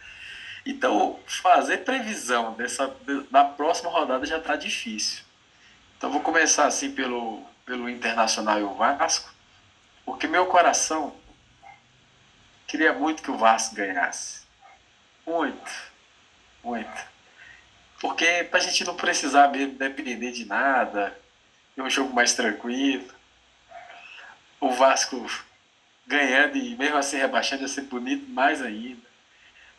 Então, 0.66 1.18
fazer 1.26 1.78
previsão 1.78 2.54
dessa, 2.54 2.92
da 3.30 3.44
próxima 3.44 3.88
rodada 3.88 4.26
já 4.26 4.38
está 4.38 4.56
difícil. 4.56 5.22
Então, 5.96 6.10
vou 6.10 6.20
começar 6.20 6.66
assim 6.66 6.90
pelo, 6.90 7.42
pelo 7.64 7.88
Internacional 7.88 8.58
e 8.58 8.64
o 8.64 8.74
Vasco, 8.74 9.32
porque 10.04 10.26
meu 10.26 10.46
coração 10.46 11.14
queria 12.66 12.92
muito 12.92 13.22
que 13.22 13.30
o 13.30 13.38
Vasco 13.38 13.74
ganhasse. 13.74 14.42
Muito, 15.26 15.70
muito. 16.62 17.06
Porque 18.00 18.44
para 18.44 18.58
a 18.58 18.62
gente 18.62 18.84
não 18.84 18.94
precisar 18.94 19.48
mesmo 19.48 19.74
depender 19.74 20.32
de 20.32 20.44
nada, 20.44 21.18
ter 21.78 21.82
um 21.82 21.90
jogo 21.90 22.12
mais 22.12 22.34
tranquilo. 22.34 23.06
O 24.60 24.70
Vasco 24.72 25.24
ganhando 26.04 26.56
e 26.56 26.74
mesmo 26.74 26.96
assim 26.96 27.18
rebaixando 27.18 27.62
ia 27.62 27.68
ser 27.68 27.82
bonito 27.82 28.28
mais 28.28 28.60
ainda. 28.60 29.06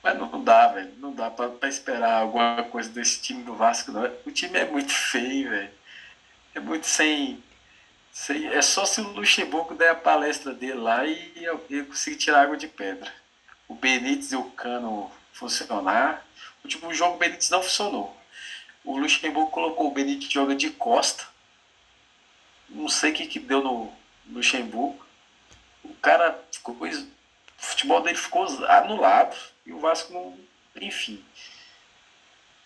Mas 0.02 0.18
não 0.18 0.42
dá, 0.42 0.68
velho. 0.70 0.94
Não 0.98 1.12
dá 1.12 1.30
pra, 1.30 1.50
pra, 1.50 1.68
esperar 1.68 2.22
alguma 2.22 2.64
coisa 2.64 2.90
desse 2.90 3.22
time 3.22 3.44
do 3.44 3.54
Vasco, 3.54 3.92
não. 3.92 4.10
O 4.26 4.32
time 4.32 4.58
é 4.58 4.64
muito 4.64 4.94
feio, 4.94 5.50
velho. 5.50 5.72
É 6.56 6.60
muito 6.62 6.88
sem, 6.88 7.44
sem. 8.14 8.48
É 8.48 8.62
só 8.62 8.86
se 8.86 9.02
o 9.02 9.10
Luxemburgo 9.10 9.76
der 9.76 9.90
a 9.90 9.96
palestra 9.96 10.54
dele 10.54 10.76
lá 10.76 11.06
e 11.06 11.34
eu, 11.44 11.60
conseguir 11.86 12.16
tirar 12.16 12.44
água 12.44 12.56
de 12.56 12.70
pedra. 12.70 13.12
O 13.68 13.76
Benítez 13.76 14.32
e 14.32 14.38
o 14.38 14.46
Cano 14.52 15.12
funcionar. 15.34 16.26
O 16.64 16.68
último 16.68 16.94
jogo 16.94 17.16
o 17.16 17.20
Benítez 17.20 17.50
não 17.50 17.62
funcionou. 17.62 18.18
O 18.86 18.98
Luxemburgo 18.98 19.52
colocou 19.52 19.90
o 19.90 19.94
Benítez 19.94 20.32
joga 20.32 20.56
de 20.56 20.70
costa. 20.70 21.29
Não 22.70 22.88
sei 22.88 23.12
o 23.12 23.14
que, 23.14 23.28
que 23.28 23.40
deu 23.40 23.62
no 23.64 23.92
Luxemburgo. 24.28 25.06
O 25.84 25.94
cara 25.96 26.40
ficou. 26.52 26.76
O 26.76 27.12
futebol 27.58 28.02
dele 28.02 28.18
ficou 28.18 28.46
anulado 28.68 29.36
e 29.66 29.74
o 29.74 29.80
Vasco 29.80 30.14
não. 30.14 30.38
Enfim. 30.82 31.24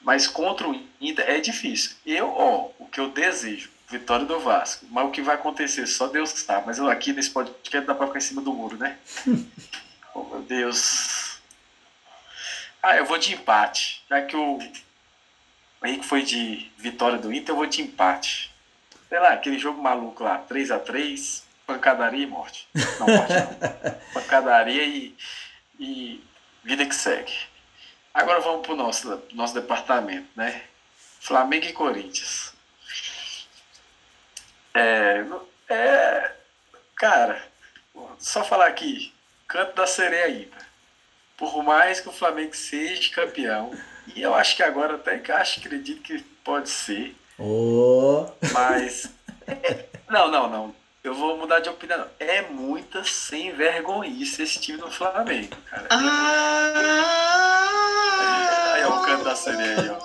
Mas 0.02 0.28
contra 0.28 0.68
o 0.68 0.88
Inter 1.00 1.30
é 1.30 1.40
difícil. 1.40 1.96
Eu, 2.06 2.30
ó, 2.30 2.70
o 2.78 2.88
que 2.88 3.00
eu 3.00 3.10
desejo, 3.10 3.70
vitória 3.88 4.26
do 4.26 4.40
Vasco. 4.40 4.86
Mas 4.90 5.06
o 5.06 5.12
que 5.12 5.22
vai 5.22 5.36
acontecer, 5.36 5.88
só 5.88 6.08
Deus 6.08 6.30
sabe. 6.32 6.68
Mas 6.68 6.78
eu 6.78 6.90
aqui 6.90 7.14
nesse 7.14 7.30
podcast 7.30 7.88
dá 7.88 7.96
pra 7.96 8.08
ficar 8.08 8.20
em 8.20 8.22
cima 8.22 8.42
do 8.42 8.54
muro, 8.54 8.78
né? 8.78 8.98
oh, 10.14 10.24
meu 10.26 10.42
Deus. 10.42 11.40
Ah, 12.82 12.98
eu 12.98 13.06
vou 13.06 13.18
de 13.18 13.34
empate. 13.34 14.04
Já 14.10 14.22
que 14.22 14.36
o 14.36 14.60
Henrique 15.84 16.06
foi 16.06 16.22
de 16.22 16.70
vitória 16.78 17.18
do 17.18 17.32
Inter, 17.32 17.54
eu 17.54 17.58
vou 17.58 17.66
de 17.66 17.82
empate. 17.82 18.53
Sei 19.10 19.20
lá, 19.20 19.34
aquele 19.34 19.60
jogo 19.60 19.82
maluco 19.82 20.24
lá, 20.24 20.40
3 20.40 20.72
a 20.72 20.80
3 20.80 21.44
pancadaria 21.66 22.24
e 22.24 22.28
morte. 22.28 22.68
Não, 23.00 23.08
morte 23.08 23.34
não. 23.34 24.02
pancadaria 24.14 24.84
e, 24.84 25.16
e 25.80 26.24
vida 26.64 26.86
que 26.86 26.96
segue. 26.96 27.34
Agora 28.14 28.40
vamos 28.42 28.66
para 28.66 28.74
o 28.74 28.78
nosso, 28.78 29.24
nosso 29.34 29.54
departamento, 29.54 30.28
né? 30.36 30.64
Flamengo 31.20 31.66
e 31.66 31.74
Corinthians. 31.74 32.54
É, 34.74 35.24
é, 35.70 36.32
cara, 36.96 37.42
só 38.20 38.44
falar 38.44 38.68
aqui, 38.68 39.14
canto 39.48 39.76
da 39.76 39.88
sereia 39.88 40.26
ainda. 40.26 40.74
Por 41.38 41.64
mais 41.64 42.00
que 42.00 42.10
o 42.10 42.14
Flamengo 42.14 42.56
seja 42.56 43.14
campeão, 43.14 43.72
e 44.16 44.22
eu 44.22 44.34
acho 44.36 44.56
que 44.56 44.64
agora 44.64 44.96
até 44.96 45.18
que 45.18 45.32
acho, 45.32 45.60
acredito 45.60 46.02
que 46.02 46.20
pode 46.44 46.70
ser. 46.70 47.16
Oh. 47.40 48.26
Mas. 48.52 49.10
não, 50.10 50.30
não, 50.30 50.50
não 50.50 50.84
eu 51.04 51.14
vou 51.14 51.38
mudar 51.38 51.60
de 51.60 51.68
opinião. 51.70 52.08
É 52.18 52.42
muita 52.42 53.04
sem 53.04 53.52
vergonhice 53.52 54.42
esse 54.42 54.60
time 54.60 54.78
do 54.78 54.90
Flamengo, 54.90 55.56
cara. 55.70 55.88
Ah, 55.92 56.74
aí, 58.74 58.84
ó, 58.86 59.00
o 59.00 59.02
canto 59.06 59.26
da 59.26 59.36
sereia 59.36 59.82
aí, 59.82 59.90
ó. 59.90 60.00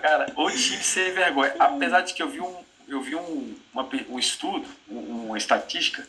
Cara, 0.00 0.26
o 0.34 0.50
time 0.50 0.82
sem 0.82 1.12
vergonha. 1.12 1.54
Apesar 1.58 2.00
de 2.00 2.12
que 2.12 2.22
eu 2.22 2.28
vi 2.28 2.40
um, 2.40 2.64
eu 2.88 3.00
vi 3.00 3.14
um, 3.14 3.56
uma, 3.72 3.88
um 4.08 4.18
estudo, 4.18 4.68
uma 4.88 5.38
estatística, 5.38 6.04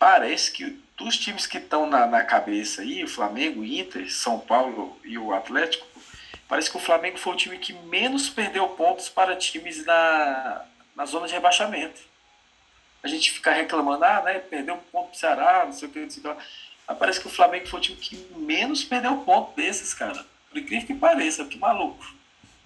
parece 0.00 0.50
que 0.50 0.82
dos 0.96 1.16
times 1.16 1.46
que 1.46 1.58
estão 1.58 1.88
na, 1.88 2.06
na 2.06 2.24
cabeça 2.24 2.82
aí, 2.82 3.04
o 3.04 3.08
Flamengo, 3.08 3.60
o 3.60 3.64
Inter, 3.64 4.12
São 4.12 4.40
Paulo 4.40 4.98
e 5.04 5.16
o 5.16 5.32
Atlético, 5.32 5.86
parece 6.48 6.70
que 6.70 6.76
o 6.76 6.80
Flamengo 6.80 7.18
foi 7.18 7.32
o 7.32 7.36
time 7.36 7.58
que 7.58 7.72
menos 7.72 8.28
perdeu 8.28 8.68
pontos 8.70 9.08
para 9.08 9.36
times 9.36 9.84
na, 9.84 10.64
na 10.94 11.06
zona 11.06 11.26
de 11.26 11.32
rebaixamento. 11.32 12.00
A 13.02 13.08
gente 13.08 13.32
fica 13.32 13.52
reclamando, 13.52 14.04
ah, 14.04 14.22
né, 14.22 14.38
perdeu 14.38 14.74
um 14.74 14.78
ponto 14.78 15.10
pro 15.10 15.18
Ceará, 15.18 15.64
não 15.64 15.72
sei 15.72 15.88
o 15.88 15.90
que, 15.90 15.98
não 16.00 16.10
sei 16.10 16.22
o 16.22 16.34
que. 16.34 16.42
Mas 16.86 16.98
parece 16.98 17.20
que 17.20 17.26
o 17.26 17.30
Flamengo 17.30 17.66
foi 17.66 17.80
o 17.80 17.82
time 17.82 17.96
que 17.96 18.16
menos 18.36 18.84
perdeu 18.84 19.16
ponto 19.18 19.56
desses, 19.56 19.92
cara. 19.92 20.24
Por 20.48 20.58
incrível 20.58 20.86
que 20.86 20.94
pareça, 20.94 21.44
que 21.44 21.58
maluco. 21.58 22.14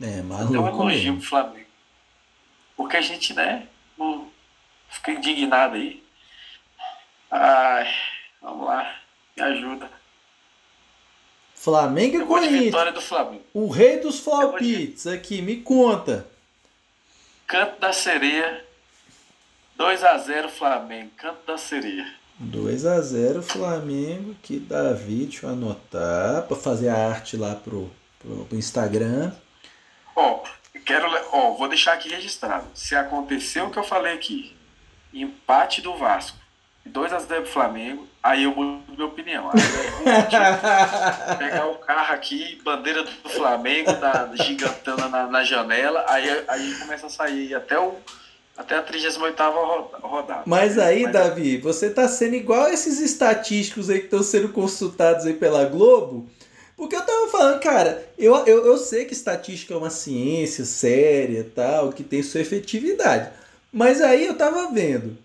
É, 0.01 0.21
maluco. 0.23 0.51
Então, 0.51 0.65
um 0.65 0.69
elogio 0.69 1.15
pro 1.15 1.27
Flamengo. 1.27 1.67
Porque 2.77 2.97
a 2.97 3.01
gente, 3.01 3.33
né, 3.33 3.67
não 3.97 4.31
fica 4.91 5.13
indignado 5.13 5.77
aí. 5.77 6.05
Ai, 7.31 7.95
vamos 8.41 8.67
lá, 8.67 9.01
me 9.37 9.43
ajuda. 9.43 9.91
Flamengo 11.67 12.19
e 12.19 12.25
Corinthians. 12.25 12.65
vitória 12.67 12.93
do 12.93 13.01
Flamengo. 13.01 13.43
O 13.53 13.69
rei 13.69 13.99
dos 13.99 14.21
flopits 14.21 15.05
aqui, 15.05 15.43
me 15.43 15.57
conta. 15.57 16.25
Canto 17.45 17.81
da 17.81 17.93
Sereia, 17.93 18.65
2 19.75 20.05
a 20.05 20.17
0 20.17 20.49
Flamengo, 20.49 21.11
Canto 21.17 21.45
da 21.45 21.59
Sereia. 21.59 22.07
2 22.39 22.87
a 22.87 23.01
0 23.01 23.43
Flamengo, 23.43 24.37
que 24.45 24.61
Davi, 24.61 25.25
deixa 25.25 25.47
eu 25.47 25.51
anotar, 25.51 26.43
para 26.43 26.57
fazer 26.57 26.89
a 26.89 27.09
arte 27.09 27.37
lá 27.37 27.57
pro, 27.57 27.91
pro, 28.21 28.45
pro 28.45 28.57
Instagram. 28.57 29.33
Ó, 30.15 30.45
quero, 30.85 31.09
ó, 31.33 31.51
vou 31.55 31.67
deixar 31.67 31.95
aqui 31.95 32.09
registrado. 32.09 32.69
Se 32.75 32.95
aconteceu 32.95 33.67
o 33.67 33.71
que 33.73 33.79
eu 33.81 33.85
falei 33.85 34.13
aqui, 34.13 34.57
empate 35.13 35.83
do 35.83 35.97
Vasco, 35.97 36.39
2 36.87 37.13
a 37.13 37.19
0 37.19 37.43
pro 37.43 37.53
Flamengo, 37.53 38.07
aí 38.23 38.45
eu 38.45 38.55
mudo 38.55 38.83
minha 38.89 39.07
opinião. 39.07 39.51
Aí 39.51 39.61
eu 41.31 41.37
pegar 41.37 41.67
o 41.67 41.75
carro 41.77 42.15
aqui, 42.15 42.61
bandeira 42.65 43.03
do 43.03 43.29
Flamengo, 43.29 43.93
da 43.93 44.31
gigantana 44.35 45.09
na, 45.09 45.27
na 45.27 45.45
janela, 45.45 46.05
aí, 46.09 46.45
aí 46.49 46.75
começa 46.75 47.07
a 47.07 47.11
sair 47.11 47.55
até 47.55 47.79
o 47.79 47.95
até 48.57 48.77
a 48.77 48.83
38 48.83 49.37
rodada. 50.01 50.43
Mas 50.47 50.79
aí, 50.79 51.03
Mas, 51.03 51.13
Davi, 51.13 51.59
você 51.59 51.91
tá 51.91 52.09
sendo 52.09 52.35
igual 52.35 52.69
esses 52.69 53.01
estatísticos 53.01 53.91
aí 53.91 53.99
que 53.99 54.07
estão 54.07 54.23
sendo 54.23 54.49
consultados 54.49 55.27
aí 55.27 55.35
pela 55.35 55.67
Globo. 55.67 56.27
Porque 56.77 56.97
eu 56.97 57.03
tava 57.03 57.29
falando, 57.29 57.61
cara, 57.61 58.07
eu, 58.19 58.35
eu, 58.47 58.67
eu 58.67 58.77
sei 58.77 59.05
que 59.05 59.15
estatística 59.15 59.73
é 59.73 59.77
uma 59.77 59.91
ciência 59.91 60.65
séria 60.65 61.47
tal, 61.55 61.91
que 61.91 62.05
tem 62.05 62.23
sua 62.23 62.41
efetividade. 62.41 63.31
Mas 63.73 64.01
aí 64.01 64.27
eu 64.27 64.37
tava 64.37 64.71
vendo, 64.71 65.17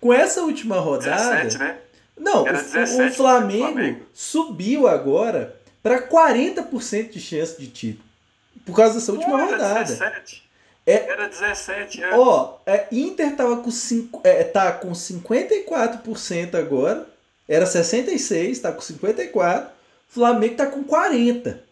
com 0.00 0.12
essa 0.12 0.42
última 0.42 0.78
rodada. 0.78 1.44
17, 1.44 1.58
né? 1.58 1.78
Não, 2.16 2.44
o, 2.44 3.06
o, 3.06 3.10
Flamengo, 3.12 3.72
Flamengo 3.72 4.06
subiu 4.12 4.86
agora 4.86 5.56
para 5.82 6.06
40% 6.06 7.10
de 7.10 7.20
chance 7.20 7.58
de 7.58 7.66
título. 7.68 8.04
Por 8.64 8.76
causa 8.76 8.94
dessa 8.94 9.12
última 9.12 9.38
Pô, 9.38 9.44
rodada. 9.44 9.84
17. 9.84 10.50
É, 10.86 11.08
Era 11.08 11.28
17, 11.28 12.02
é. 12.02 12.14
Ó, 12.14 12.58
é, 12.66 12.86
Inter 12.90 13.36
tava 13.36 13.58
com, 13.58 13.70
cinco, 13.70 14.20
é, 14.24 14.42
tá 14.44 14.72
com 14.72 14.90
54% 14.90 16.54
agora. 16.54 17.06
Era 17.48 17.66
66, 17.66 18.58
tá 18.58 18.72
com 18.72 18.80
54. 18.80 19.70
Flamengo 20.08 20.56
tá 20.56 20.66
com 20.66 20.82
40. 20.82 21.62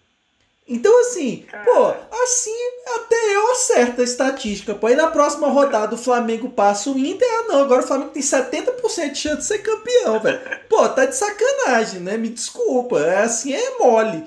Então, 0.69 1.01
assim, 1.01 1.47
pô, 1.65 1.95
assim 2.23 2.55
até 2.95 3.17
eu 3.37 3.53
acerto 3.53 4.03
a 4.03 4.05
estatística. 4.05 4.75
Pô, 4.75 4.87
aí 4.87 4.95
na 4.95 5.07
próxima 5.07 5.49
rodada 5.49 5.95
o 5.95 5.99
Flamengo 5.99 6.51
passa 6.51 6.91
o 6.91 6.99
Inter. 6.99 7.27
Ah, 7.27 7.45
não, 7.49 7.63
agora 7.63 7.83
o 7.83 7.87
Flamengo 7.87 8.11
tem 8.11 8.23
70% 8.23 9.13
de 9.13 9.19
chance 9.19 9.37
de 9.39 9.45
ser 9.45 9.59
campeão, 9.61 10.21
velho. 10.21 10.41
Pô, 10.69 10.87
tá 10.91 11.07
de 11.07 11.17
sacanagem, 11.17 12.01
né? 12.01 12.19
Me 12.19 12.29
desculpa. 12.29 13.01
É 13.01 13.23
assim, 13.23 13.55
é 13.55 13.79
mole. 13.79 14.25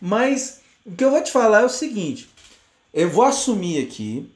Mas 0.00 0.58
o 0.84 0.90
que 0.90 1.04
eu 1.04 1.10
vou 1.10 1.22
te 1.22 1.30
falar 1.30 1.62
é 1.62 1.66
o 1.66 1.70
seguinte: 1.70 2.28
eu 2.92 3.08
vou 3.08 3.24
assumir 3.24 3.84
aqui. 3.84 4.28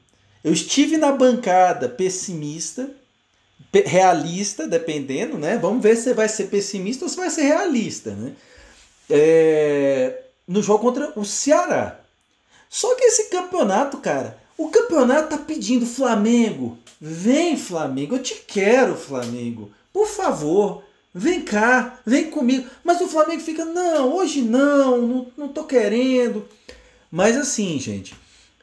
Eu 0.44 0.53
estive 0.53 0.96
na 0.96 1.12
bancada 1.12 1.88
pessimista, 1.88 2.90
realista, 3.72 4.68
dependendo, 4.68 5.36
né? 5.36 5.59
Vamos 5.59 5.82
ver 5.82 5.96
se 5.96 6.05
você 6.05 6.14
vai 6.14 6.28
ser 6.28 6.44
pessimista 6.44 7.05
ou 7.05 7.09
se 7.09 7.16
vai 7.16 7.28
ser 7.28 7.42
realista, 7.42 8.12
né? 8.12 8.32
É, 9.11 10.22
no 10.51 10.61
jogo 10.61 10.82
contra 10.82 11.12
o 11.14 11.24
Ceará. 11.24 12.01
Só 12.68 12.96
que 12.96 13.05
esse 13.05 13.30
campeonato, 13.30 13.98
cara, 13.98 14.36
o 14.59 14.68
campeonato 14.68 15.28
tá 15.28 15.38
pedindo 15.38 15.86
Flamengo. 15.86 16.76
Vem, 17.01 17.57
Flamengo, 17.57 18.16
eu 18.16 18.22
te 18.22 18.34
quero, 18.34 18.96
Flamengo. 18.96 19.70
Por 19.92 20.09
favor, 20.09 20.82
vem 21.14 21.42
cá, 21.42 22.01
vem 22.05 22.30
comigo. 22.30 22.68
Mas 22.82 23.01
o 23.01 23.07
Flamengo 23.07 23.40
fica, 23.40 23.64
não, 23.64 24.12
hoje 24.12 24.42
não, 24.42 24.98
não, 24.98 25.26
não 25.36 25.48
tô 25.48 25.62
querendo. 25.62 26.44
Mas 27.12 27.36
assim, 27.36 27.78
gente, 27.78 28.16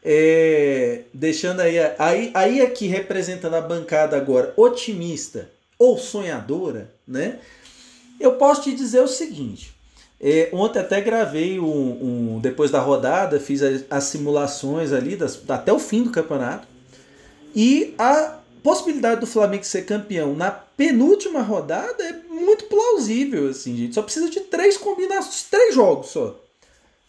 é, 0.04 1.04
deixando 1.14 1.62
aí, 1.62 1.78
aí, 1.98 2.32
aí 2.34 2.62
aqui 2.62 2.88
representando 2.88 3.54
a 3.54 3.62
bancada 3.62 4.18
agora 4.18 4.54
otimista 4.58 5.50
ou 5.80 5.98
sonhadora, 5.98 6.94
né? 7.08 7.40
Eu 8.20 8.34
posso 8.34 8.64
te 8.64 8.76
dizer 8.76 9.00
o 9.00 9.08
seguinte. 9.08 9.77
É, 10.20 10.50
ontem 10.52 10.80
até 10.80 11.00
gravei 11.00 11.60
um, 11.60 11.66
um, 12.36 12.40
depois 12.40 12.72
da 12.72 12.80
rodada, 12.80 13.40
fiz 13.40 13.62
as, 13.62 13.84
as 13.90 14.04
simulações 14.06 14.92
ali 14.92 15.16
das, 15.16 15.40
até 15.48 15.72
o 15.72 15.80
fim 15.80 16.04
do 16.04 16.12
campeonato. 16.12 16.68
E 17.56 17.94
a 17.98 18.40
possibilidade 18.64 19.22
do 19.22 19.28
Flamengo 19.28 19.64
ser 19.64 19.86
campeão 19.86 20.36
na 20.36 20.52
penúltima 20.52 21.42
rodada 21.42 22.04
é 22.04 22.14
muito 22.30 22.66
plausível, 22.66 23.50
assim, 23.50 23.78
gente. 23.78 23.96
Só 23.96 24.02
precisa 24.02 24.30
de 24.30 24.42
três 24.42 24.78
combinações, 24.78 25.44
três 25.44 25.76
jogos 25.76 26.08
só. 26.08 26.40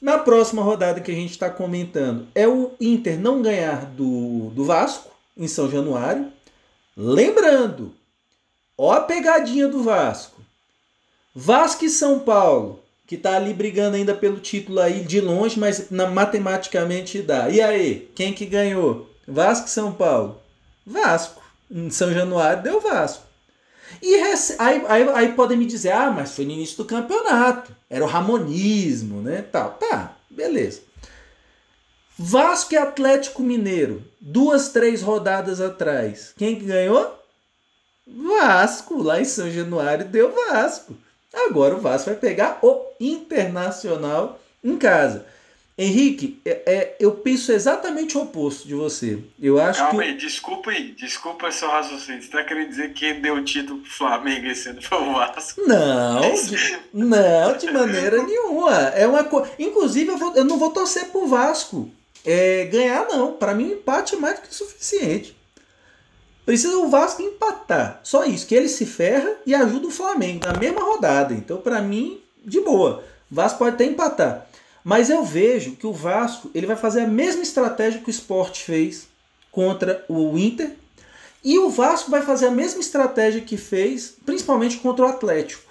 Na 0.00 0.18
próxima 0.18 0.62
rodada 0.62 1.00
que 1.00 1.10
a 1.10 1.14
gente 1.14 1.32
está 1.32 1.50
comentando, 1.50 2.28
é 2.34 2.46
o 2.46 2.72
Inter 2.80 3.18
não 3.18 3.42
ganhar 3.42 3.86
do, 3.86 4.50
do 4.50 4.64
Vasco 4.64 5.10
em 5.36 5.48
São 5.48 5.68
Januário. 5.68 6.32
Lembrando, 6.96 7.92
ó 8.76 8.92
a 8.92 9.00
pegadinha 9.00 9.66
do 9.66 9.82
Vasco. 9.82 10.40
Vasco 11.34 11.84
e 11.84 11.90
São 11.90 12.20
Paulo, 12.20 12.80
que 13.08 13.14
está 13.14 13.36
ali 13.36 13.54
brigando 13.54 13.96
ainda 13.96 14.14
pelo 14.14 14.38
título 14.38 14.80
aí 14.80 15.00
de 15.00 15.18
longe, 15.18 15.58
mas 15.58 15.90
na, 15.90 16.06
matematicamente 16.06 17.22
dá. 17.22 17.48
E 17.48 17.58
aí, 17.58 18.10
quem 18.14 18.34
que 18.34 18.44
ganhou? 18.44 19.10
Vasco 19.26 19.66
e 19.66 19.70
São 19.70 19.90
Paulo? 19.90 20.38
Vasco. 20.86 21.42
Em 21.70 21.88
São 21.88 22.12
Januário 22.12 22.62
deu 22.62 22.82
Vasco. 22.82 23.24
E 24.02 24.14
aí, 24.14 24.84
aí, 24.86 25.08
aí 25.14 25.32
podem 25.32 25.56
me 25.56 25.64
dizer, 25.64 25.92
ah, 25.92 26.10
mas 26.10 26.32
foi 26.32 26.44
no 26.44 26.50
início 26.50 26.76
do 26.76 26.84
campeonato. 26.84 27.74
Era 27.88 28.04
o 28.04 28.08
ramonismo, 28.08 29.22
né? 29.22 29.40
Tal. 29.50 29.70
Tá, 29.70 30.14
beleza. 30.28 30.82
Vasco 32.18 32.74
e 32.74 32.76
Atlético 32.76 33.42
Mineiro, 33.42 34.04
duas, 34.20 34.68
três 34.68 35.00
rodadas 35.00 35.62
atrás. 35.62 36.34
Quem 36.36 36.56
que 36.56 36.66
ganhou? 36.66 37.18
Vasco, 38.06 39.02
lá 39.02 39.18
em 39.18 39.24
São 39.24 39.50
Januário 39.50 40.04
deu 40.04 40.34
Vasco. 40.34 40.94
Agora 41.32 41.74
o 41.74 41.80
Vasco 41.80 42.10
vai 42.10 42.18
pegar 42.18 42.58
o 42.62 42.86
Internacional 43.00 44.40
em 44.62 44.76
casa. 44.76 45.26
Henrique, 45.80 46.40
é, 46.44 46.62
é, 46.66 46.96
eu 46.98 47.12
penso 47.12 47.52
exatamente 47.52 48.18
o 48.18 48.22
oposto 48.22 48.66
de 48.66 48.74
você. 48.74 49.22
Eu 49.40 49.60
acho 49.60 49.78
Calma 49.78 50.02
que... 50.02 50.08
aí, 50.08 50.16
desculpa 50.16 50.70
aí, 50.70 50.90
desculpa 50.90 51.52
seu 51.52 51.68
raciocínio. 51.68 52.20
Você 52.20 52.26
está 52.26 52.42
querendo 52.42 52.70
dizer 52.70 52.92
que 52.92 53.14
deu 53.14 53.36
o 53.36 53.44
título 53.44 53.78
pro 53.78 53.90
Flamengo 53.90 54.46
esse 54.48 54.70
ano 54.70 54.82
foi 54.82 54.98
o 54.98 55.12
Vasco? 55.12 55.62
Não, 55.64 56.20
de, 56.20 56.78
não, 56.92 57.56
de 57.56 57.70
maneira 57.70 58.20
nenhuma. 58.24 58.74
É 58.88 59.06
uma 59.06 59.22
co... 59.22 59.46
Inclusive, 59.56 60.10
eu, 60.10 60.18
vou, 60.18 60.34
eu 60.34 60.44
não 60.44 60.58
vou 60.58 60.72
torcer 60.72 61.10
pro 61.10 61.28
Vasco 61.28 61.88
é, 62.24 62.64
ganhar, 62.64 63.06
não. 63.08 63.34
Para 63.34 63.54
mim, 63.54 63.68
o 63.68 63.74
empate 63.74 64.16
é 64.16 64.18
mais 64.18 64.40
do 64.40 64.48
que 64.48 64.54
suficiente. 64.54 65.37
Precisa 66.48 66.78
o 66.78 66.88
Vasco 66.88 67.20
empatar. 67.20 68.00
Só 68.02 68.24
isso, 68.24 68.46
que 68.46 68.54
ele 68.54 68.70
se 68.70 68.86
ferra 68.86 69.36
e 69.44 69.54
ajuda 69.54 69.86
o 69.86 69.90
Flamengo 69.90 70.46
na 70.46 70.58
mesma 70.58 70.80
rodada. 70.80 71.34
Então, 71.34 71.58
para 71.58 71.82
mim, 71.82 72.22
de 72.42 72.58
boa. 72.62 73.04
O 73.30 73.34
Vasco 73.34 73.58
pode 73.58 73.74
até 73.74 73.84
empatar. 73.84 74.46
Mas 74.82 75.10
eu 75.10 75.22
vejo 75.22 75.72
que 75.72 75.86
o 75.86 75.92
Vasco 75.92 76.50
ele 76.54 76.66
vai 76.66 76.74
fazer 76.74 77.02
a 77.02 77.06
mesma 77.06 77.42
estratégia 77.42 78.00
que 78.00 78.08
o 78.08 78.10
Sport 78.10 78.62
fez 78.62 79.08
contra 79.52 80.02
o 80.08 80.38
Inter. 80.38 80.70
E 81.44 81.58
o 81.58 81.68
Vasco 81.68 82.10
vai 82.10 82.22
fazer 82.22 82.46
a 82.46 82.50
mesma 82.50 82.80
estratégia 82.80 83.42
que 83.42 83.58
fez, 83.58 84.14
principalmente 84.24 84.78
contra 84.78 85.04
o 85.04 85.08
Atlético. 85.08 85.70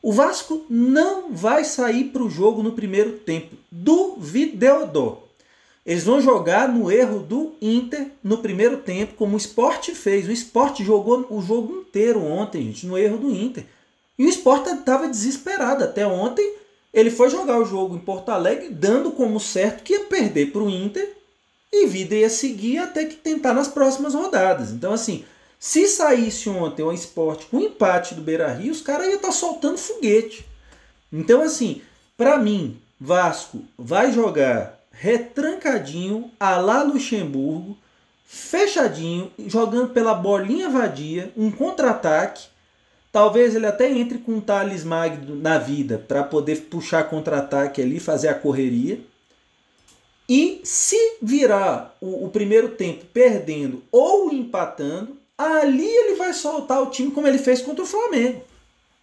O 0.00 0.12
Vasco 0.12 0.64
não 0.70 1.32
vai 1.32 1.64
sair 1.64 2.04
para 2.04 2.22
o 2.22 2.30
jogo 2.30 2.62
no 2.62 2.70
primeiro 2.70 3.14
tempo. 3.18 3.56
Duvideo. 3.68 5.27
Eles 5.88 6.04
vão 6.04 6.20
jogar 6.20 6.68
no 6.68 6.92
erro 6.92 7.20
do 7.20 7.54
Inter 7.62 8.08
no 8.22 8.42
primeiro 8.42 8.76
tempo, 8.76 9.14
como 9.14 9.32
o 9.32 9.38
Sport 9.38 9.88
fez. 9.92 10.28
O 10.28 10.32
Sport 10.32 10.82
jogou 10.82 11.26
o 11.30 11.40
jogo 11.40 11.78
inteiro 11.78 12.22
ontem, 12.22 12.64
gente, 12.64 12.86
no 12.86 12.98
erro 12.98 13.16
do 13.16 13.30
Inter. 13.30 13.64
E 14.18 14.26
o 14.26 14.28
Sport 14.28 14.66
estava 14.66 15.08
desesperado. 15.08 15.82
Até 15.82 16.06
ontem 16.06 16.56
ele 16.92 17.10
foi 17.10 17.30
jogar 17.30 17.58
o 17.58 17.64
jogo 17.64 17.96
em 17.96 18.00
Porto 18.00 18.28
Alegre, 18.28 18.68
dando 18.68 19.12
como 19.12 19.40
certo 19.40 19.82
que 19.82 19.94
ia 19.94 20.00
perder 20.00 20.52
para 20.52 20.60
o 20.60 20.68
Inter 20.68 21.10
e 21.72 21.86
vida 21.86 22.14
ia 22.14 22.28
seguir 22.28 22.76
até 22.76 23.06
que 23.06 23.16
tentar 23.16 23.54
nas 23.54 23.68
próximas 23.68 24.12
rodadas. 24.12 24.70
Então, 24.72 24.92
assim, 24.92 25.24
se 25.58 25.88
saísse 25.88 26.50
ontem 26.50 26.82
o 26.82 26.92
esporte 26.92 27.46
com 27.46 27.62
empate 27.62 28.14
do 28.14 28.20
Beira 28.20 28.52
Rio, 28.52 28.72
os 28.72 28.82
caras 28.82 29.06
iam 29.06 29.16
estar 29.16 29.28
tá 29.28 29.32
soltando 29.32 29.78
foguete. 29.78 30.44
Então, 31.10 31.40
assim, 31.40 31.80
para 32.14 32.36
mim, 32.36 32.78
Vasco 33.00 33.64
vai 33.78 34.12
jogar 34.12 34.77
retrancadinho, 34.98 36.30
a 36.38 36.58
lá 36.58 36.82
Luxemburgo, 36.82 37.76
fechadinho, 38.26 39.30
jogando 39.46 39.90
pela 39.90 40.14
bolinha 40.14 40.68
vadia, 40.68 41.32
um 41.36 41.50
contra-ataque 41.50 42.48
Talvez 43.10 43.54
ele 43.54 43.66
até 43.66 43.90
entre 43.90 44.18
com 44.18 44.32
um 44.34 44.40
Thales 44.40 44.84
Magno 44.84 45.34
na 45.34 45.58
vida 45.58 46.04
para 46.06 46.22
poder 46.22 46.56
puxar 46.70 47.04
contra-ataque 47.08 47.80
ali, 47.80 47.98
fazer 47.98 48.28
a 48.28 48.34
correria. 48.34 49.00
E 50.28 50.60
se 50.62 51.16
virar 51.22 51.96
o, 52.00 52.26
o, 52.26 52.28
primeiro 52.28 52.70
tempo 52.70 53.06
perdendo 53.06 53.82
ou 53.90 54.30
empatando, 54.30 55.16
ali 55.38 55.88
ele 55.88 56.16
vai 56.16 56.34
soltar 56.34 56.82
o 56.82 56.90
time 56.90 57.10
como 57.10 57.26
ele 57.26 57.38
fez 57.38 57.62
contra 57.62 57.82
o 57.82 57.86
Flamengo. 57.86 58.42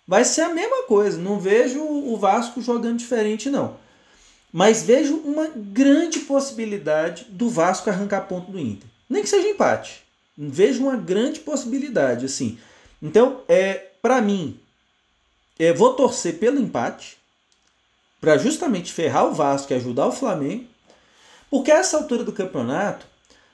Vai 0.07 0.23
ser 0.23 0.41
a 0.41 0.53
mesma 0.53 0.83
coisa. 0.83 1.17
Não 1.17 1.39
vejo 1.39 1.81
o 1.81 2.15
Vasco 2.15 2.61
jogando 2.61 2.97
diferente, 2.97 3.49
não. 3.49 3.75
Mas 4.57 4.83
vejo 4.83 5.17
uma 5.17 5.49
grande 5.53 6.19
possibilidade 6.19 7.25
do 7.25 7.49
Vasco 7.49 7.89
arrancar 7.89 8.21
ponto 8.21 8.49
do 8.49 8.57
Inter. 8.57 8.87
Nem 9.09 9.21
que 9.21 9.27
seja 9.27 9.49
empate. 9.49 10.01
Vejo 10.37 10.81
uma 10.81 10.95
grande 10.95 11.41
possibilidade, 11.41 12.25
assim. 12.25 12.57
Então, 13.01 13.41
é, 13.49 13.73
para 14.01 14.21
mim, 14.21 14.57
eu 15.59 15.75
vou 15.75 15.93
torcer 15.95 16.39
pelo 16.39 16.57
empate, 16.57 17.17
para 18.21 18.37
justamente 18.37 18.93
ferrar 18.93 19.27
o 19.27 19.33
Vasco 19.33 19.73
e 19.73 19.75
ajudar 19.75 20.07
o 20.07 20.13
Flamengo. 20.13 20.63
Porque 21.49 21.69
a 21.69 21.79
essa 21.79 21.97
altura 21.97 22.23
do 22.23 22.31
campeonato, 22.31 23.05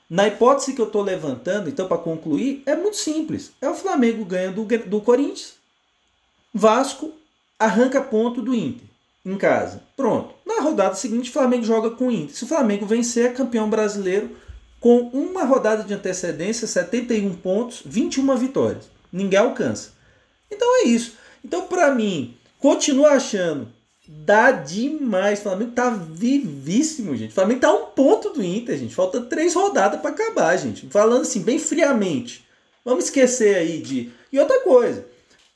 na 0.08 0.28
hipótese 0.28 0.72
que 0.72 0.80
eu 0.80 0.86
estou 0.86 1.02
levantando, 1.02 1.68
então 1.68 1.88
para 1.88 1.98
concluir, 1.98 2.62
é 2.64 2.76
muito 2.76 2.96
simples. 2.96 3.50
É 3.60 3.68
o 3.68 3.74
Flamengo 3.74 4.24
ganhando 4.24 4.64
do, 4.64 4.78
do 4.78 5.00
Corinthians, 5.00 5.54
Vasco 6.54 7.12
arranca 7.58 8.00
ponto 8.00 8.40
do 8.40 8.54
Inter 8.54 8.92
em 9.24 9.36
casa. 9.36 9.82
Pronto. 9.96 10.34
Rodada 10.72 10.94
seguinte, 10.94 11.30
o 11.30 11.32
Flamengo 11.32 11.64
joga 11.64 11.90
com 11.90 12.08
o 12.08 12.10
Inter. 12.10 12.34
Se 12.34 12.44
o 12.44 12.48
Flamengo 12.48 12.84
vencer, 12.84 13.26
é 13.26 13.34
campeão 13.34 13.70
brasileiro 13.70 14.30
com 14.80 15.10
uma 15.12 15.44
rodada 15.44 15.84
de 15.84 15.94
antecedência, 15.94 16.66
71 16.66 17.34
pontos, 17.34 17.82
21 17.84 18.36
vitórias. 18.36 18.90
Ninguém 19.12 19.38
alcança. 19.38 19.92
Então 20.50 20.68
é 20.82 20.88
isso. 20.88 21.14
Então, 21.44 21.66
para 21.66 21.94
mim, 21.94 22.36
continuo 22.58 23.06
achando 23.06 23.68
dá 24.06 24.50
demais. 24.50 25.38
O 25.38 25.42
Flamengo 25.42 25.72
tá 25.72 25.90
vivíssimo, 25.90 27.16
gente. 27.16 27.30
O 27.30 27.34
Flamengo 27.34 27.60
tá 27.60 27.72
um 27.72 27.86
ponto 27.86 28.30
do 28.30 28.42
Inter, 28.42 28.76
gente. 28.78 28.94
Falta 28.94 29.20
três 29.22 29.54
rodadas 29.54 30.00
para 30.00 30.10
acabar, 30.10 30.56
gente. 30.56 30.86
Falando 30.88 31.22
assim, 31.22 31.42
bem 31.42 31.58
friamente. 31.58 32.44
Vamos 32.84 33.04
esquecer 33.04 33.56
aí 33.56 33.78
de. 33.78 34.10
E 34.32 34.38
outra 34.38 34.60
coisa, 34.60 35.06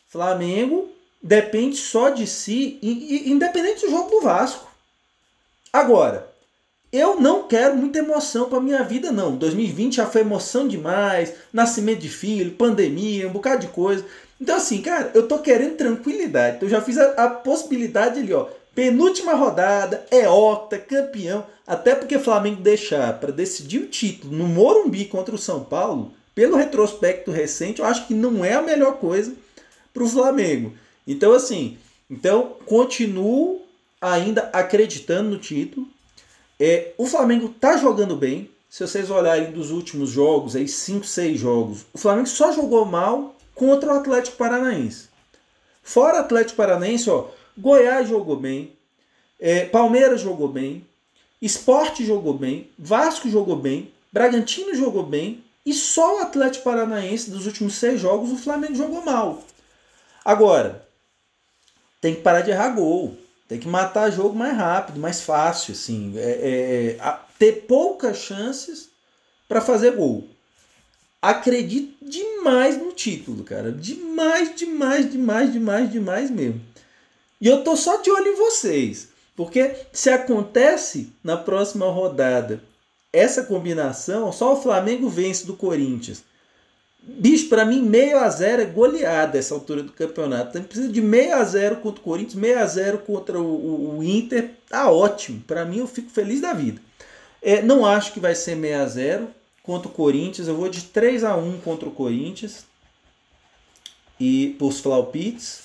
Flamengo 0.09 0.89
depende 1.23 1.77
só 1.77 2.11
de 2.11 2.27
si, 2.27 2.79
independente 2.83 3.85
do 3.85 3.91
jogo 3.91 4.11
do 4.11 4.21
Vasco. 4.21 4.67
Agora, 5.77 6.33
eu 6.91 7.21
não 7.21 7.47
quero 7.47 7.77
muita 7.77 7.99
emoção 7.99 8.49
para 8.49 8.63
minha 8.63 8.83
vida, 8.83 9.13
não. 9.13 9.37
2020 9.37 9.97
já 9.97 10.07
foi 10.07 10.23
emoção 10.23 10.67
demais, 10.67 11.35
nascimento 11.53 11.99
de 11.99 12.09
filho, 12.09 12.53
pandemia, 12.53 13.29
um 13.29 13.33
bocado 13.33 13.61
de 13.61 13.67
coisa. 13.67 14.03
Então, 14.41 14.57
assim, 14.57 14.81
cara, 14.81 15.11
eu 15.13 15.29
tô 15.29 15.39
querendo 15.41 15.77
tranquilidade. 15.77 16.57
Então, 16.57 16.67
eu 16.67 16.71
já 16.71 16.81
fiz 16.81 16.97
a, 16.97 17.11
a 17.25 17.29
possibilidade 17.29 18.21
ali, 18.21 18.33
ó. 18.33 18.47
Penúltima 18.75 19.35
rodada, 19.35 20.07
é 20.11 20.27
octa, 20.27 20.79
campeão. 20.79 21.45
Até 21.67 21.95
porque 21.95 22.19
Flamengo 22.19 22.63
deixar 22.63 23.21
para 23.21 23.31
decidir 23.31 23.81
o 23.81 23.89
título 23.89 24.35
no 24.35 24.49
Morumbi 24.49 25.05
contra 25.05 25.35
o 25.35 25.39
São 25.39 25.63
Paulo, 25.63 26.11
pelo 26.35 26.57
retrospecto 26.57 27.31
recente, 27.31 27.81
eu 27.81 27.87
acho 27.87 28.07
que 28.07 28.15
não 28.15 28.43
é 28.43 28.55
a 28.55 28.63
melhor 28.63 28.95
coisa 28.95 29.35
para 29.93 30.03
o 30.03 30.09
Flamengo. 30.09 30.73
Então, 31.07 31.33
assim, 31.33 31.77
então 32.09 32.57
continuo 32.65 33.66
ainda 34.01 34.51
acreditando 34.53 35.31
no 35.31 35.39
título. 35.39 35.87
É, 36.59 36.93
o 36.97 37.07
Flamengo 37.07 37.49
tá 37.49 37.77
jogando 37.77 38.17
bem. 38.17 38.51
Se 38.69 38.87
vocês 38.87 39.11
olharem 39.11 39.53
dos 39.53 39.71
últimos 39.71 40.11
jogos, 40.11 40.57
aí 40.57 40.69
5, 40.69 41.07
6 41.07 41.39
jogos, 41.39 41.87
o 41.93 41.99
Flamengo 41.99 42.27
só 42.27 42.53
jogou 42.53 42.85
mal 42.85 43.35
contra 43.55 43.95
o 43.95 43.97
Atlético 43.97 44.37
Paranaense. 44.37 45.09
Fora 45.83 46.19
o 46.19 46.21
Atlético 46.21 46.57
Paranaense, 46.57 47.09
ó, 47.09 47.29
Goiás 47.57 48.09
jogou 48.09 48.37
bem, 48.37 48.73
é, 49.39 49.65
Palmeiras 49.67 50.21
jogou 50.21 50.49
bem, 50.49 50.85
Esporte 51.41 52.05
jogou 52.05 52.35
bem, 52.35 52.71
Vasco 52.79 53.31
jogou 53.31 53.57
bem, 53.57 53.93
Bragantino 54.13 54.75
jogou 54.75 55.05
bem 55.05 55.45
e 55.65 55.73
só 55.73 56.17
o 56.17 56.23
Atlético 56.23 56.65
Paranaense 56.65 57.31
dos 57.31 57.47
últimos 57.47 57.75
seis 57.75 58.01
jogos 58.01 58.33
o 58.33 58.37
Flamengo 58.37 58.75
jogou 58.75 59.05
mal. 59.05 59.43
Agora, 60.25 60.87
tem 62.01 62.15
que 62.15 62.21
parar 62.21 62.41
de 62.41 62.51
errar 62.51 62.71
gol. 62.71 63.17
Tem 63.49 63.59
que 63.59 63.69
matar 63.69 64.11
jogo 64.11 64.35
mais 64.35 64.57
rápido, 64.57 64.99
mais 64.99 65.21
fácil, 65.21 65.73
assim. 65.73 66.13
É, 66.17 66.97
é, 66.99 67.19
ter 67.39 67.67
poucas 67.67 68.19
chances 68.19 68.89
para 69.49 69.61
fazer 69.61 69.93
gol 69.93 70.29
acredito 71.21 71.97
demais 72.03 72.79
no 72.79 72.93
título, 72.93 73.43
cara. 73.43 73.73
Demais, 73.73 74.55
demais, 74.55 75.11
demais, 75.11 75.53
demais, 75.53 75.91
demais 75.91 76.31
mesmo. 76.31 76.61
E 77.41 77.49
eu 77.49 77.65
tô 77.65 77.77
só 77.77 77.97
de 77.97 78.11
olho 78.11 78.29
em 78.29 78.37
vocês. 78.37 79.09
Porque 79.35 79.75
se 79.93 80.09
acontece 80.09 81.13
na 81.23 81.37
próxima 81.37 81.87
rodada 81.91 82.63
essa 83.13 83.43
combinação, 83.45 84.33
só 84.33 84.55
o 84.55 84.63
Flamengo 84.63 85.09
vence 85.09 85.47
do 85.47 85.57
Corinthians. 85.57 86.23
Bicho, 87.09 87.49
para 87.49 87.65
mim, 87.65 87.83
meio 87.83 88.19
a 88.19 88.29
zero 88.29 88.63
é 88.63 88.65
goleada 88.65 89.39
essa 89.39 89.55
altura 89.55 89.81
do 89.81 89.93
campeonato. 89.93 90.51
Então, 90.51 90.65
precisa 90.65 90.93
de 90.93 91.01
meio 91.01 91.37
a 91.37 91.45
zero 91.45 91.77
contra 91.77 92.01
o 92.01 92.05
Corinthians, 92.05 92.35
meio 92.35 92.59
a 92.59 92.67
zero 92.67 92.99
contra 92.99 93.41
o, 93.41 93.45
o, 93.45 93.99
o 93.99 94.03
Inter. 94.03 94.51
Tá 94.69 94.91
ótimo. 94.91 95.41
Para 95.47 95.65
mim, 95.65 95.79
eu 95.79 95.87
fico 95.87 96.11
feliz 96.11 96.41
da 96.41 96.53
vida. 96.53 96.83
É, 97.41 97.63
não 97.63 97.87
acho 97.87 98.13
que 98.13 98.19
vai 98.19 98.35
ser 98.35 98.57
meio 98.57 98.83
a 98.83 98.87
zero 98.87 99.29
contra 99.63 99.89
o 99.89 99.93
Corinthians. 99.93 100.49
Eu 100.49 100.57
vou 100.57 100.69
de 100.69 100.83
3 100.83 101.23
a 101.23 101.37
1 101.37 101.61
contra 101.61 101.89
o 101.89 101.93
Corinthians. 101.93 102.65
E 104.19 104.57
por 104.59 104.73
Flaupits. 104.73 105.63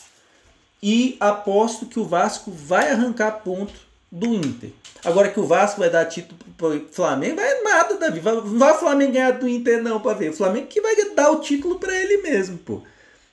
E 0.83 1.17
aposto 1.19 1.87
que 1.87 1.99
o 1.99 2.05
Vasco 2.05 2.51
vai 2.51 2.91
arrancar 2.91 3.41
ponto 3.43 3.73
do 4.11 4.33
Inter. 4.33 4.71
Agora 5.05 5.29
que 5.29 5.39
o 5.39 5.45
Vasco 5.45 5.79
vai 5.79 5.89
dar 5.89 6.05
título 6.05 6.37
pro 6.57 6.87
Flamengo, 6.91 7.37
vai 7.37 7.61
nada, 7.61 7.97
Davi. 7.97 8.21
Não 8.21 8.59
vai 8.59 8.73
o 8.73 8.77
Flamengo 8.79 9.13
ganhar 9.13 9.31
do 9.31 9.47
Inter, 9.47 9.81
não, 9.81 9.99
para 9.99 10.17
ver. 10.17 10.29
O 10.29 10.33
Flamengo 10.33 10.67
que 10.67 10.81
vai 10.81 10.95
dar 11.15 11.31
o 11.31 11.39
título 11.39 11.79
para 11.79 11.95
ele 11.95 12.17
mesmo, 12.17 12.57
pô. 12.57 12.81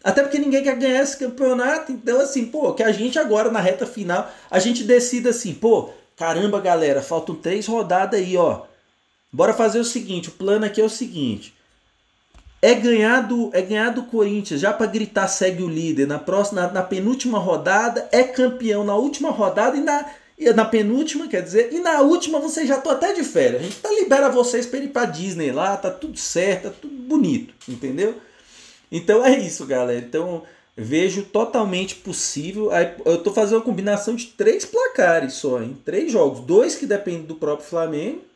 Até 0.02 0.22
porque 0.22 0.38
ninguém 0.38 0.62
quer 0.62 0.76
ganhar 0.76 1.02
esse 1.02 1.16
campeonato. 1.16 1.92
Então, 1.92 2.20
assim, 2.20 2.46
pô, 2.46 2.72
que 2.72 2.82
a 2.82 2.92
gente 2.92 3.18
agora 3.18 3.50
na 3.50 3.60
reta 3.60 3.86
final, 3.86 4.30
a 4.50 4.58
gente 4.58 4.84
decida 4.84 5.30
assim, 5.30 5.52
pô, 5.52 5.90
caramba, 6.16 6.60
galera, 6.60 7.02
faltam 7.02 7.34
três 7.34 7.66
rodadas 7.66 8.20
aí, 8.20 8.36
ó. 8.36 8.62
Bora 9.30 9.52
fazer 9.52 9.78
o 9.78 9.84
seguinte, 9.84 10.28
o 10.28 10.32
plano 10.32 10.64
aqui 10.64 10.80
é 10.80 10.84
o 10.84 10.88
seguinte. 10.88 11.54
É 12.62 12.74
ganhar 12.74 13.20
do, 13.20 13.50
é 13.52 13.60
ganhar 13.60 13.90
do 13.90 14.04
Corinthians, 14.04 14.60
já 14.60 14.72
para 14.72 14.86
gritar 14.86 15.28
segue 15.28 15.62
o 15.62 15.68
líder. 15.68 16.06
Na 16.06 16.18
próxima, 16.18 16.62
na, 16.62 16.72
na, 16.72 16.82
penúltima 16.82 17.38
rodada, 17.38 18.08
é 18.10 18.24
campeão 18.24 18.82
na 18.84 18.96
última 18.96 19.30
rodada 19.30 19.76
e 19.76 19.80
na, 19.80 20.06
e 20.38 20.52
na 20.52 20.64
penúltima, 20.64 21.26
quer 21.26 21.42
dizer, 21.42 21.72
e 21.72 21.80
na 21.80 22.00
última 22.00 22.38
vocês 22.38 22.68
já 22.68 22.78
estão 22.78 22.92
até 22.92 23.12
de 23.12 23.24
férias. 23.24 23.60
A 23.60 23.64
gente 23.64 23.76
tá, 23.76 23.90
libera 23.90 24.28
vocês 24.28 24.66
para 24.66 24.78
ir 24.78 24.88
para 24.88 25.06
Disney 25.06 25.50
lá, 25.50 25.76
tá 25.76 25.90
tudo 25.90 26.18
certo, 26.18 26.64
tá 26.64 26.74
tudo 26.80 26.94
bonito, 26.94 27.54
entendeu? 27.68 28.14
Então 28.90 29.24
é 29.24 29.38
isso, 29.38 29.66
galera. 29.66 29.98
Então 29.98 30.42
vejo 30.76 31.24
totalmente 31.24 31.96
possível. 31.96 32.70
Eu 33.04 33.18
tô 33.22 33.32
fazendo 33.32 33.58
uma 33.58 33.64
combinação 33.64 34.14
de 34.14 34.26
três 34.26 34.64
placares 34.64 35.34
só, 35.34 35.60
em 35.62 35.74
três 35.74 36.12
jogos, 36.12 36.40
dois 36.40 36.76
que 36.76 36.86
dependem 36.86 37.22
do 37.22 37.34
próprio 37.34 37.68
Flamengo 37.68 38.28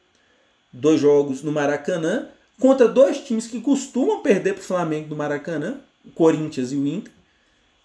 dois 0.73 1.01
jogos 1.01 1.43
no 1.43 1.53
Maracanã, 1.53 2.29
contra 2.59 2.89
dois 2.89 3.19
times 3.19 3.47
que 3.47 3.61
costumam 3.61 4.23
perder 4.23 4.55
para 4.55 4.63
o 4.63 4.65
Flamengo 4.65 5.09
do 5.09 5.17
Maracanã, 5.17 5.81
o 6.05 6.11
Corinthians 6.11 6.73
e 6.73 6.77
o 6.77 6.87
Inter, 6.87 7.13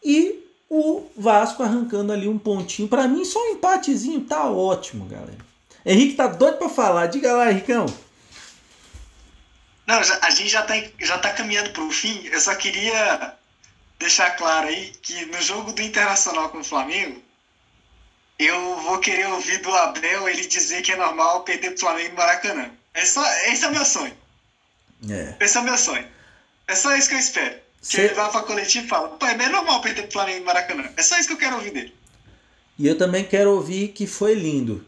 e 0.03 0.46
o 0.70 1.09
Vasco 1.15 1.63
arrancando 1.63 2.11
ali 2.11 2.28
um 2.28 2.38
pontinho. 2.38 2.88
Para 2.88 3.07
mim, 3.07 3.24
só 3.24 3.39
um 3.39 3.53
empatezinho 3.53 4.22
tá 4.22 4.49
ótimo, 4.49 5.05
galera. 5.05 5.38
Henrique 5.86 6.15
tá 6.15 6.28
doido 6.28 6.57
para 6.57 6.70
falar. 6.70 7.07
Diga 7.07 7.34
lá, 7.34 7.49
Henricão. 7.49 7.86
Não, 9.86 9.99
a 9.99 10.30
gente 10.30 10.49
já 10.49 10.61
tá, 10.63 10.74
já 10.99 11.18
tá 11.18 11.32
caminhando 11.32 11.70
para 11.70 11.84
o 11.84 11.91
fim. 11.91 12.26
Eu 12.26 12.41
só 12.41 12.53
queria 12.55 13.34
deixar 13.97 14.32
claro 14.32 14.68
aí 14.68 14.91
que 15.01 15.26
no 15.28 15.41
jogo 15.41 15.72
do 15.72 15.82
Internacional 15.82 16.49
com 16.49 16.59
o 16.59 16.63
Flamengo, 16.63 17.22
eu 18.38 18.78
vou 18.82 18.99
querer 18.99 19.28
ouvir 19.28 19.61
do 19.61 19.74
Abel 19.74 20.28
ele 20.28 20.45
dizer 20.45 20.82
que 20.82 20.91
é 20.91 20.95
normal 20.97 21.43
perder 21.43 21.72
pro 21.72 21.80
Flamengo 21.80 22.09
no 22.09 22.18
Maracanã. 22.18 22.70
É 22.93 23.05
só, 23.05 23.24
esse 23.45 23.63
é 23.63 23.68
o 23.70 23.72
meu 23.72 23.86
sonho. 23.86 24.15
É. 25.09 25.36
Esse 25.39 25.57
é 25.57 25.61
o 25.61 25.63
meu 25.63 25.78
sonho. 25.78 26.07
É 26.68 26.76
só 26.76 26.95
isso 26.95 27.07
que 27.07 27.15
eu 27.15 27.20
espero. 27.20 27.55
Cê... 27.82 28.01
ele 28.01 28.13
vá 28.13 28.30
pra 28.30 28.43
coletiva 28.43 28.86
e 28.86 28.89
fala, 28.89 29.09
pai, 29.09 29.34
é 29.34 29.49
normal 29.49 29.82
perder 29.82 30.03
pro 30.03 30.13
Flamengo 30.13 30.39
no 30.39 30.45
Maracanã. 30.45 30.89
É 30.97 31.03
só 31.03 31.17
isso 31.17 31.28
que 31.28 31.34
eu 31.34 31.38
quero 31.38 31.55
ouvir 31.55 31.71
dele. 31.71 31.93
E 32.78 32.88
eu 32.88 32.97
também 32.97 33.23
quero 33.23 33.51
ouvir 33.51 33.89
que 33.89 34.05
foi 34.05 34.34
lindo. 34.34 34.86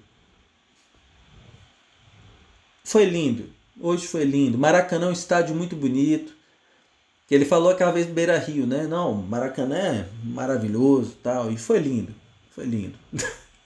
Foi 2.83 3.05
lindo. 3.05 3.49
Hoje 3.79 4.07
foi 4.07 4.23
lindo. 4.23 4.57
Maracanã 4.57 5.07
é 5.07 5.09
um 5.09 5.13
estádio 5.13 5.55
muito 5.55 5.75
bonito. 5.75 6.33
Que 7.27 7.35
ele 7.35 7.45
falou 7.45 7.71
aquela 7.71 7.91
vez 7.91 8.07
Beira 8.07 8.37
Rio, 8.37 8.65
né? 8.65 8.87
Não, 8.87 9.13
Maracanã 9.13 9.77
é 9.77 10.05
maravilhoso 10.23 11.17
tal. 11.23 11.51
E 11.51 11.57
foi 11.57 11.79
lindo. 11.79 12.13
Foi 12.51 12.65
lindo. 12.65 12.97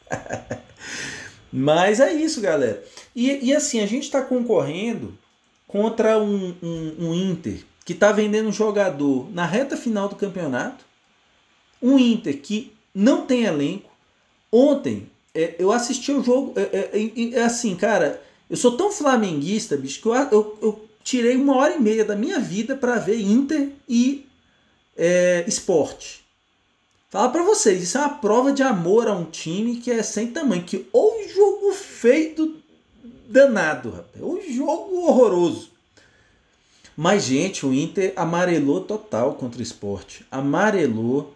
Mas 1.52 2.00
é 2.00 2.14
isso, 2.14 2.42
galera. 2.42 2.84
E, 3.16 3.50
e 3.50 3.56
assim, 3.56 3.80
a 3.80 3.86
gente 3.86 4.04
está 4.04 4.22
concorrendo 4.22 5.18
contra 5.68 6.18
um, 6.18 6.56
um, 6.62 6.96
um 7.00 7.14
Inter 7.14 7.64
que 7.86 7.94
está 7.94 8.12
vendendo 8.12 8.50
um 8.50 8.54
jogador 8.54 9.30
na 9.32 9.46
reta 9.46 9.76
final 9.76 10.08
do 10.08 10.16
campeonato. 10.16 10.86
Um 11.82 12.00
Inter 12.00 12.40
que 12.42 12.72
não 12.94 13.26
tem 13.26 13.44
elenco. 13.44 13.90
Ontem 14.52 15.10
é, 15.34 15.56
eu 15.60 15.72
assisti 15.72 16.12
o 16.12 16.24
jogo. 16.24 16.54
É, 16.56 16.90
é, 16.94 17.40
é, 17.40 17.44
assim, 17.44 17.76
cara, 17.76 18.22
eu 18.50 18.56
sou 18.56 18.78
tão 18.78 18.92
flamenguista, 18.92 19.76
bicho, 19.76 20.02
que 20.02 20.08
eu, 20.08 20.14
eu, 20.14 20.60
eu 20.62 20.90
tirei 21.04 21.36
uma 21.36 21.58
hora 21.58 21.76
e 21.76 21.82
meia 21.82 22.06
da 22.06 22.16
minha 22.16 22.40
vida 22.40 22.76
para 22.76 23.00
ver 23.00 23.20
Inter 23.20 23.70
e 23.90 24.26
é, 24.96 25.44
esporte. 25.48 26.24
Falar 27.10 27.30
para 27.30 27.44
vocês, 27.44 27.84
isso 27.84 27.98
é 27.98 28.02
uma 28.02 28.10
prova 28.10 28.52
de 28.52 28.64
amor 28.64 29.08
a 29.08 29.14
um 29.14 29.26
time 29.26 29.76
que 29.76 29.92
é 29.92 30.02
sem 30.02 30.28
tamanho. 30.28 30.64
Que 30.64 30.88
ou 30.92 31.28
jogo 31.28 31.72
feito 31.74 32.56
danado, 33.28 33.92
rapaz. 33.92 34.24
Ou 34.24 34.42
jogo 34.50 34.96
horroroso. 35.06 35.73
Mas, 36.96 37.24
gente, 37.24 37.66
o 37.66 37.74
Inter 37.74 38.14
amarelou 38.16 38.82
total 38.82 39.34
contra 39.34 39.60
o 39.60 39.64
esporte. 39.64 40.26
Amarelou. 40.30 41.34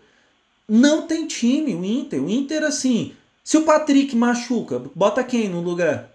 Não 0.67 1.07
tem 1.07 1.25
time, 1.27 1.75
o 1.75 1.83
Inter. 1.83 2.23
O 2.23 2.29
Inter, 2.29 2.63
assim, 2.63 3.15
Se 3.43 3.57
o 3.57 3.63
Patrick 3.63 4.13
machuca, 4.15 4.81
bota 4.93 5.23
quem 5.23 5.47
no 5.47 5.61
lugar? 5.61 6.09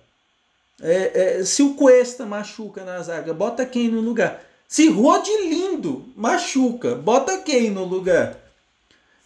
É, 0.83 1.39
é, 1.39 1.45
se 1.45 1.63
o 1.63 1.75
Cuesta 1.75 2.27
machuca 2.27 2.85
na 2.85 3.01
zaga, 3.01 3.33
bota 3.33 3.65
quem 3.65 3.89
no 3.89 4.01
lugar? 4.01 4.45
Se 4.69 4.89
Rodilindo 4.89 6.05
machuca, 6.17 6.95
bota 6.95 7.39
quem 7.39 7.71
no 7.71 7.85
lugar? 7.85 8.37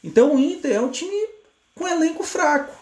Então 0.04 0.34
o 0.34 0.38
Inter 0.38 0.76
é 0.76 0.80
um 0.80 0.90
time 0.90 1.28
com 1.74 1.88
elenco 1.88 2.22
fraco, 2.22 2.76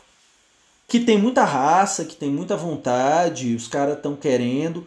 que 0.89 1.01
tem 1.01 1.17
muita 1.17 1.45
raça, 1.45 2.05
que 2.05 2.17
tem 2.17 2.31
muita 2.31 2.57
vontade, 2.57 3.55
os 3.55 3.69
caras 3.69 3.97
estão 3.97 4.17
querendo, 4.17 4.87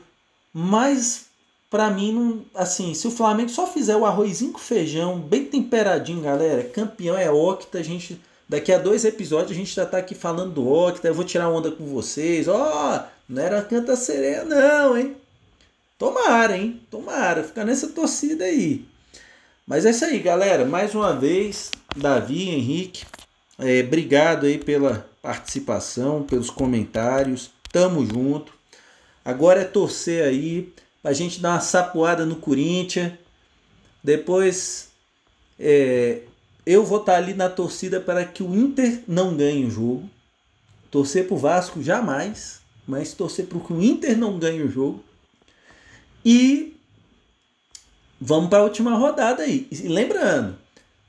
mas 0.54 1.27
para 1.70 1.90
mim 1.90 2.14
não, 2.14 2.46
assim, 2.56 2.94
se 2.94 3.08
o 3.08 3.12
Flamengo 3.12 3.50
só 3.50 3.68
fizer 3.68 3.96
o 3.96 4.06
arrozinho 4.06 4.54
com 4.54 4.60
feijão, 4.60 5.20
bem 5.20 5.46
temperadinho, 5.46 6.22
galera, 6.22 6.64
campeão 6.64 7.18
é 7.18 7.30
octa, 7.30 7.80
a 7.80 7.84
gente 7.84 8.20
daqui 8.48 8.72
a 8.72 8.78
dois 8.78 9.04
episódios 9.04 9.52
a 9.52 9.56
gente 9.56 9.76
já 9.76 9.86
tá 9.86 9.98
aqui 9.98 10.16
falando 10.16 10.54
do 10.54 10.68
octa, 10.68 11.08
eu 11.08 11.14
vou 11.14 11.26
tirar 11.26 11.50
onda 11.50 11.70
com 11.72 11.86
vocês. 11.86 12.48
Ó, 12.48 12.56
oh, 12.56 13.08
não 13.28 13.42
era 13.42 13.62
canta 13.62 13.96
sereia 13.96 14.46
não, 14.46 14.98
hein? 14.98 15.18
Tomara, 15.98 16.56
hein? 16.56 16.82
Tomara, 16.90 17.44
ficar 17.44 17.66
nessa 17.66 17.88
torcida 17.90 18.46
aí. 18.46 18.86
Mas 19.66 19.86
é 19.86 19.90
isso 19.90 20.06
aí, 20.06 20.20
galera. 20.20 20.64
Mais 20.64 20.96
uma 20.96 21.14
vez, 21.14 21.72
Davi, 21.96 22.50
Henrique, 22.50 23.04
é, 23.60 23.82
obrigado 23.82 24.46
aí 24.46 24.58
pela 24.58 25.10
participação, 25.22 26.24
pelos 26.24 26.50
comentários. 26.50 27.50
Tamo 27.72 28.06
junto. 28.06 28.54
Agora 29.26 29.62
é 29.62 29.66
torcer 29.66 30.24
aí 30.24 30.72
pra 31.08 31.14
gente 31.14 31.40
dar 31.40 31.52
uma 31.52 31.62
sapoada 31.62 32.26
no 32.26 32.36
Corinthians. 32.36 33.14
Depois 34.04 34.90
é, 35.58 36.24
eu 36.66 36.84
vou 36.84 37.00
estar 37.00 37.14
tá 37.14 37.18
ali 37.18 37.34
na 37.34 37.48
torcida 37.48 38.02
para 38.02 38.26
que 38.26 38.44
o 38.44 38.54
Inter 38.54 39.04
não 39.08 39.34
ganhe 39.38 39.66
o 39.66 39.72
jogo. 39.72 40.10
Torcer 40.92 41.26
pro 41.26 41.38
Vasco 41.38 41.82
jamais, 41.82 42.60
mas 42.86 43.14
torcer 43.14 43.46
para 43.46 43.58
que 43.58 43.72
o 43.72 43.82
Inter 43.82 44.18
não 44.18 44.38
ganhe 44.38 44.62
o 44.62 44.70
jogo. 44.70 45.02
E 46.26 46.76
vamos 48.20 48.50
para 48.50 48.60
a 48.60 48.64
última 48.64 48.98
rodada 48.98 49.44
aí. 49.44 49.66
E 49.72 49.88
lembrando, 49.88 50.58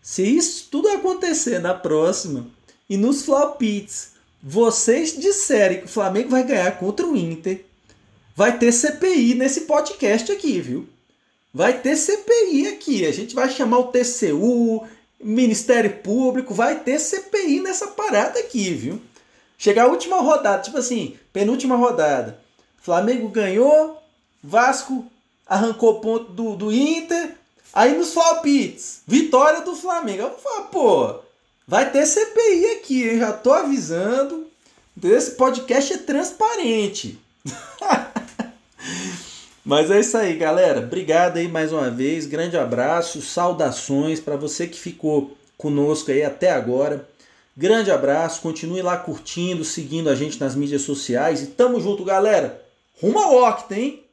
se 0.00 0.22
isso 0.22 0.68
tudo 0.70 0.86
acontecer 0.90 1.58
na 1.58 1.74
próxima 1.74 2.46
e 2.88 2.96
nos 2.96 3.24
flopits 3.24 4.12
vocês 4.40 5.18
disserem 5.18 5.80
que 5.80 5.86
o 5.86 5.88
Flamengo 5.88 6.30
vai 6.30 6.44
ganhar 6.44 6.70
contra 6.78 7.04
o 7.04 7.16
Inter, 7.16 7.64
vai 8.38 8.56
ter 8.56 8.70
CPI 8.70 9.34
nesse 9.34 9.62
podcast 9.62 10.30
aqui, 10.30 10.60
viu? 10.60 10.88
Vai 11.52 11.80
ter 11.80 11.96
CPI 11.96 12.68
aqui. 12.68 13.04
A 13.04 13.10
gente 13.10 13.34
vai 13.34 13.50
chamar 13.50 13.78
o 13.78 13.88
TCU, 13.88 14.86
Ministério 15.20 15.96
Público, 16.04 16.54
vai 16.54 16.78
ter 16.78 17.00
CPI 17.00 17.58
nessa 17.58 17.88
parada 17.88 18.38
aqui, 18.38 18.72
viu? 18.72 19.02
Chegar 19.58 19.86
a 19.86 19.88
última 19.88 20.20
rodada, 20.20 20.62
tipo 20.62 20.78
assim, 20.78 21.18
penúltima 21.32 21.74
rodada. 21.74 22.38
Flamengo 22.80 23.26
ganhou, 23.28 24.00
Vasco 24.40 25.04
arrancou 25.44 26.00
ponto 26.00 26.30
do, 26.30 26.54
do 26.54 26.72
Inter. 26.72 27.34
Aí 27.72 27.98
nos 27.98 28.10
palpites, 28.10 29.00
vitória 29.04 29.62
do 29.62 29.74
Flamengo. 29.74 30.22
Eu 30.22 30.30
vou 30.30 30.38
falar, 30.38 30.62
pô, 30.66 31.18
vai 31.66 31.90
ter 31.90 32.06
CPI 32.06 32.66
aqui, 32.76 33.02
hein? 33.02 33.18
Já 33.18 33.32
tô 33.32 33.52
avisando. 33.52 34.46
Esse 35.02 35.32
podcast 35.32 35.92
é 35.92 35.98
transparente. 35.98 37.18
Mas 39.64 39.90
é 39.90 40.00
isso 40.00 40.16
aí, 40.16 40.34
galera. 40.34 40.80
Obrigado 40.80 41.36
aí 41.36 41.46
mais 41.46 41.72
uma 41.72 41.90
vez. 41.90 42.26
Grande 42.26 42.56
abraço, 42.56 43.20
saudações 43.20 44.18
para 44.18 44.36
você 44.36 44.66
que 44.66 44.78
ficou 44.78 45.36
conosco 45.58 46.10
aí 46.10 46.22
até 46.22 46.50
agora. 46.50 47.06
Grande 47.56 47.90
abraço, 47.90 48.40
continue 48.40 48.80
lá 48.80 48.96
curtindo, 48.96 49.64
seguindo 49.64 50.08
a 50.08 50.14
gente 50.14 50.40
nas 50.40 50.54
mídias 50.54 50.82
sociais 50.82 51.42
e 51.42 51.48
tamo 51.48 51.80
junto, 51.80 52.04
galera. 52.04 52.64
Rumo 53.02 53.18
ao 53.18 53.48
Octa, 53.48 53.74
hein? 53.74 54.04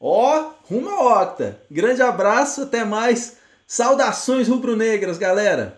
Ó, 0.00 0.50
rumo 0.64 0.90
ao 0.90 1.22
Octa. 1.22 1.60
Grande 1.70 2.02
abraço, 2.02 2.62
até 2.62 2.84
mais. 2.84 3.36
Saudações 3.66 4.48
rubro-negras, 4.48 5.16
galera. 5.16 5.77